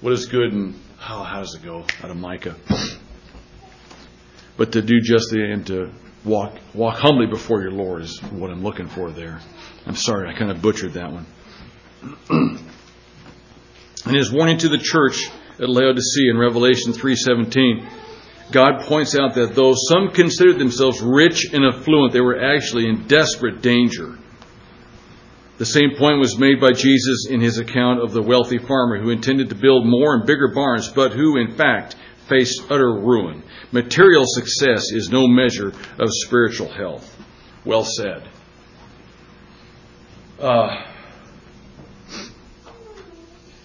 what 0.01 0.13
is 0.13 0.25
good 0.25 0.51
and 0.51 0.75
how, 0.97 1.23
how 1.23 1.39
does 1.39 1.55
it 1.55 1.63
go 1.63 1.85
out 2.03 2.11
of 2.11 2.17
Micah. 2.17 2.55
But 4.57 4.71
to 4.73 4.81
do 4.81 5.01
justly 5.01 5.51
and 5.51 5.67
to 5.67 5.91
walk 6.23 6.53
walk 6.73 6.97
humbly 6.97 7.27
before 7.27 7.61
your 7.61 7.71
Lord 7.71 8.01
is 8.01 8.19
what 8.23 8.49
I'm 8.49 8.63
looking 8.63 8.87
for 8.87 9.11
there. 9.11 9.39
I'm 9.85 9.95
sorry, 9.95 10.29
I 10.29 10.37
kind 10.37 10.49
of 10.49 10.61
butchered 10.61 10.93
that 10.93 11.11
one. 11.11 11.25
and 14.05 14.15
his 14.15 14.31
warning 14.31 14.57
to 14.59 14.69
the 14.69 14.77
church 14.77 15.29
at 15.59 15.69
Laodicea 15.69 16.31
in 16.31 16.37
Revelation 16.37 16.93
3:17, 16.93 17.85
God 18.51 18.81
points 18.81 19.15
out 19.15 19.35
that 19.35 19.55
though 19.55 19.73
some 19.75 20.09
considered 20.09 20.59
themselves 20.59 21.01
rich 21.01 21.47
and 21.51 21.65
affluent, 21.65 22.13
they 22.13 22.21
were 22.21 22.39
actually 22.39 22.87
in 22.87 23.07
desperate 23.07 23.61
danger. 23.61 24.17
The 25.57 25.65
same 25.65 25.95
point 25.97 26.19
was 26.19 26.37
made 26.37 26.59
by 26.59 26.73
Jesus 26.73 27.27
in 27.29 27.39
his 27.39 27.57
account 27.57 28.03
of 28.03 28.11
the 28.11 28.21
wealthy 28.21 28.57
farmer 28.57 29.01
who 29.01 29.09
intended 29.09 29.49
to 29.49 29.55
build 29.55 29.85
more 29.85 30.15
and 30.15 30.25
bigger 30.25 30.49
barns, 30.53 30.89
but 30.89 31.13
who, 31.13 31.37
in 31.37 31.55
fact, 31.55 31.95
faced 32.27 32.63
utter 32.69 32.93
ruin. 32.93 33.41
Material 33.71 34.25
success 34.25 34.91
is 34.91 35.09
no 35.09 35.27
measure 35.27 35.69
of 35.97 36.09
spiritual 36.09 36.71
health. 36.71 37.17
Well 37.63 37.85
said. 37.85 38.27
Uh, 40.39 40.83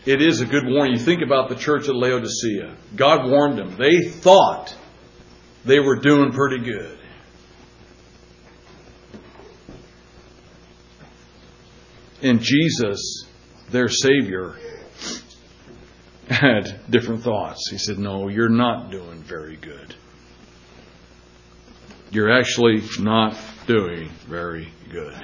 it 0.07 0.23
is 0.23 0.41
a 0.41 0.47
good 0.47 0.65
warning. 0.67 0.95
You 0.95 0.99
think 0.99 1.23
about 1.23 1.49
the 1.49 1.57
church 1.57 1.89
at 1.89 1.95
Laodicea. 1.95 2.75
God 2.97 3.31
warned 3.31 3.59
them. 3.59 3.77
They 3.77 4.09
thought 4.09 4.75
they 5.65 5.79
were 5.79 5.97
doing 5.97 6.33
pretty 6.33 6.65
good. 6.65 6.99
And 12.23 12.41
Jesus, 12.41 13.27
their 13.71 13.89
Savior, 13.89 14.57
had 16.29 16.81
different 16.89 17.23
thoughts. 17.23 17.69
He 17.71 17.79
said, 17.79 17.99
No, 17.99 18.29
you're 18.29 18.49
not 18.49 18.91
doing 18.91 19.23
very 19.23 19.57
good. 19.57 19.95
You're 22.11 22.31
actually 22.31 22.83
not 22.99 23.37
doing 23.67 24.09
very 24.27 24.69
good. 24.91 25.15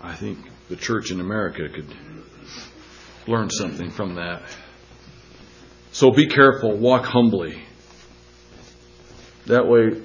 I 0.00 0.14
think 0.14 0.38
the 0.68 0.76
church 0.76 1.10
in 1.10 1.20
America 1.20 1.68
could 1.68 1.88
learn 3.26 3.50
something 3.50 3.90
from 3.90 4.16
that. 4.16 4.42
So 5.92 6.10
be 6.10 6.26
careful, 6.26 6.76
walk 6.76 7.04
humbly. 7.04 7.62
That 9.46 9.66
way, 9.66 10.02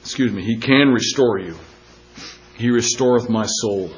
excuse 0.00 0.32
me, 0.32 0.42
He 0.44 0.58
can 0.58 0.88
restore 0.88 1.38
you. 1.38 1.56
He 2.56 2.70
restoreth 2.70 3.28
my 3.28 3.46
soul. 3.46 3.90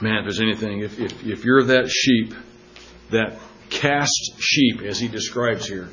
Man, 0.00 0.18
if 0.18 0.24
there's 0.24 0.40
anything, 0.40 0.80
if, 0.80 1.00
if, 1.00 1.26
if 1.26 1.44
you're 1.44 1.64
that 1.64 1.88
sheep, 1.88 2.34
that 3.10 3.38
cast 3.70 4.34
sheep, 4.38 4.82
as 4.82 5.00
he 5.00 5.08
describes 5.08 5.66
here, 5.66 5.88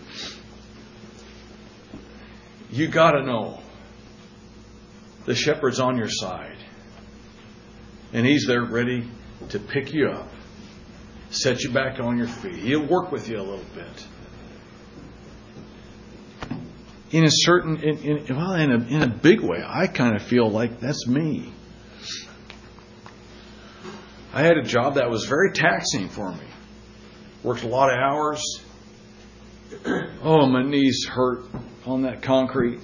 you 2.69 2.87
got 2.87 3.11
to 3.11 3.23
know 3.23 3.61
the 5.25 5.33
shepherd's 5.33 5.79
on 5.79 5.97
your 5.97 6.09
side. 6.09 6.57
And 8.13 8.25
he's 8.25 8.45
there 8.45 8.63
ready 8.63 9.09
to 9.49 9.59
pick 9.59 9.93
you 9.93 10.09
up, 10.09 10.29
set 11.29 11.61
you 11.63 11.71
back 11.71 11.99
on 11.99 12.17
your 12.17 12.27
feet. 12.27 12.55
He'll 12.55 12.85
work 12.85 13.11
with 13.11 13.27
you 13.29 13.39
a 13.39 13.43
little 13.43 13.65
bit. 13.73 14.07
In 17.11 17.23
a 17.23 17.31
certain, 17.31 17.77
in, 17.77 17.97
in, 17.99 18.35
well, 18.35 18.53
in 18.53 18.71
a, 18.71 18.87
in 18.87 19.01
a 19.03 19.07
big 19.07 19.41
way, 19.41 19.63
I 19.65 19.87
kind 19.87 20.15
of 20.15 20.21
feel 20.21 20.49
like 20.49 20.79
that's 20.79 21.07
me. 21.07 21.53
I 24.33 24.41
had 24.41 24.57
a 24.57 24.63
job 24.63 24.95
that 24.95 25.09
was 25.09 25.25
very 25.25 25.53
taxing 25.53 26.09
for 26.09 26.31
me. 26.31 26.43
Worked 27.43 27.63
a 27.63 27.67
lot 27.67 27.89
of 27.89 27.97
hours. 27.99 28.41
Oh, 30.27 30.47
my 30.47 30.63
knees 30.63 31.05
hurt 31.07 31.45
on 31.85 32.01
that 32.01 32.23
concrete. 32.23 32.79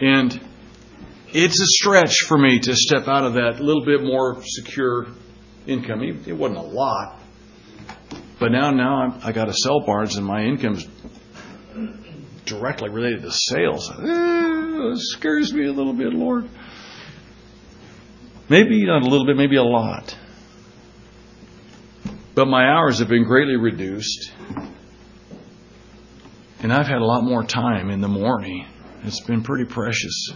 And 0.00 0.40
it's 1.32 1.60
a 1.60 1.66
stretch 1.66 2.16
for 2.26 2.38
me 2.38 2.58
to 2.60 2.74
step 2.74 3.08
out 3.08 3.24
of 3.24 3.34
that 3.34 3.60
little 3.60 3.84
bit 3.84 4.02
more 4.02 4.42
secure 4.42 5.06
income. 5.66 6.02
It 6.02 6.32
wasn't 6.32 6.58
a 6.58 6.62
lot. 6.62 7.20
But 8.38 8.52
now, 8.52 8.70
now 8.70 9.02
I'm, 9.02 9.20
I 9.22 9.32
got 9.32 9.46
to 9.46 9.52
sell 9.52 9.80
barns 9.80 10.16
and 10.16 10.26
my 10.26 10.42
income's 10.42 10.86
directly 12.46 12.88
related 12.88 13.22
to 13.22 13.30
sales. 13.30 13.90
Eh, 13.90 14.92
it 14.92 14.98
scares 14.98 15.52
me 15.52 15.66
a 15.66 15.72
little 15.72 15.92
bit, 15.92 16.12
Lord. 16.12 16.48
Maybe 18.48 18.84
not 18.84 19.02
a 19.02 19.06
little 19.06 19.26
bit, 19.26 19.36
maybe 19.36 19.56
a 19.56 19.62
lot. 19.62 20.16
But 22.34 22.46
my 22.46 22.64
hours 22.64 22.98
have 22.98 23.08
been 23.08 23.24
greatly 23.24 23.56
reduced. 23.56 24.32
And 26.62 26.72
I've 26.72 26.86
had 26.86 26.98
a 26.98 27.04
lot 27.04 27.22
more 27.22 27.44
time 27.44 27.90
in 27.90 28.00
the 28.00 28.08
morning. 28.08 28.66
It's 29.02 29.20
been 29.20 29.42
pretty 29.42 29.66
precious. 29.66 30.32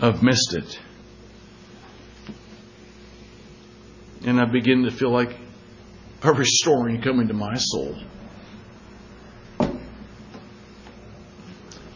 I've 0.00 0.22
missed 0.22 0.54
it. 0.54 0.80
And 4.24 4.40
I 4.40 4.44
begin 4.44 4.84
to 4.84 4.90
feel 4.90 5.10
like 5.10 5.36
a 6.22 6.32
restoring 6.32 7.00
coming 7.02 7.28
to 7.28 7.34
my 7.34 7.54
soul. 7.56 7.96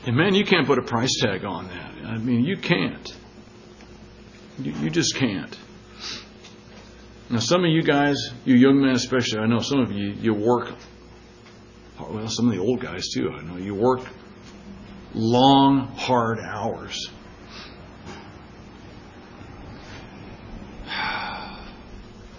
And 0.06 0.16
man, 0.16 0.34
you 0.34 0.44
can't 0.44 0.66
put 0.66 0.78
a 0.78 0.82
price 0.82 1.20
tag 1.20 1.44
on 1.44 1.68
that. 1.68 1.92
I 2.04 2.18
mean, 2.18 2.44
you 2.44 2.56
can't. 2.56 3.16
You, 4.58 4.72
you 4.72 4.90
just 4.90 5.16
can't. 5.16 5.56
Now, 7.28 7.40
some 7.40 7.64
of 7.64 7.70
you 7.70 7.82
guys, 7.82 8.32
you 8.44 8.54
young 8.54 8.80
men 8.80 8.94
especially, 8.94 9.40
I 9.40 9.46
know 9.46 9.58
some 9.58 9.80
of 9.80 9.90
you, 9.90 10.12
you 10.12 10.32
work, 10.32 10.72
well, 11.98 12.28
some 12.28 12.48
of 12.48 12.54
the 12.54 12.60
old 12.60 12.80
guys 12.80 13.08
too, 13.08 13.30
I 13.32 13.42
know, 13.42 13.56
you 13.56 13.74
work 13.74 14.00
long, 15.12 15.88
hard 15.96 16.38
hours. 16.38 17.10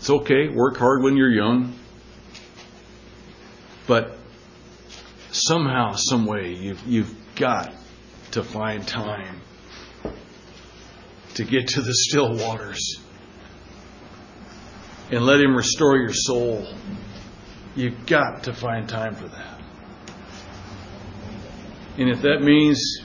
It's 0.08 0.22
okay, 0.22 0.48
work 0.48 0.78
hard 0.78 1.04
when 1.04 1.18
you're 1.18 1.34
young. 1.34 1.78
But 3.88 4.18
somehow, 5.32 5.96
some 5.98 6.26
way, 6.26 6.54
you've, 6.54 6.82
you've 6.88 7.14
got 7.36 7.76
to 8.32 8.42
find 8.42 8.88
time 8.88 9.42
to 11.34 11.44
get 11.44 11.68
to 11.68 11.82
the 11.82 11.94
still 11.94 12.38
waters 12.38 13.02
and 15.12 15.26
let 15.26 15.42
Him 15.42 15.54
restore 15.54 15.98
your 15.98 16.14
soul. 16.14 16.66
You've 17.76 18.06
got 18.06 18.44
to 18.44 18.54
find 18.54 18.88
time 18.88 19.14
for 19.14 19.28
that. 19.28 19.62
And 21.98 22.08
if 22.08 22.22
that 22.22 22.42
means 22.42 23.02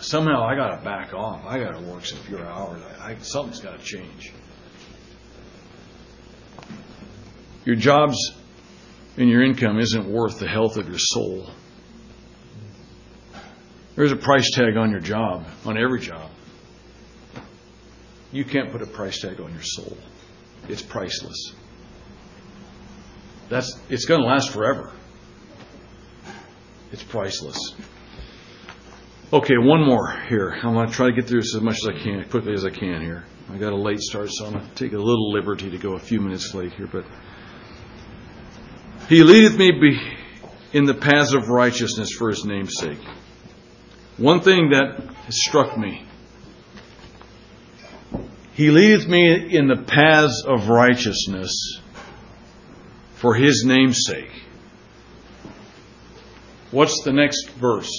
somehow 0.00 0.42
I 0.42 0.56
got 0.56 0.76
to 0.76 0.84
back 0.84 1.14
off, 1.14 1.44
I 1.46 1.60
got 1.60 1.78
to 1.78 1.80
work 1.80 2.04
some 2.04 2.18
fewer 2.18 2.44
hours, 2.44 2.82
I, 2.98 3.12
I, 3.12 3.18
something's 3.18 3.60
got 3.60 3.78
to 3.78 3.84
change. 3.84 4.32
Your 7.64 7.76
jobs 7.76 8.16
and 9.16 9.28
your 9.28 9.42
income 9.42 9.78
isn't 9.78 10.06
worth 10.06 10.38
the 10.38 10.48
health 10.48 10.76
of 10.76 10.88
your 10.88 10.98
soul. 10.98 11.48
There's 13.94 14.12
a 14.12 14.16
price 14.16 14.50
tag 14.52 14.76
on 14.76 14.90
your 14.90 15.00
job, 15.00 15.46
on 15.64 15.76
every 15.76 16.00
job. 16.00 16.30
You 18.32 18.44
can't 18.44 18.72
put 18.72 18.80
a 18.80 18.86
price 18.86 19.20
tag 19.20 19.40
on 19.40 19.52
your 19.52 19.62
soul. 19.62 19.96
It's 20.68 20.80
priceless. 20.80 21.54
That's 23.50 23.78
it's 23.90 24.06
going 24.06 24.22
to 24.22 24.26
last 24.26 24.50
forever. 24.50 24.92
It's 26.90 27.02
priceless. 27.02 27.58
Okay, 29.32 29.56
one 29.58 29.84
more 29.84 30.10
here. 30.28 30.58
I'm 30.62 30.74
going 30.74 30.88
to 30.88 30.92
try 30.92 31.06
to 31.06 31.12
get 31.12 31.26
through 31.26 31.40
this 31.40 31.54
as 31.54 31.62
much 31.62 31.76
as 31.76 31.88
I 31.88 32.02
can, 32.02 32.28
quickly 32.28 32.54
as 32.54 32.64
I 32.64 32.70
can 32.70 33.02
here. 33.02 33.24
I 33.50 33.58
got 33.58 33.72
a 33.72 33.76
late 33.76 34.00
start, 34.00 34.30
so 34.30 34.46
I'm 34.46 34.52
going 34.52 34.68
to 34.68 34.74
take 34.74 34.92
a 34.92 34.98
little 34.98 35.32
liberty 35.32 35.70
to 35.70 35.78
go 35.78 35.94
a 35.94 35.98
few 35.98 36.20
minutes 36.20 36.54
late 36.54 36.72
here, 36.72 36.86
but 36.86 37.04
he 39.12 39.22
leadeth 39.22 39.58
me 39.58 39.70
in 40.72 40.84
the 40.84 40.94
paths 40.94 41.34
of 41.34 41.48
righteousness 41.48 42.12
for 42.12 42.30
his 42.30 42.44
name's 42.44 42.74
sake. 42.78 42.98
One 44.16 44.40
thing 44.40 44.70
that 44.70 45.14
has 45.26 45.42
struck 45.42 45.76
me 45.76 46.06
He 48.54 48.70
leadeth 48.70 49.08
me 49.08 49.56
in 49.56 49.66
the 49.66 49.76
paths 49.76 50.44
of 50.46 50.68
righteousness 50.68 51.80
for 53.14 53.34
his 53.34 53.64
name's 53.64 54.00
sake. 54.06 54.30
What's 56.70 57.02
the 57.02 57.12
next 57.12 57.50
verse? 57.50 57.90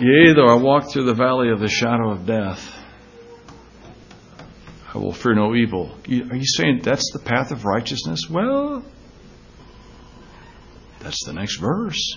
Yea, 0.00 0.32
though 0.34 0.48
I 0.48 0.54
walk 0.54 0.90
through 0.90 1.04
the 1.04 1.14
valley 1.14 1.50
of 1.50 1.60
the 1.60 1.68
shadow 1.68 2.10
of 2.10 2.26
death, 2.26 2.79
Uh, 4.90 4.98
I 4.98 4.98
will 4.98 5.12
fear 5.12 5.34
no 5.34 5.54
evil. 5.54 5.90
Are 6.06 6.36
you 6.36 6.46
saying 6.46 6.80
that's 6.82 7.10
the 7.12 7.18
path 7.18 7.50
of 7.50 7.64
righteousness? 7.64 8.28
Well, 8.28 8.84
that's 11.00 11.24
the 11.24 11.32
next 11.32 11.56
verse. 11.58 12.16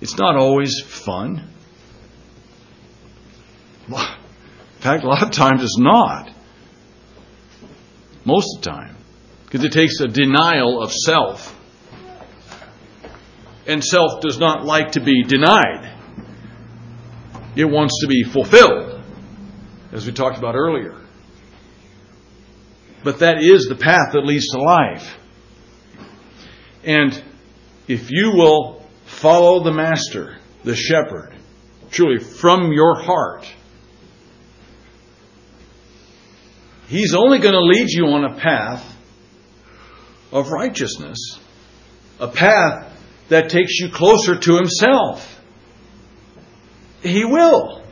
It's 0.00 0.16
not 0.16 0.36
always 0.36 0.80
fun. 0.80 1.48
In 3.88 3.94
fact, 4.80 5.04
a 5.04 5.08
lot 5.08 5.22
of 5.22 5.30
times 5.30 5.62
it's 5.62 5.78
not. 5.78 6.30
Most 8.24 8.58
of 8.58 8.62
the 8.62 8.70
time. 8.70 8.96
Because 9.44 9.64
it 9.64 9.72
takes 9.72 10.00
a 10.00 10.08
denial 10.08 10.82
of 10.82 10.92
self. 10.92 11.54
And 13.66 13.82
self 13.82 14.20
does 14.20 14.38
not 14.38 14.64
like 14.64 14.92
to 14.92 15.00
be 15.00 15.24
denied, 15.24 15.92
it 17.56 17.64
wants 17.64 18.00
to 18.02 18.06
be 18.06 18.22
fulfilled, 18.22 18.95
as 19.92 20.06
we 20.06 20.12
talked 20.12 20.38
about 20.38 20.54
earlier. 20.54 21.00
But 23.04 23.20
that 23.20 23.38
is 23.40 23.66
the 23.68 23.76
path 23.76 24.12
that 24.12 24.24
leads 24.24 24.48
to 24.48 24.60
life. 24.60 25.16
And 26.84 27.22
if 27.88 28.10
you 28.10 28.32
will 28.34 28.84
follow 29.04 29.62
the 29.62 29.72
Master, 29.72 30.38
the 30.64 30.74
Shepherd, 30.74 31.36
truly 31.90 32.22
from 32.22 32.72
your 32.72 33.00
heart, 33.00 33.46
He's 36.88 37.14
only 37.14 37.40
going 37.40 37.54
to 37.54 37.60
lead 37.60 37.88
you 37.88 38.06
on 38.06 38.24
a 38.24 38.38
path 38.38 38.96
of 40.30 40.48
righteousness, 40.50 41.18
a 42.20 42.28
path 42.28 42.92
that 43.28 43.50
takes 43.50 43.80
you 43.80 43.90
closer 43.90 44.38
to 44.38 44.56
Himself. 44.56 45.40
He 47.02 47.24
will. 47.24 47.85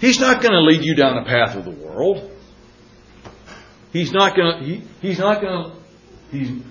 He's 0.00 0.20
not 0.20 0.42
going 0.42 0.52
to 0.52 0.60
lead 0.60 0.84
you 0.84 0.94
down 0.94 1.16
a 1.18 1.24
path 1.24 1.56
of 1.56 1.64
the 1.64 1.70
world. 1.70 2.30
He's 3.92 4.12
not 4.12 4.36
going 4.36 4.58
to. 4.58 4.64
He, 4.64 4.82
he's 5.00 5.18
not 5.18 5.40
going 5.40 5.70
to. 5.70 5.76
He's 6.30 6.62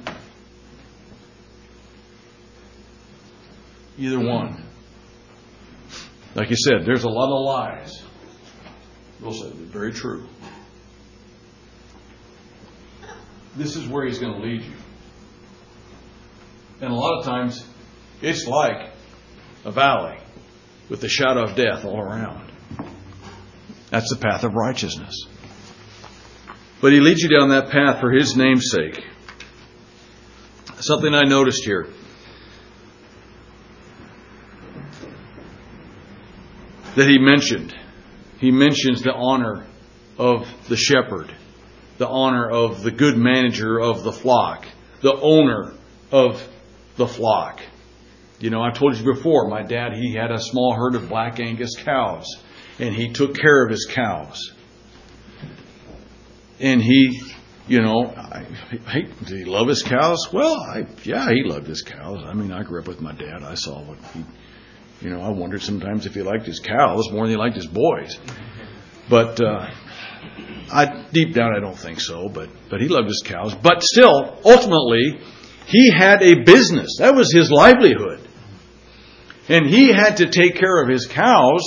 either 3.97 4.19
one. 4.19 4.63
Like 6.35 6.49
you 6.49 6.57
said, 6.57 6.85
there's 6.85 7.03
a 7.03 7.09
lot 7.09 7.35
of 7.35 7.45
lies. 7.45 8.03
Those 9.21 9.43
are 9.43 9.55
very 9.55 9.93
true. 9.93 10.27
This 13.55 13.77
is 13.77 13.87
where 13.87 14.05
he's 14.05 14.19
going 14.19 14.33
to 14.33 14.45
lead 14.45 14.61
you. 14.63 14.73
And 16.81 16.91
a 16.91 16.95
lot 16.95 17.19
of 17.19 17.25
times, 17.25 17.65
it's 18.21 18.45
like 18.45 18.91
a 19.63 19.71
valley 19.71 20.19
with 20.89 20.99
the 20.99 21.07
shadow 21.07 21.43
of 21.43 21.55
death 21.55 21.85
all 21.85 21.99
around. 21.99 22.44
That's 23.95 24.09
the 24.09 24.19
path 24.19 24.43
of 24.43 24.55
righteousness. 24.55 25.25
But 26.81 26.91
he 26.91 26.99
leads 26.99 27.21
you 27.21 27.29
down 27.29 27.47
that 27.51 27.69
path 27.69 28.01
for 28.01 28.11
his 28.11 28.35
name's 28.35 28.69
sake. 28.69 29.01
Something 30.81 31.13
I 31.15 31.21
noticed 31.21 31.63
here. 31.63 31.87
That 36.97 37.07
he 37.07 37.19
mentioned. 37.19 37.73
He 38.37 38.51
mentions 38.51 39.01
the 39.01 39.13
honor 39.13 39.65
of 40.17 40.45
the 40.67 40.75
shepherd, 40.75 41.33
the 41.97 42.09
honor 42.09 42.49
of 42.49 42.83
the 42.83 42.91
good 42.91 43.15
manager 43.15 43.79
of 43.79 44.03
the 44.03 44.11
flock, 44.11 44.65
the 45.03 45.15
owner 45.15 45.71
of 46.11 46.45
the 46.97 47.07
flock. 47.07 47.61
You 48.41 48.49
know, 48.49 48.61
I 48.61 48.71
told 48.71 48.97
you 48.97 49.05
before, 49.05 49.47
my 49.47 49.63
dad, 49.63 49.93
he 49.93 50.15
had 50.15 50.31
a 50.31 50.41
small 50.41 50.75
herd 50.75 50.95
of 50.95 51.07
black 51.07 51.39
Angus 51.39 51.77
cows, 51.77 52.25
and 52.79 52.93
he 52.93 53.11
took 53.11 53.35
care 53.35 53.63
of 53.63 53.71
his 53.71 53.85
cows. 53.85 54.51
And 56.59 56.81
he, 56.81 57.21
you 57.67 57.81
know, 57.81 58.07
I, 58.15 58.45
did 59.25 59.39
he 59.39 59.45
love 59.45 59.67
his 59.67 59.83
cows? 59.83 60.27
Well, 60.31 60.55
I, 60.55 60.85
yeah, 61.03 61.29
he 61.29 61.43
loved 61.43 61.67
his 61.67 61.81
cows. 61.81 62.23
I 62.25 62.33
mean, 62.33 62.51
I 62.51 62.63
grew 62.63 62.79
up 62.79 62.87
with 62.87 63.01
my 63.01 63.13
dad. 63.13 63.43
I 63.43 63.55
saw 63.55 63.81
what 63.81 63.97
he, 64.13 64.23
you 65.01 65.09
know, 65.09 65.21
I 65.21 65.29
wondered 65.29 65.61
sometimes 65.61 66.05
if 66.05 66.13
he 66.13 66.21
liked 66.21 66.45
his 66.45 66.59
cows 66.59 67.11
more 67.11 67.23
than 67.23 67.31
he 67.31 67.37
liked 67.37 67.55
his 67.55 67.67
boys. 67.67 68.17
But 69.09 69.39
uh, 69.41 69.69
I, 70.71 71.05
deep 71.11 71.33
down, 71.33 71.53
I 71.55 71.59
don't 71.59 71.77
think 71.77 71.99
so. 71.99 72.29
But 72.29 72.49
but 72.69 72.81
he 72.81 72.87
loved 72.87 73.07
his 73.07 73.23
cows. 73.25 73.53
But 73.53 73.83
still, 73.83 74.39
ultimately, 74.43 75.19
he 75.67 75.91
had 75.91 76.23
a 76.23 76.43
business. 76.43 76.97
That 76.99 77.15
was 77.15 77.31
his 77.31 77.51
livelihood. 77.51 78.21
And 79.47 79.67
he 79.67 79.89
had 79.93 80.17
to 80.17 80.29
take 80.29 80.55
care 80.55 80.81
of 80.81 80.89
his 80.89 81.05
cows 81.05 81.61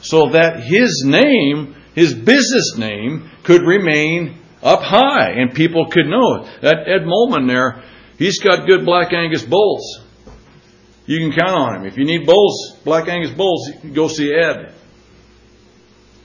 so 0.00 0.30
that 0.30 0.62
his 0.64 1.02
name, 1.04 1.74
his 1.94 2.14
business 2.14 2.76
name, 2.76 3.30
could 3.42 3.62
remain 3.62 4.38
up 4.62 4.80
high 4.82 5.30
and 5.30 5.54
people 5.54 5.86
could 5.86 6.06
know. 6.06 6.42
it. 6.42 6.60
That 6.62 6.88
Ed 6.88 7.06
Molman 7.06 7.48
there, 7.48 7.82
he's 8.18 8.38
got 8.40 8.66
good 8.66 8.84
Black 8.84 9.12
Angus 9.12 9.44
bulls. 9.44 10.00
You 11.06 11.18
can 11.20 11.32
count 11.32 11.56
on 11.56 11.76
him. 11.76 11.86
If 11.86 11.96
you 11.96 12.04
need 12.04 12.26
bulls, 12.26 12.76
Black 12.84 13.08
Angus 13.08 13.32
bulls, 13.32 13.70
go 13.94 14.08
see 14.08 14.32
Ed. 14.32 14.74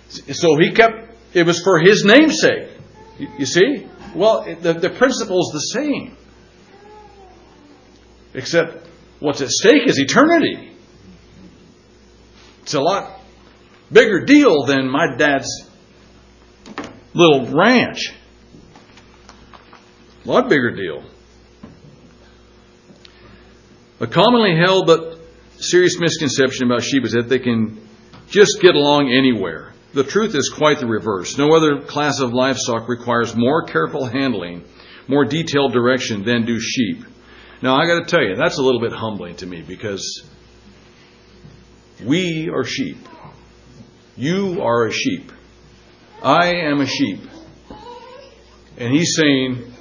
So 0.10 0.58
he 0.60 0.72
kept, 0.72 1.16
it 1.34 1.46
was 1.46 1.62
for 1.64 1.80
his 1.80 2.04
namesake. 2.06 2.70
You 3.40 3.46
see? 3.46 3.88
Well, 4.16 4.44
the, 4.44 4.74
the 4.74 4.90
principle 4.90 5.40
is 5.40 5.52
the 5.54 5.82
same. 5.82 6.18
Except 8.34 8.88
what's 9.20 9.42
at 9.42 9.50
stake 9.50 9.88
is 9.88 10.00
eternity. 10.00 10.72
It's 12.64 12.74
a 12.74 12.82
lot 12.82 13.20
bigger 13.92 14.26
deal 14.26 14.66
than 14.66 14.90
my 14.90 15.16
dad's 15.18 15.50
little 17.14 17.48
ranch. 17.56 18.14
A 20.26 20.28
lot 20.30 20.50
bigger 20.50 20.72
deal. 20.72 21.04
A 24.00 24.08
commonly 24.08 24.56
held 24.58 24.88
but 24.88 25.20
serious 25.58 26.00
misconception 26.00 26.66
about 26.66 26.84
sheep 26.84 27.06
is 27.06 27.14
that 27.14 27.30
they 27.30 27.40
can 27.40 27.88
just 28.30 28.60
get 28.62 28.76
along 28.76 29.12
anywhere. 29.12 29.74
The 29.94 30.04
truth 30.04 30.34
is 30.34 30.50
quite 30.50 30.80
the 30.80 30.88
reverse. 30.88 31.38
No 31.38 31.56
other 31.56 31.82
class 31.82 32.20
of 32.20 32.34
livestock 32.34 32.90
requires 32.90 33.36
more 33.36 33.64
careful 33.66 34.06
handling, 34.06 34.64
more 35.08 35.24
detailed 35.24 35.72
direction 35.72 36.24
than 36.24 36.46
do 36.46 36.60
sheep. 36.60 37.06
Now, 37.62 37.76
I 37.76 37.86
got 37.86 38.00
to 38.00 38.06
tell 38.06 38.24
you, 38.24 38.36
that's 38.36 38.58
a 38.58 38.62
little 38.62 38.82
bit 38.82 38.92
humbling 38.92 39.36
to 39.38 39.46
me 39.46 39.62
because 39.62 40.24
we 42.04 42.50
are 42.50 42.64
sheep. 42.64 42.98
You 44.16 44.62
are 44.62 44.86
a 44.86 44.92
sheep. 44.92 45.32
I 46.22 46.56
am 46.56 46.82
a 46.82 46.86
sheep. 46.86 47.20
And 48.78 48.94
he's 48.94 49.16
saying, 49.16 49.74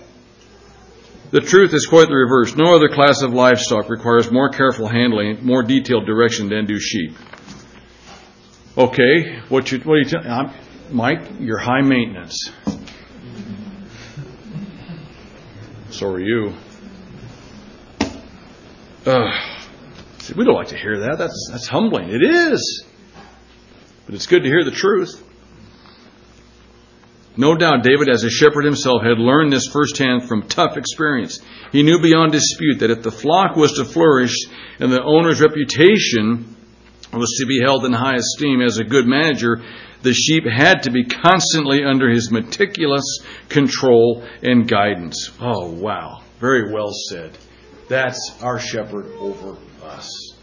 the 1.30 1.40
truth 1.40 1.72
is 1.72 1.86
quite 1.86 2.08
the 2.08 2.14
reverse. 2.14 2.56
No 2.56 2.74
other 2.74 2.88
class 2.88 3.22
of 3.22 3.32
livestock 3.32 3.88
requires 3.88 4.30
more 4.30 4.50
careful 4.50 4.86
handling, 4.86 5.44
more 5.44 5.62
detailed 5.62 6.04
direction 6.04 6.48
than 6.48 6.66
do 6.66 6.78
sheep. 6.78 7.16
Okay, 8.76 9.40
what 9.48 9.70
you 9.70 9.78
what 9.80 9.94
are 9.94 9.98
you 9.98 10.04
telling? 10.04 10.50
Mike, 10.90 11.28
you're 11.40 11.58
high 11.58 11.82
maintenance. 11.82 12.50
So 15.90 16.10
are 16.10 16.20
you. 16.20 16.54
Uh, 19.06 19.30
we 20.36 20.44
don't 20.44 20.54
like 20.54 20.68
to 20.68 20.76
hear 20.76 21.00
that. 21.00 21.16
That's 21.18 21.48
that's 21.50 21.66
humbling. 21.66 22.10
It 22.10 22.22
is, 22.22 22.84
but 24.06 24.14
it's 24.14 24.26
good 24.26 24.42
to 24.42 24.48
hear 24.48 24.64
the 24.64 24.70
truth. 24.70 25.22
No 27.36 27.56
doubt 27.56 27.82
David, 27.82 28.10
as 28.10 28.24
a 28.24 28.30
shepherd 28.30 28.64
himself, 28.64 29.02
had 29.02 29.18
learned 29.18 29.52
this 29.52 29.66
firsthand 29.66 30.28
from 30.28 30.48
tough 30.48 30.76
experience. 30.76 31.40
He 31.70 31.82
knew 31.82 32.00
beyond 32.00 32.32
dispute 32.32 32.80
that 32.80 32.90
if 32.90 33.02
the 33.02 33.10
flock 33.10 33.56
was 33.56 33.72
to 33.72 33.86
flourish 33.86 34.34
and 34.78 34.92
the 34.92 35.02
owner's 35.02 35.40
reputation 35.40 36.56
was 37.12 37.38
to 37.40 37.46
be 37.46 37.60
held 37.62 37.86
in 37.86 37.92
high 37.92 38.16
esteem 38.16 38.60
as 38.60 38.78
a 38.78 38.84
good 38.84 39.06
manager, 39.06 39.62
the 40.02 40.12
sheep 40.12 40.44
had 40.44 40.82
to 40.82 40.90
be 40.90 41.04
constantly 41.04 41.84
under 41.84 42.10
his 42.10 42.30
meticulous 42.30 43.20
control 43.48 44.26
and 44.42 44.68
guidance. 44.68 45.30
Oh, 45.40 45.70
wow. 45.70 46.22
Very 46.38 46.72
well 46.72 46.92
said. 47.08 47.38
That's 47.88 48.36
our 48.42 48.58
shepherd 48.58 49.06
over 49.18 49.56
us. 49.84 50.34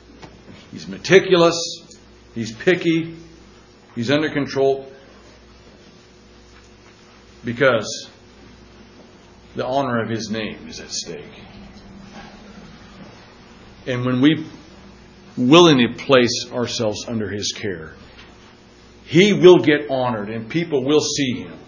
He's 0.72 0.88
meticulous, 0.88 1.57
he's 2.34 2.51
picky, 2.51 3.16
he's 4.00 4.10
under 4.10 4.30
control 4.30 4.89
because 7.43 8.10
the 9.58 9.66
honor 9.66 10.02
of 10.02 10.10
his 10.10 10.30
name 10.30 10.70
is 10.70 10.80
at 10.80 10.89
stake. 10.89 11.43
And 13.86 14.06
when 14.06 14.22
we 14.22 14.47
willingly 15.36 15.95
place 15.95 16.45
ourselves 16.50 17.10
under 17.10 17.30
his 17.30 17.52
care, 17.52 17.91
he 19.04 19.34
will 19.34 19.60
get 19.60 19.89
honored 19.89 20.30
and 20.30 20.50
people 20.50 20.86
will 20.86 21.02
see 21.02 21.41
him. 21.41 21.60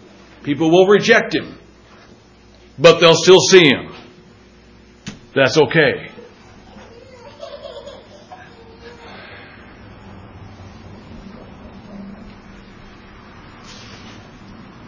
People 0.42 0.72
will 0.72 0.88
reject 0.88 1.36
him, 1.36 1.60
but 2.80 3.02
they'll 3.02 3.14
still 3.14 3.42
see 3.42 3.68
him. 3.68 3.94
That's 5.36 5.58
okay. 5.58 6.11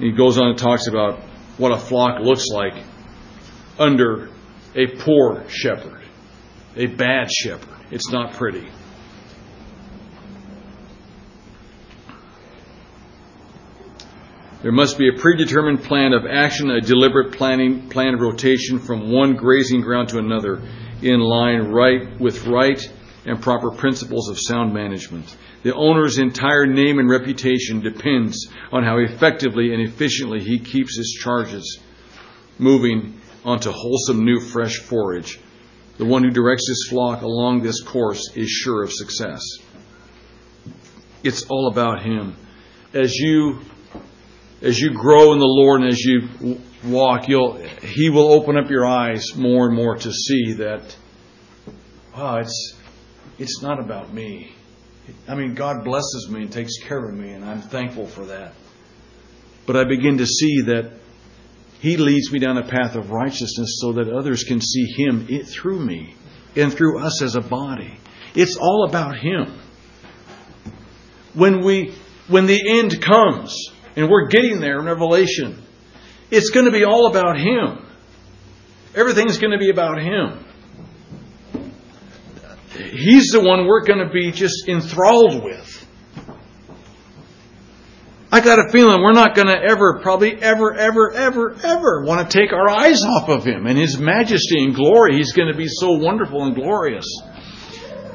He 0.04 0.12
goes 0.12 0.38
on 0.38 0.50
and 0.50 0.58
talks 0.58 0.88
about 0.88 1.22
what 1.58 1.72
a 1.72 1.78
flock 1.78 2.20
looks 2.20 2.48
like 2.48 2.74
under 3.80 4.28
a 4.76 4.88
poor 4.98 5.48
shepherd, 5.48 6.02
a 6.76 6.88
bad 6.88 7.32
shepherd. 7.32 7.74
It's 7.90 8.12
not 8.12 8.34
pretty. 8.34 8.68
There 14.62 14.74
must 14.74 14.98
be 14.98 15.08
a 15.08 15.18
predetermined 15.18 15.84
plan 15.84 16.12
of 16.12 16.26
action, 16.26 16.70
a 16.70 16.82
deliberate 16.82 17.38
planning, 17.38 17.88
plan 17.88 18.14
of 18.14 18.20
rotation 18.20 18.80
from 18.80 19.10
one 19.10 19.38
grazing 19.38 19.82
ground 19.84 20.10
to 20.10 20.18
another 20.18 20.62
in 21.02 21.22
line 21.22 21.72
right 21.72 22.20
with 22.20 22.46
right 22.46 22.92
and 23.26 23.42
proper 23.42 23.72
principles 23.72 24.30
of 24.30 24.38
sound 24.40 24.74
management. 24.74 25.36
The 25.64 25.74
owner's 25.74 26.18
entire 26.18 26.66
name 26.66 27.00
and 27.00 27.10
reputation 27.10 27.80
depends 27.80 28.50
on 28.72 28.84
how 28.84 28.98
effectively 28.98 29.74
and 29.74 29.82
efficiently 29.82 30.42
he 30.42 30.60
keeps 30.60 30.98
his 30.98 31.18
charges 31.22 31.80
moving 32.60 33.20
onto 33.46 33.72
wholesome 33.72 34.26
new 34.26 34.40
fresh 34.40 34.78
forage. 34.80 35.40
The 35.98 36.06
one 36.06 36.24
who 36.24 36.32
directs 36.32 36.68
his 36.68 36.88
flock 36.90 37.22
along 37.22 37.62
this 37.62 37.82
course 37.82 38.36
is 38.36 38.50
sure 38.50 38.84
of 38.84 38.92
success. 38.92 39.42
It's 41.24 41.44
all 41.50 41.68
about 41.68 42.04
him. 42.04 42.36
As 42.94 43.14
you 43.16 43.62
as 44.62 44.80
you 44.80 44.92
grow 44.92 45.34
in 45.34 45.40
the 45.40 45.46
Lord 45.46 45.82
and 45.82 45.90
as 45.90 46.00
you 46.00 46.60
walk, 46.86 47.28
you'll 47.28 47.58
he 47.82 48.10
will 48.10 48.32
open 48.32 48.58
up 48.58 48.70
your 48.70 48.86
eyes 48.86 49.36
more 49.36 49.68
and 49.68 49.76
more 49.76 49.96
to 49.96 50.12
see 50.12 50.54
that 50.54 50.96
wow, 52.16 52.38
it's 52.38 52.76
it's 53.40 53.62
not 53.62 53.80
about 53.80 54.14
me. 54.14 54.54
I 55.28 55.36
mean, 55.36 55.54
God 55.54 55.84
blesses 55.84 56.30
me 56.30 56.44
and 56.44 56.52
takes 56.52 56.78
care 56.78 57.10
of 57.10 57.14
me, 57.14 57.32
and 57.32 57.44
I'm 57.44 57.62
thankful 57.62 58.08
for 58.08 58.26
that. 58.26 58.54
But 59.66 59.76
I 59.76 59.84
begin 59.86 60.18
to 60.18 60.26
see 60.26 60.62
that 60.68 60.92
He 61.80 61.98
leads 61.98 62.32
me 62.32 62.40
down 62.40 62.58
a 62.58 62.68
path 62.68 62.96
of 62.96 63.12
righteousness 63.12 63.80
so 63.82 63.94
that 63.94 64.10
others 64.10 64.44
can 64.44 64.62
see 64.62 64.86
Him 64.96 65.28
through 65.46 65.80
me 65.80 66.16
and 66.56 66.74
through 66.74 67.00
us 67.00 67.22
as 67.22 67.36
a 67.36 67.42
body. 67.42 67.98
It's 68.36 68.58
all 68.58 68.86
about 68.88 69.18
Him. 69.18 69.60
When 71.34 71.64
we, 71.64 71.94
when 72.28 72.46
the 72.46 72.80
end 72.80 73.02
comes, 73.02 73.72
and 73.96 74.10
we're 74.10 74.28
getting 74.28 74.60
there 74.60 74.80
in 74.80 74.86
Revelation, 74.86 75.62
it's 76.32 76.50
going 76.50 76.66
to 76.66 76.72
be 76.72 76.84
all 76.84 77.08
about 77.08 77.38
Him. 77.38 77.86
Everything's 78.96 79.38
going 79.38 79.52
to 79.52 79.58
be 79.58 79.70
about 79.70 80.02
Him. 80.02 80.46
He's 82.94 83.30
the 83.32 83.42
one 83.42 83.66
we're 83.66 83.84
going 83.84 84.06
to 84.06 84.14
be 84.14 84.32
just 84.32 84.68
enthralled 84.68 85.44
with. 85.44 85.88
I 88.32 88.40
got 88.40 88.60
a 88.60 88.72
feeling 88.72 89.02
we're 89.02 89.14
not 89.14 89.36
going 89.36 89.48
to 89.48 89.58
ever, 89.58 90.00
probably 90.02 90.40
ever, 90.42 90.74
ever, 90.74 91.12
ever, 91.12 91.56
ever 91.64 92.04
want 92.04 92.30
to 92.30 92.38
take 92.40 92.52
our 92.52 92.70
eyes 92.70 93.04
off 93.04 93.30
of 93.30 93.46
Him 93.46 93.66
and 93.66 93.78
His 93.78 93.98
majesty 93.98 94.64
and 94.64 94.76
glory. 94.76 95.18
He's 95.18 95.34
going 95.34 95.52
to 95.52 95.58
be 95.58 95.68
so 95.68 95.94
wonderful 95.94 96.46
and 96.46 96.56
glorious. 96.56 97.06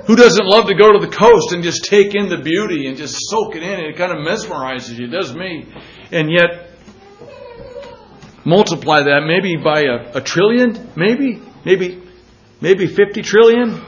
Who 0.07 0.17
doesn't 0.17 0.47
love 0.47 0.67
to 0.69 0.75
go 0.75 0.93
to 0.93 0.99
the 1.05 1.13
coast 1.13 1.53
and 1.53 1.63
just 1.63 1.85
take 1.85 2.15
in 2.15 2.29
the 2.29 2.39
beauty 2.39 2.87
and 2.87 2.97
just 2.97 3.17
soak 3.29 3.57
it 3.57 3.63
in? 3.63 3.81
It 3.81 3.97
kind 3.97 4.13
of 4.13 4.19
mesmerizes 4.19 4.99
you. 4.99 5.07
It 5.07 5.11
does 5.11 5.35
me. 5.35 5.73
And 6.11 6.31
yet, 6.31 6.71
multiply 8.45 9.03
that 9.03 9.25
maybe 9.27 9.57
by 9.57 9.83
a, 9.83 10.19
a 10.19 10.21
trillion, 10.21 10.93
maybe, 10.97 11.43
maybe, 11.65 12.03
maybe 12.61 12.87
50 12.87 13.23
trillion 13.23 13.85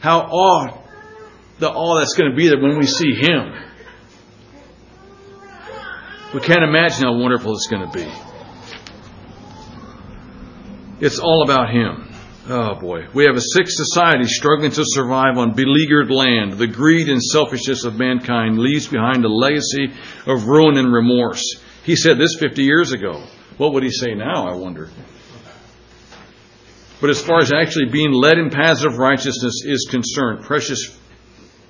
how 0.00 0.20
awe, 0.20 0.78
the 1.58 1.70
awe 1.70 1.98
that's 1.98 2.14
going 2.14 2.30
to 2.30 2.36
be 2.36 2.48
there 2.48 2.60
when 2.60 2.78
we 2.78 2.86
see 2.86 3.14
Him. 3.14 3.52
We 6.34 6.40
can't 6.40 6.62
imagine 6.62 7.04
how 7.04 7.16
wonderful 7.16 7.54
it's 7.54 7.66
going 7.66 7.90
to 7.90 7.92
be. 7.92 8.10
It's 11.00 11.18
all 11.18 11.42
about 11.44 11.70
Him. 11.70 12.10
Oh 12.48 12.74
boy. 12.74 13.06
We 13.14 13.24
have 13.26 13.36
a 13.36 13.40
sick 13.40 13.66
society 13.68 14.24
struggling 14.24 14.70
to 14.72 14.82
survive 14.84 15.38
on 15.38 15.54
beleaguered 15.54 16.10
land. 16.10 16.54
The 16.54 16.66
greed 16.66 17.08
and 17.08 17.22
selfishness 17.22 17.84
of 17.84 17.96
mankind 17.96 18.58
leaves 18.58 18.88
behind 18.88 19.24
a 19.24 19.28
legacy 19.28 19.92
of 20.26 20.46
ruin 20.46 20.76
and 20.76 20.92
remorse. 20.92 21.42
He 21.84 21.96
said 21.96 22.18
this 22.18 22.36
50 22.40 22.62
years 22.62 22.92
ago. 22.92 23.22
What 23.56 23.74
would 23.74 23.82
he 23.82 23.90
say 23.90 24.14
now, 24.14 24.48
I 24.48 24.54
wonder? 24.56 24.88
But 27.00 27.10
as 27.10 27.22
far 27.22 27.38
as 27.38 27.52
actually 27.52 27.86
being 27.86 28.12
led 28.12 28.38
in 28.38 28.50
paths 28.50 28.84
of 28.84 28.98
righteousness 28.98 29.62
is 29.64 29.88
concerned, 29.90 30.44
precious 30.44 30.98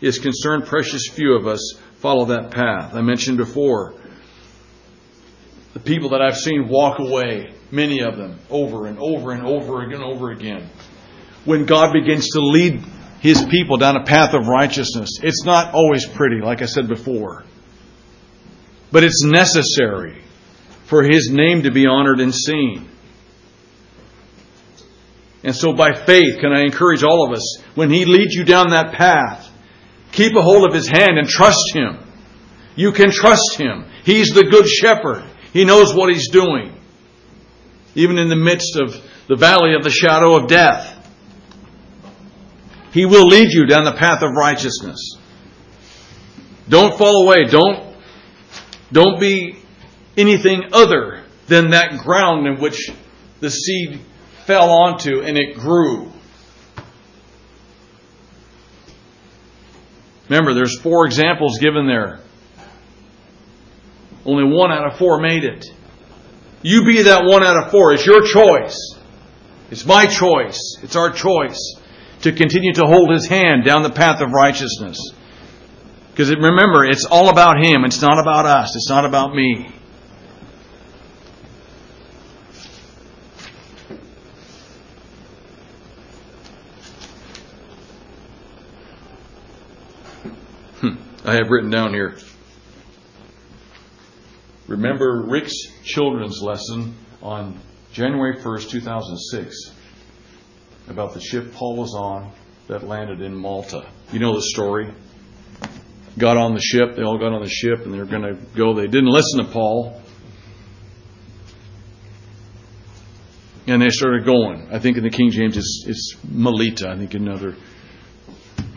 is 0.01 0.19
concerned, 0.19 0.67
precious 0.67 1.09
few 1.09 1.35
of 1.35 1.47
us 1.47 1.75
follow 1.99 2.27
that 2.27 2.51
path. 2.51 2.95
I 2.95 3.03
mentioned 3.03 3.37
before 3.37 3.95
the 5.75 5.81
people 5.81 6.11
that 6.11 6.23
I've 6.23 6.37
seen 6.37 6.69
walk 6.69 6.99
away, 6.99 7.53
many 7.71 8.01
of 8.01 8.17
them, 8.17 8.39
over 8.49 8.87
and 8.87 8.99
over 8.99 9.33
and 9.33 9.47
over 9.47 9.83
again, 9.83 10.03
over 10.03 10.31
again. 10.31 10.69
When 11.45 11.65
God 11.65 11.93
begins 11.93 12.29
to 12.31 12.41
lead 12.41 12.83
His 13.21 13.45
people 13.45 13.77
down 13.77 13.97
a 13.97 14.05
path 14.05 14.35
of 14.35 14.47
righteousness, 14.47 15.21
it's 15.23 15.45
not 15.45 15.75
always 15.75 16.07
pretty, 16.07 16.41
like 16.41 16.63
I 16.63 16.67
said 16.67 16.89
before, 16.89 17.45
but 18.91 19.05
it's 19.05 19.23
necessary 19.25 20.21
for 20.87 21.05
His 21.05 21.31
name 21.31 21.63
to 21.63 21.71
be 21.71 21.87
honored 21.87 22.21
and 22.21 22.35
seen. 22.35 22.89
And 25.43 25.55
so 25.55 25.73
by 25.73 25.93
faith, 25.95 26.39
can 26.41 26.53
I 26.53 26.63
encourage 26.63 27.03
all 27.03 27.27
of 27.27 27.33
us, 27.33 27.63
when 27.75 27.91
He 27.91 28.05
leads 28.05 28.35
you 28.35 28.45
down 28.45 28.71
that 28.71 28.93
path, 28.93 29.51
keep 30.13 30.35
a 30.37 30.43
hold 30.43 30.69
of 30.69 30.75
His 30.75 30.87
hand 30.87 31.19
and 31.19 31.29
trust 31.29 31.73
Him. 31.75 31.99
You 32.77 32.93
can 32.93 33.11
trust 33.11 33.57
Him. 33.57 33.87
He's 34.05 34.29
the 34.29 34.45
good 34.45 34.69
shepherd. 34.69 35.25
He 35.53 35.65
knows 35.65 35.95
what 35.95 36.13
He's 36.13 36.31
doing. 36.31 36.77
Even 37.95 38.19
in 38.19 38.29
the 38.29 38.37
midst 38.37 38.77
of 38.77 38.95
the 39.29 39.37
valley 39.37 39.75
of 39.75 39.83
the 39.83 39.91
shadow 39.91 40.35
of 40.35 40.49
death. 40.49 40.97
He 42.93 43.07
will 43.07 43.27
lead 43.27 43.51
you 43.51 43.67
down 43.67 43.85
the 43.85 43.93
path 43.93 44.23
of 44.23 44.31
righteousness. 44.37 45.17
Don't 46.69 46.99
fall 46.99 47.25
away. 47.25 47.45
Don't, 47.45 47.97
don't 48.93 49.21
be 49.21 49.57
anything 50.17 50.63
other 50.73 51.25
than 51.47 51.71
that 51.71 51.99
ground 51.99 52.47
in 52.47 52.61
which 52.61 52.91
the 53.41 53.51
seed 53.51 54.01
fell 54.51 54.71
onto 54.71 55.21
and 55.21 55.39
it 55.39 55.55
grew. 55.55 56.11
Remember, 60.29 60.55
there's 60.55 60.77
four 60.81 61.07
examples 61.07 61.59
given 61.59 61.87
there. 61.87 62.19
Only 64.25 64.45
one 64.45 64.73
out 64.73 64.91
of 64.91 64.99
four 64.99 65.21
made 65.21 65.45
it. 65.45 65.67
You 66.63 66.85
be 66.85 67.03
that 67.03 67.25
one 67.25 67.45
out 67.45 67.65
of 67.65 67.71
four. 67.71 67.93
It's 67.93 68.05
your 68.05 68.27
choice. 68.27 68.77
It's 69.71 69.87
my 69.87 70.07
choice. 70.07 70.79
It's 70.83 70.97
our 70.97 71.13
choice 71.13 71.77
to 72.23 72.33
continue 72.33 72.73
to 72.75 72.87
hold 72.87 73.13
His 73.13 73.29
hand 73.29 73.65
down 73.65 73.85
the 73.85 73.91
path 73.91 74.21
of 74.21 74.33
righteousness. 74.33 74.99
Because 76.11 76.29
remember, 76.31 76.85
it's 76.85 77.07
all 77.09 77.29
about 77.29 77.65
Him. 77.65 77.85
It's 77.85 78.03
not 78.03 78.19
about 78.19 78.47
us. 78.47 78.75
It's 78.75 78.91
not 78.91 79.05
about 79.05 79.33
me. 79.33 79.73
Hmm. 90.23 90.97
I 91.25 91.35
have 91.35 91.51
written 91.51 91.71
down 91.71 91.93
here. 91.93 92.17
Remember 94.67 95.25
Rick's 95.27 95.55
children's 95.83 96.41
lesson 96.43 96.95
on 97.23 97.59
January 97.93 98.37
1st, 98.37 98.71
2006, 98.71 99.75
about 100.89 101.13
the 101.13 101.21
ship 101.21 101.53
Paul 101.53 101.77
was 101.77 101.95
on 101.95 102.33
that 102.69 102.87
landed 102.87 103.21
in 103.21 103.35
Malta. 103.35 103.89
You 104.13 104.21
know 104.21 104.35
the 104.35 104.43
story. 104.43 104.95
Got 106.19 106.37
on 106.37 106.55
the 106.55 106.61
ship, 106.61 106.95
they 106.95 107.03
all 107.03 107.19
got 107.19 107.33
on 107.33 107.43
the 107.43 107.49
ship, 107.49 107.81
and 107.85 107.93
they're 107.93 108.05
going 108.05 108.23
to 108.23 108.35
go. 108.57 108.75
They 108.75 108.87
didn't 108.87 109.11
listen 109.11 109.45
to 109.45 109.51
Paul. 109.51 110.01
And 113.67 113.83
they 113.83 113.91
started 113.91 114.25
going. 114.25 114.69
I 114.73 114.79
think 114.79 114.97
in 114.97 115.03
the 115.03 115.11
King 115.11 115.31
James 115.31 115.57
it's, 115.57 115.85
it's 115.87 116.17
Melita. 116.29 116.91
I 116.91 116.97
think 116.97 117.15
in 117.15 117.27
another 117.27 117.57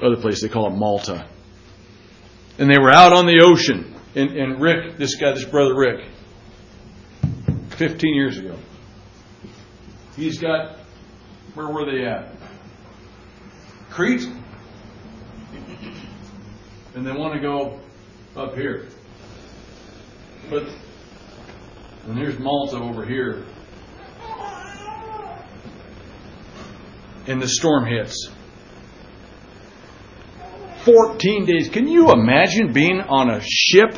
other 0.03 0.17
place 0.17 0.41
they 0.41 0.49
call 0.49 0.67
it 0.67 0.75
Malta. 0.75 1.27
And 2.57 2.69
they 2.69 2.77
were 2.77 2.91
out 2.91 3.13
on 3.13 3.25
the 3.25 3.41
ocean. 3.43 3.95
And, 4.15 4.31
and 4.31 4.61
Rick, 4.61 4.97
this 4.97 5.15
guy, 5.15 5.31
this 5.31 5.45
brother 5.45 5.75
Rick, 5.75 6.07
15 7.69 8.13
years 8.13 8.37
ago, 8.37 8.55
he's 10.15 10.39
got, 10.39 10.77
where 11.55 11.67
were 11.67 11.91
they 11.91 12.05
at? 12.05 12.31
Crete? 13.89 14.27
And 16.95 17.07
they 17.07 17.11
want 17.11 17.33
to 17.33 17.39
go 17.39 17.79
up 18.35 18.55
here. 18.55 18.87
But, 20.49 20.63
and 22.05 22.17
here's 22.17 22.37
Malta 22.37 22.77
over 22.77 23.05
here. 23.05 23.45
And 27.25 27.41
the 27.41 27.47
storm 27.47 27.85
hits. 27.85 28.29
14 30.85 31.45
days. 31.45 31.69
Can 31.69 31.87
you 31.87 32.11
imagine 32.11 32.73
being 32.73 33.01
on 33.01 33.29
a 33.29 33.41
ship 33.43 33.97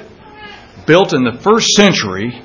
built 0.86 1.14
in 1.14 1.24
the 1.24 1.40
first 1.42 1.70
century 1.70 2.42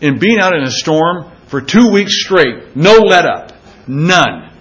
and 0.00 0.18
being 0.18 0.38
out 0.38 0.54
in 0.54 0.62
a 0.62 0.70
storm 0.70 1.32
for 1.46 1.60
two 1.60 1.90
weeks 1.90 2.22
straight? 2.22 2.76
No 2.76 2.94
let 2.98 3.26
up. 3.26 3.52
None. 3.86 4.52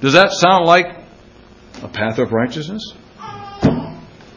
Does 0.00 0.12
that 0.12 0.32
sound 0.32 0.66
like 0.66 0.86
a 1.82 1.88
path 1.88 2.18
of 2.18 2.32
righteousness? 2.32 2.82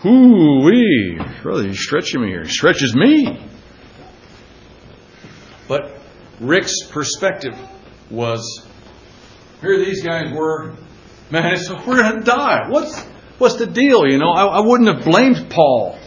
Ooh 0.05 0.63
wee. 0.63 1.19
Brother, 1.41 1.63
you're 1.63 1.73
stretching 1.73 2.21
me 2.21 2.29
here. 2.29 2.43
He 2.43 2.49
stretches 2.49 2.95
me. 2.95 3.45
But 5.67 5.99
Rick's 6.39 6.87
perspective 6.89 7.57
was 8.09 8.65
here 9.61 9.77
these 9.77 10.03
guys 10.03 10.33
were, 10.33 10.75
man, 11.29 11.57
we're 11.85 12.01
going 12.01 12.19
to 12.19 12.25
die. 12.25 12.69
What's, 12.69 12.99
what's 13.37 13.55
the 13.55 13.67
deal? 13.67 14.07
You 14.07 14.17
know, 14.17 14.31
I, 14.31 14.45
I 14.45 14.59
wouldn't 14.61 14.95
have 14.95 15.05
blamed 15.05 15.49
Paul 15.49 15.99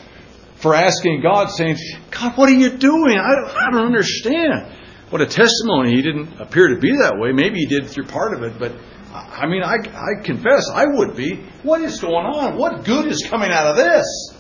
for 0.56 0.74
asking 0.74 1.22
God, 1.22 1.50
saying, 1.50 1.76
God, 2.10 2.36
what 2.36 2.48
are 2.48 2.54
you 2.54 2.76
doing? 2.76 3.18
I, 3.18 3.66
I 3.66 3.70
don't 3.70 3.86
understand. 3.86 4.72
What 5.10 5.20
a 5.20 5.26
testimony. 5.26 5.94
He 5.94 6.02
didn't 6.02 6.40
appear 6.40 6.68
to 6.68 6.78
be 6.78 6.96
that 6.96 7.18
way. 7.18 7.32
Maybe 7.32 7.58
he 7.58 7.66
did 7.66 7.88
through 7.88 8.06
part 8.06 8.32
of 8.32 8.42
it, 8.42 8.58
but 8.58 8.72
I 9.12 9.46
mean, 9.46 9.62
I, 9.62 9.74
I 9.74 10.22
confess 10.24 10.70
I 10.72 10.86
would 10.86 11.14
be. 11.16 11.44
What 11.62 11.82
is 11.82 12.00
going 12.00 12.24
on? 12.24 12.56
What 12.56 12.84
good 12.84 13.06
is 13.08 13.26
coming 13.28 13.50
out 13.50 13.66
of 13.66 13.76
this? 13.76 14.34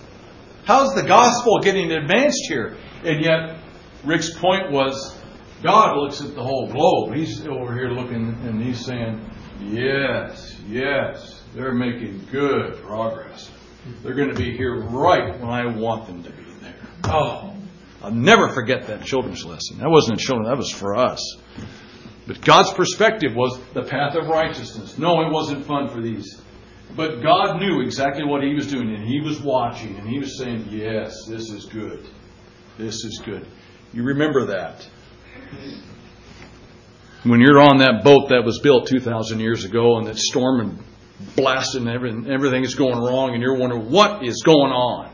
How's 0.64 0.94
the 0.94 1.02
gospel 1.02 1.58
getting 1.60 1.92
advanced 1.92 2.46
here? 2.48 2.78
And 3.04 3.22
yet, 3.22 3.58
Rick's 4.04 4.30
point 4.38 4.70
was 4.70 5.18
God 5.62 5.96
looks 5.96 6.20
at 6.20 6.34
the 6.34 6.42
whole 6.42 6.70
globe. 6.70 7.14
He's 7.14 7.46
over 7.46 7.72
here 7.74 7.90
looking 7.90 8.36
and 8.44 8.60
he's 8.60 8.84
saying, 8.84 9.20
Yes, 9.60 10.56
yes, 10.66 11.42
they're 11.54 11.74
making 11.74 12.26
good 12.32 12.82
progress. 12.82 13.50
They're 14.02 14.14
going 14.14 14.30
to 14.30 14.36
be 14.36 14.56
here 14.56 14.80
right 14.80 15.38
when 15.38 15.50
I 15.50 15.66
want 15.66 16.06
them 16.06 16.22
to 16.24 16.30
be 16.30 16.44
there. 16.60 16.74
Oh, 17.04 17.54
I'll 18.02 18.10
never 18.10 18.48
forget 18.48 18.88
that 18.88 19.04
children's 19.04 19.44
lesson. 19.44 19.78
That 19.78 19.88
wasn't 19.88 20.20
a 20.20 20.24
children, 20.24 20.48
that 20.48 20.56
was 20.56 20.70
for 20.70 20.96
us. 20.96 21.36
But 22.26 22.40
God's 22.40 22.72
perspective 22.72 23.34
was 23.34 23.60
the 23.72 23.82
path 23.82 24.16
of 24.16 24.28
righteousness. 24.28 24.98
No, 24.98 25.20
it 25.22 25.32
wasn't 25.32 25.66
fun 25.66 25.88
for 25.88 26.00
these. 26.00 26.40
But 26.96 27.22
God 27.22 27.60
knew 27.60 27.80
exactly 27.80 28.24
what 28.24 28.42
He 28.42 28.54
was 28.54 28.70
doing, 28.70 28.94
and 28.94 29.04
He 29.04 29.20
was 29.20 29.40
watching, 29.40 29.96
and 29.96 30.08
He 30.08 30.18
was 30.18 30.38
saying, 30.38 30.66
Yes, 30.70 31.26
this 31.28 31.50
is 31.50 31.66
good. 31.66 32.06
This 32.78 32.94
is 33.04 33.22
good. 33.24 33.46
You 33.92 34.02
remember 34.04 34.46
that. 34.46 34.86
When 37.24 37.40
you're 37.40 37.60
on 37.60 37.78
that 37.78 38.02
boat 38.02 38.30
that 38.30 38.44
was 38.44 38.58
built 38.60 38.88
2,000 38.88 39.38
years 39.38 39.64
ago 39.64 39.98
and 39.98 40.08
it's 40.08 40.28
storming, 40.28 40.82
blasting, 41.36 41.88
everything, 41.88 42.28
everything 42.28 42.64
is 42.64 42.74
going 42.74 42.98
wrong, 42.98 43.34
and 43.34 43.42
you're 43.42 43.56
wondering, 43.56 43.90
what 43.90 44.24
is 44.24 44.42
going 44.42 44.72
on? 44.72 45.12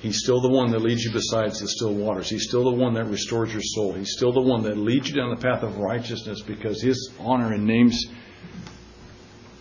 He's 0.00 0.18
still 0.18 0.40
the 0.40 0.50
one 0.50 0.72
that 0.72 0.80
leads 0.80 1.04
you 1.04 1.12
besides 1.12 1.60
the 1.60 1.68
still 1.68 1.94
waters. 1.94 2.28
He's 2.28 2.48
still 2.48 2.64
the 2.64 2.76
one 2.76 2.94
that 2.94 3.04
restores 3.04 3.52
your 3.52 3.62
soul. 3.62 3.92
He's 3.92 4.12
still 4.12 4.32
the 4.32 4.42
one 4.42 4.64
that 4.64 4.76
leads 4.76 5.08
you 5.08 5.14
down 5.14 5.30
the 5.30 5.40
path 5.40 5.62
of 5.62 5.78
righteousness 5.78 6.42
because 6.42 6.82
his 6.82 7.12
honor 7.20 7.52
and 7.52 7.64
names 7.64 8.04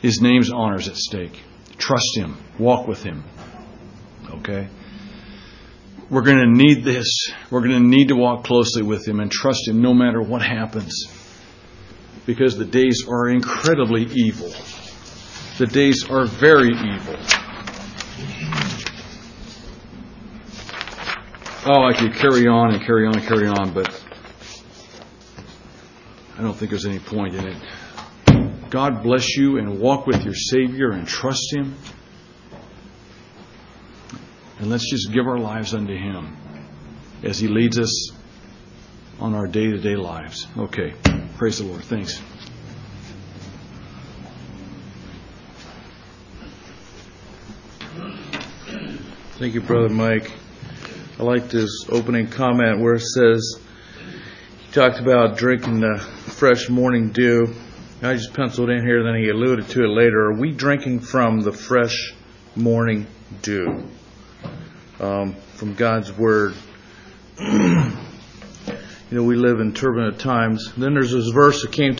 his 0.01 0.19
name's 0.19 0.51
honor 0.51 0.77
is 0.77 0.87
at 0.87 0.95
stake. 0.95 1.39
Trust 1.77 2.17
him. 2.17 2.37
Walk 2.57 2.87
with 2.87 3.03
him. 3.03 3.23
Okay? 4.31 4.67
We're 6.11 6.23
going 6.23 6.39
to 6.39 6.45
need 6.45 6.83
this. 6.83 7.31
We're 7.49 7.61
going 7.61 7.71
to 7.71 7.87
need 7.87 8.09
to 8.09 8.17
walk 8.17 8.43
closely 8.43 8.83
with 8.83 9.07
him 9.07 9.21
and 9.21 9.31
trust 9.31 9.65
him 9.65 9.81
no 9.81 9.93
matter 9.93 10.21
what 10.21 10.41
happens. 10.41 11.05
Because 12.25 12.57
the 12.57 12.65
days 12.65 13.05
are 13.07 13.29
incredibly 13.29 14.03
evil. 14.13 14.51
The 15.57 15.67
days 15.67 16.09
are 16.09 16.25
very 16.25 16.71
evil. 16.71 17.15
Oh, 21.63 21.83
I 21.83 21.93
could 21.93 22.13
carry 22.15 22.45
on 22.45 22.73
and 22.73 22.83
carry 22.83 23.07
on 23.07 23.15
and 23.15 23.25
carry 23.25 23.47
on, 23.47 23.71
but 23.73 24.03
I 26.37 26.41
don't 26.41 26.55
think 26.55 26.71
there's 26.71 26.85
any 26.85 26.99
point 26.99 27.35
in 27.35 27.47
it. 27.47 28.69
God 28.69 29.01
bless 29.01 29.37
you 29.37 29.59
and 29.59 29.79
walk 29.79 30.07
with 30.07 30.25
your 30.25 30.33
Savior 30.33 30.91
and 30.91 31.07
trust 31.07 31.53
Him. 31.53 31.75
And 34.61 34.69
let's 34.69 34.87
just 34.87 35.11
give 35.11 35.25
our 35.25 35.39
lives 35.39 35.73
unto 35.73 35.97
Him 35.97 36.37
as 37.23 37.39
He 37.39 37.47
leads 37.47 37.79
us 37.79 38.11
on 39.19 39.33
our 39.33 39.47
day 39.47 39.71
to 39.71 39.79
day 39.79 39.95
lives. 39.95 40.45
Okay. 40.55 40.93
Praise 41.37 41.57
the 41.57 41.63
Lord. 41.63 41.83
Thanks. 41.83 42.21
Thank 49.39 49.55
you, 49.55 49.61
Brother 49.61 49.89
Mike. 49.89 50.31
I 51.17 51.23
like 51.23 51.49
this 51.49 51.87
opening 51.89 52.27
comment 52.27 52.79
where 52.81 52.93
it 52.93 53.01
says, 53.01 53.59
he 54.59 54.71
talked 54.73 54.99
about 54.99 55.37
drinking 55.37 55.79
the 55.79 55.97
fresh 55.97 56.69
morning 56.69 57.09
dew. 57.09 57.55
I 58.03 58.13
just 58.13 58.35
penciled 58.35 58.69
in 58.69 58.85
here, 58.85 59.03
then 59.03 59.15
he 59.15 59.29
alluded 59.29 59.69
to 59.69 59.85
it 59.85 59.89
later. 59.89 60.27
Are 60.27 60.39
we 60.39 60.51
drinking 60.51 60.99
from 60.99 61.41
the 61.41 61.51
fresh 61.51 62.13
morning 62.55 63.07
dew? 63.41 63.87
Um, 65.01 65.33
from 65.55 65.73
God's 65.73 66.15
Word. 66.15 66.53
you 67.39 67.47
know, 69.09 69.23
we 69.23 69.35
live 69.35 69.59
in 69.59 69.73
turbulent 69.73 70.19
times. 70.19 70.71
Then 70.77 70.93
there's 70.93 71.11
this 71.11 71.29
verse 71.29 71.63
that 71.63 71.71
came 71.71 71.89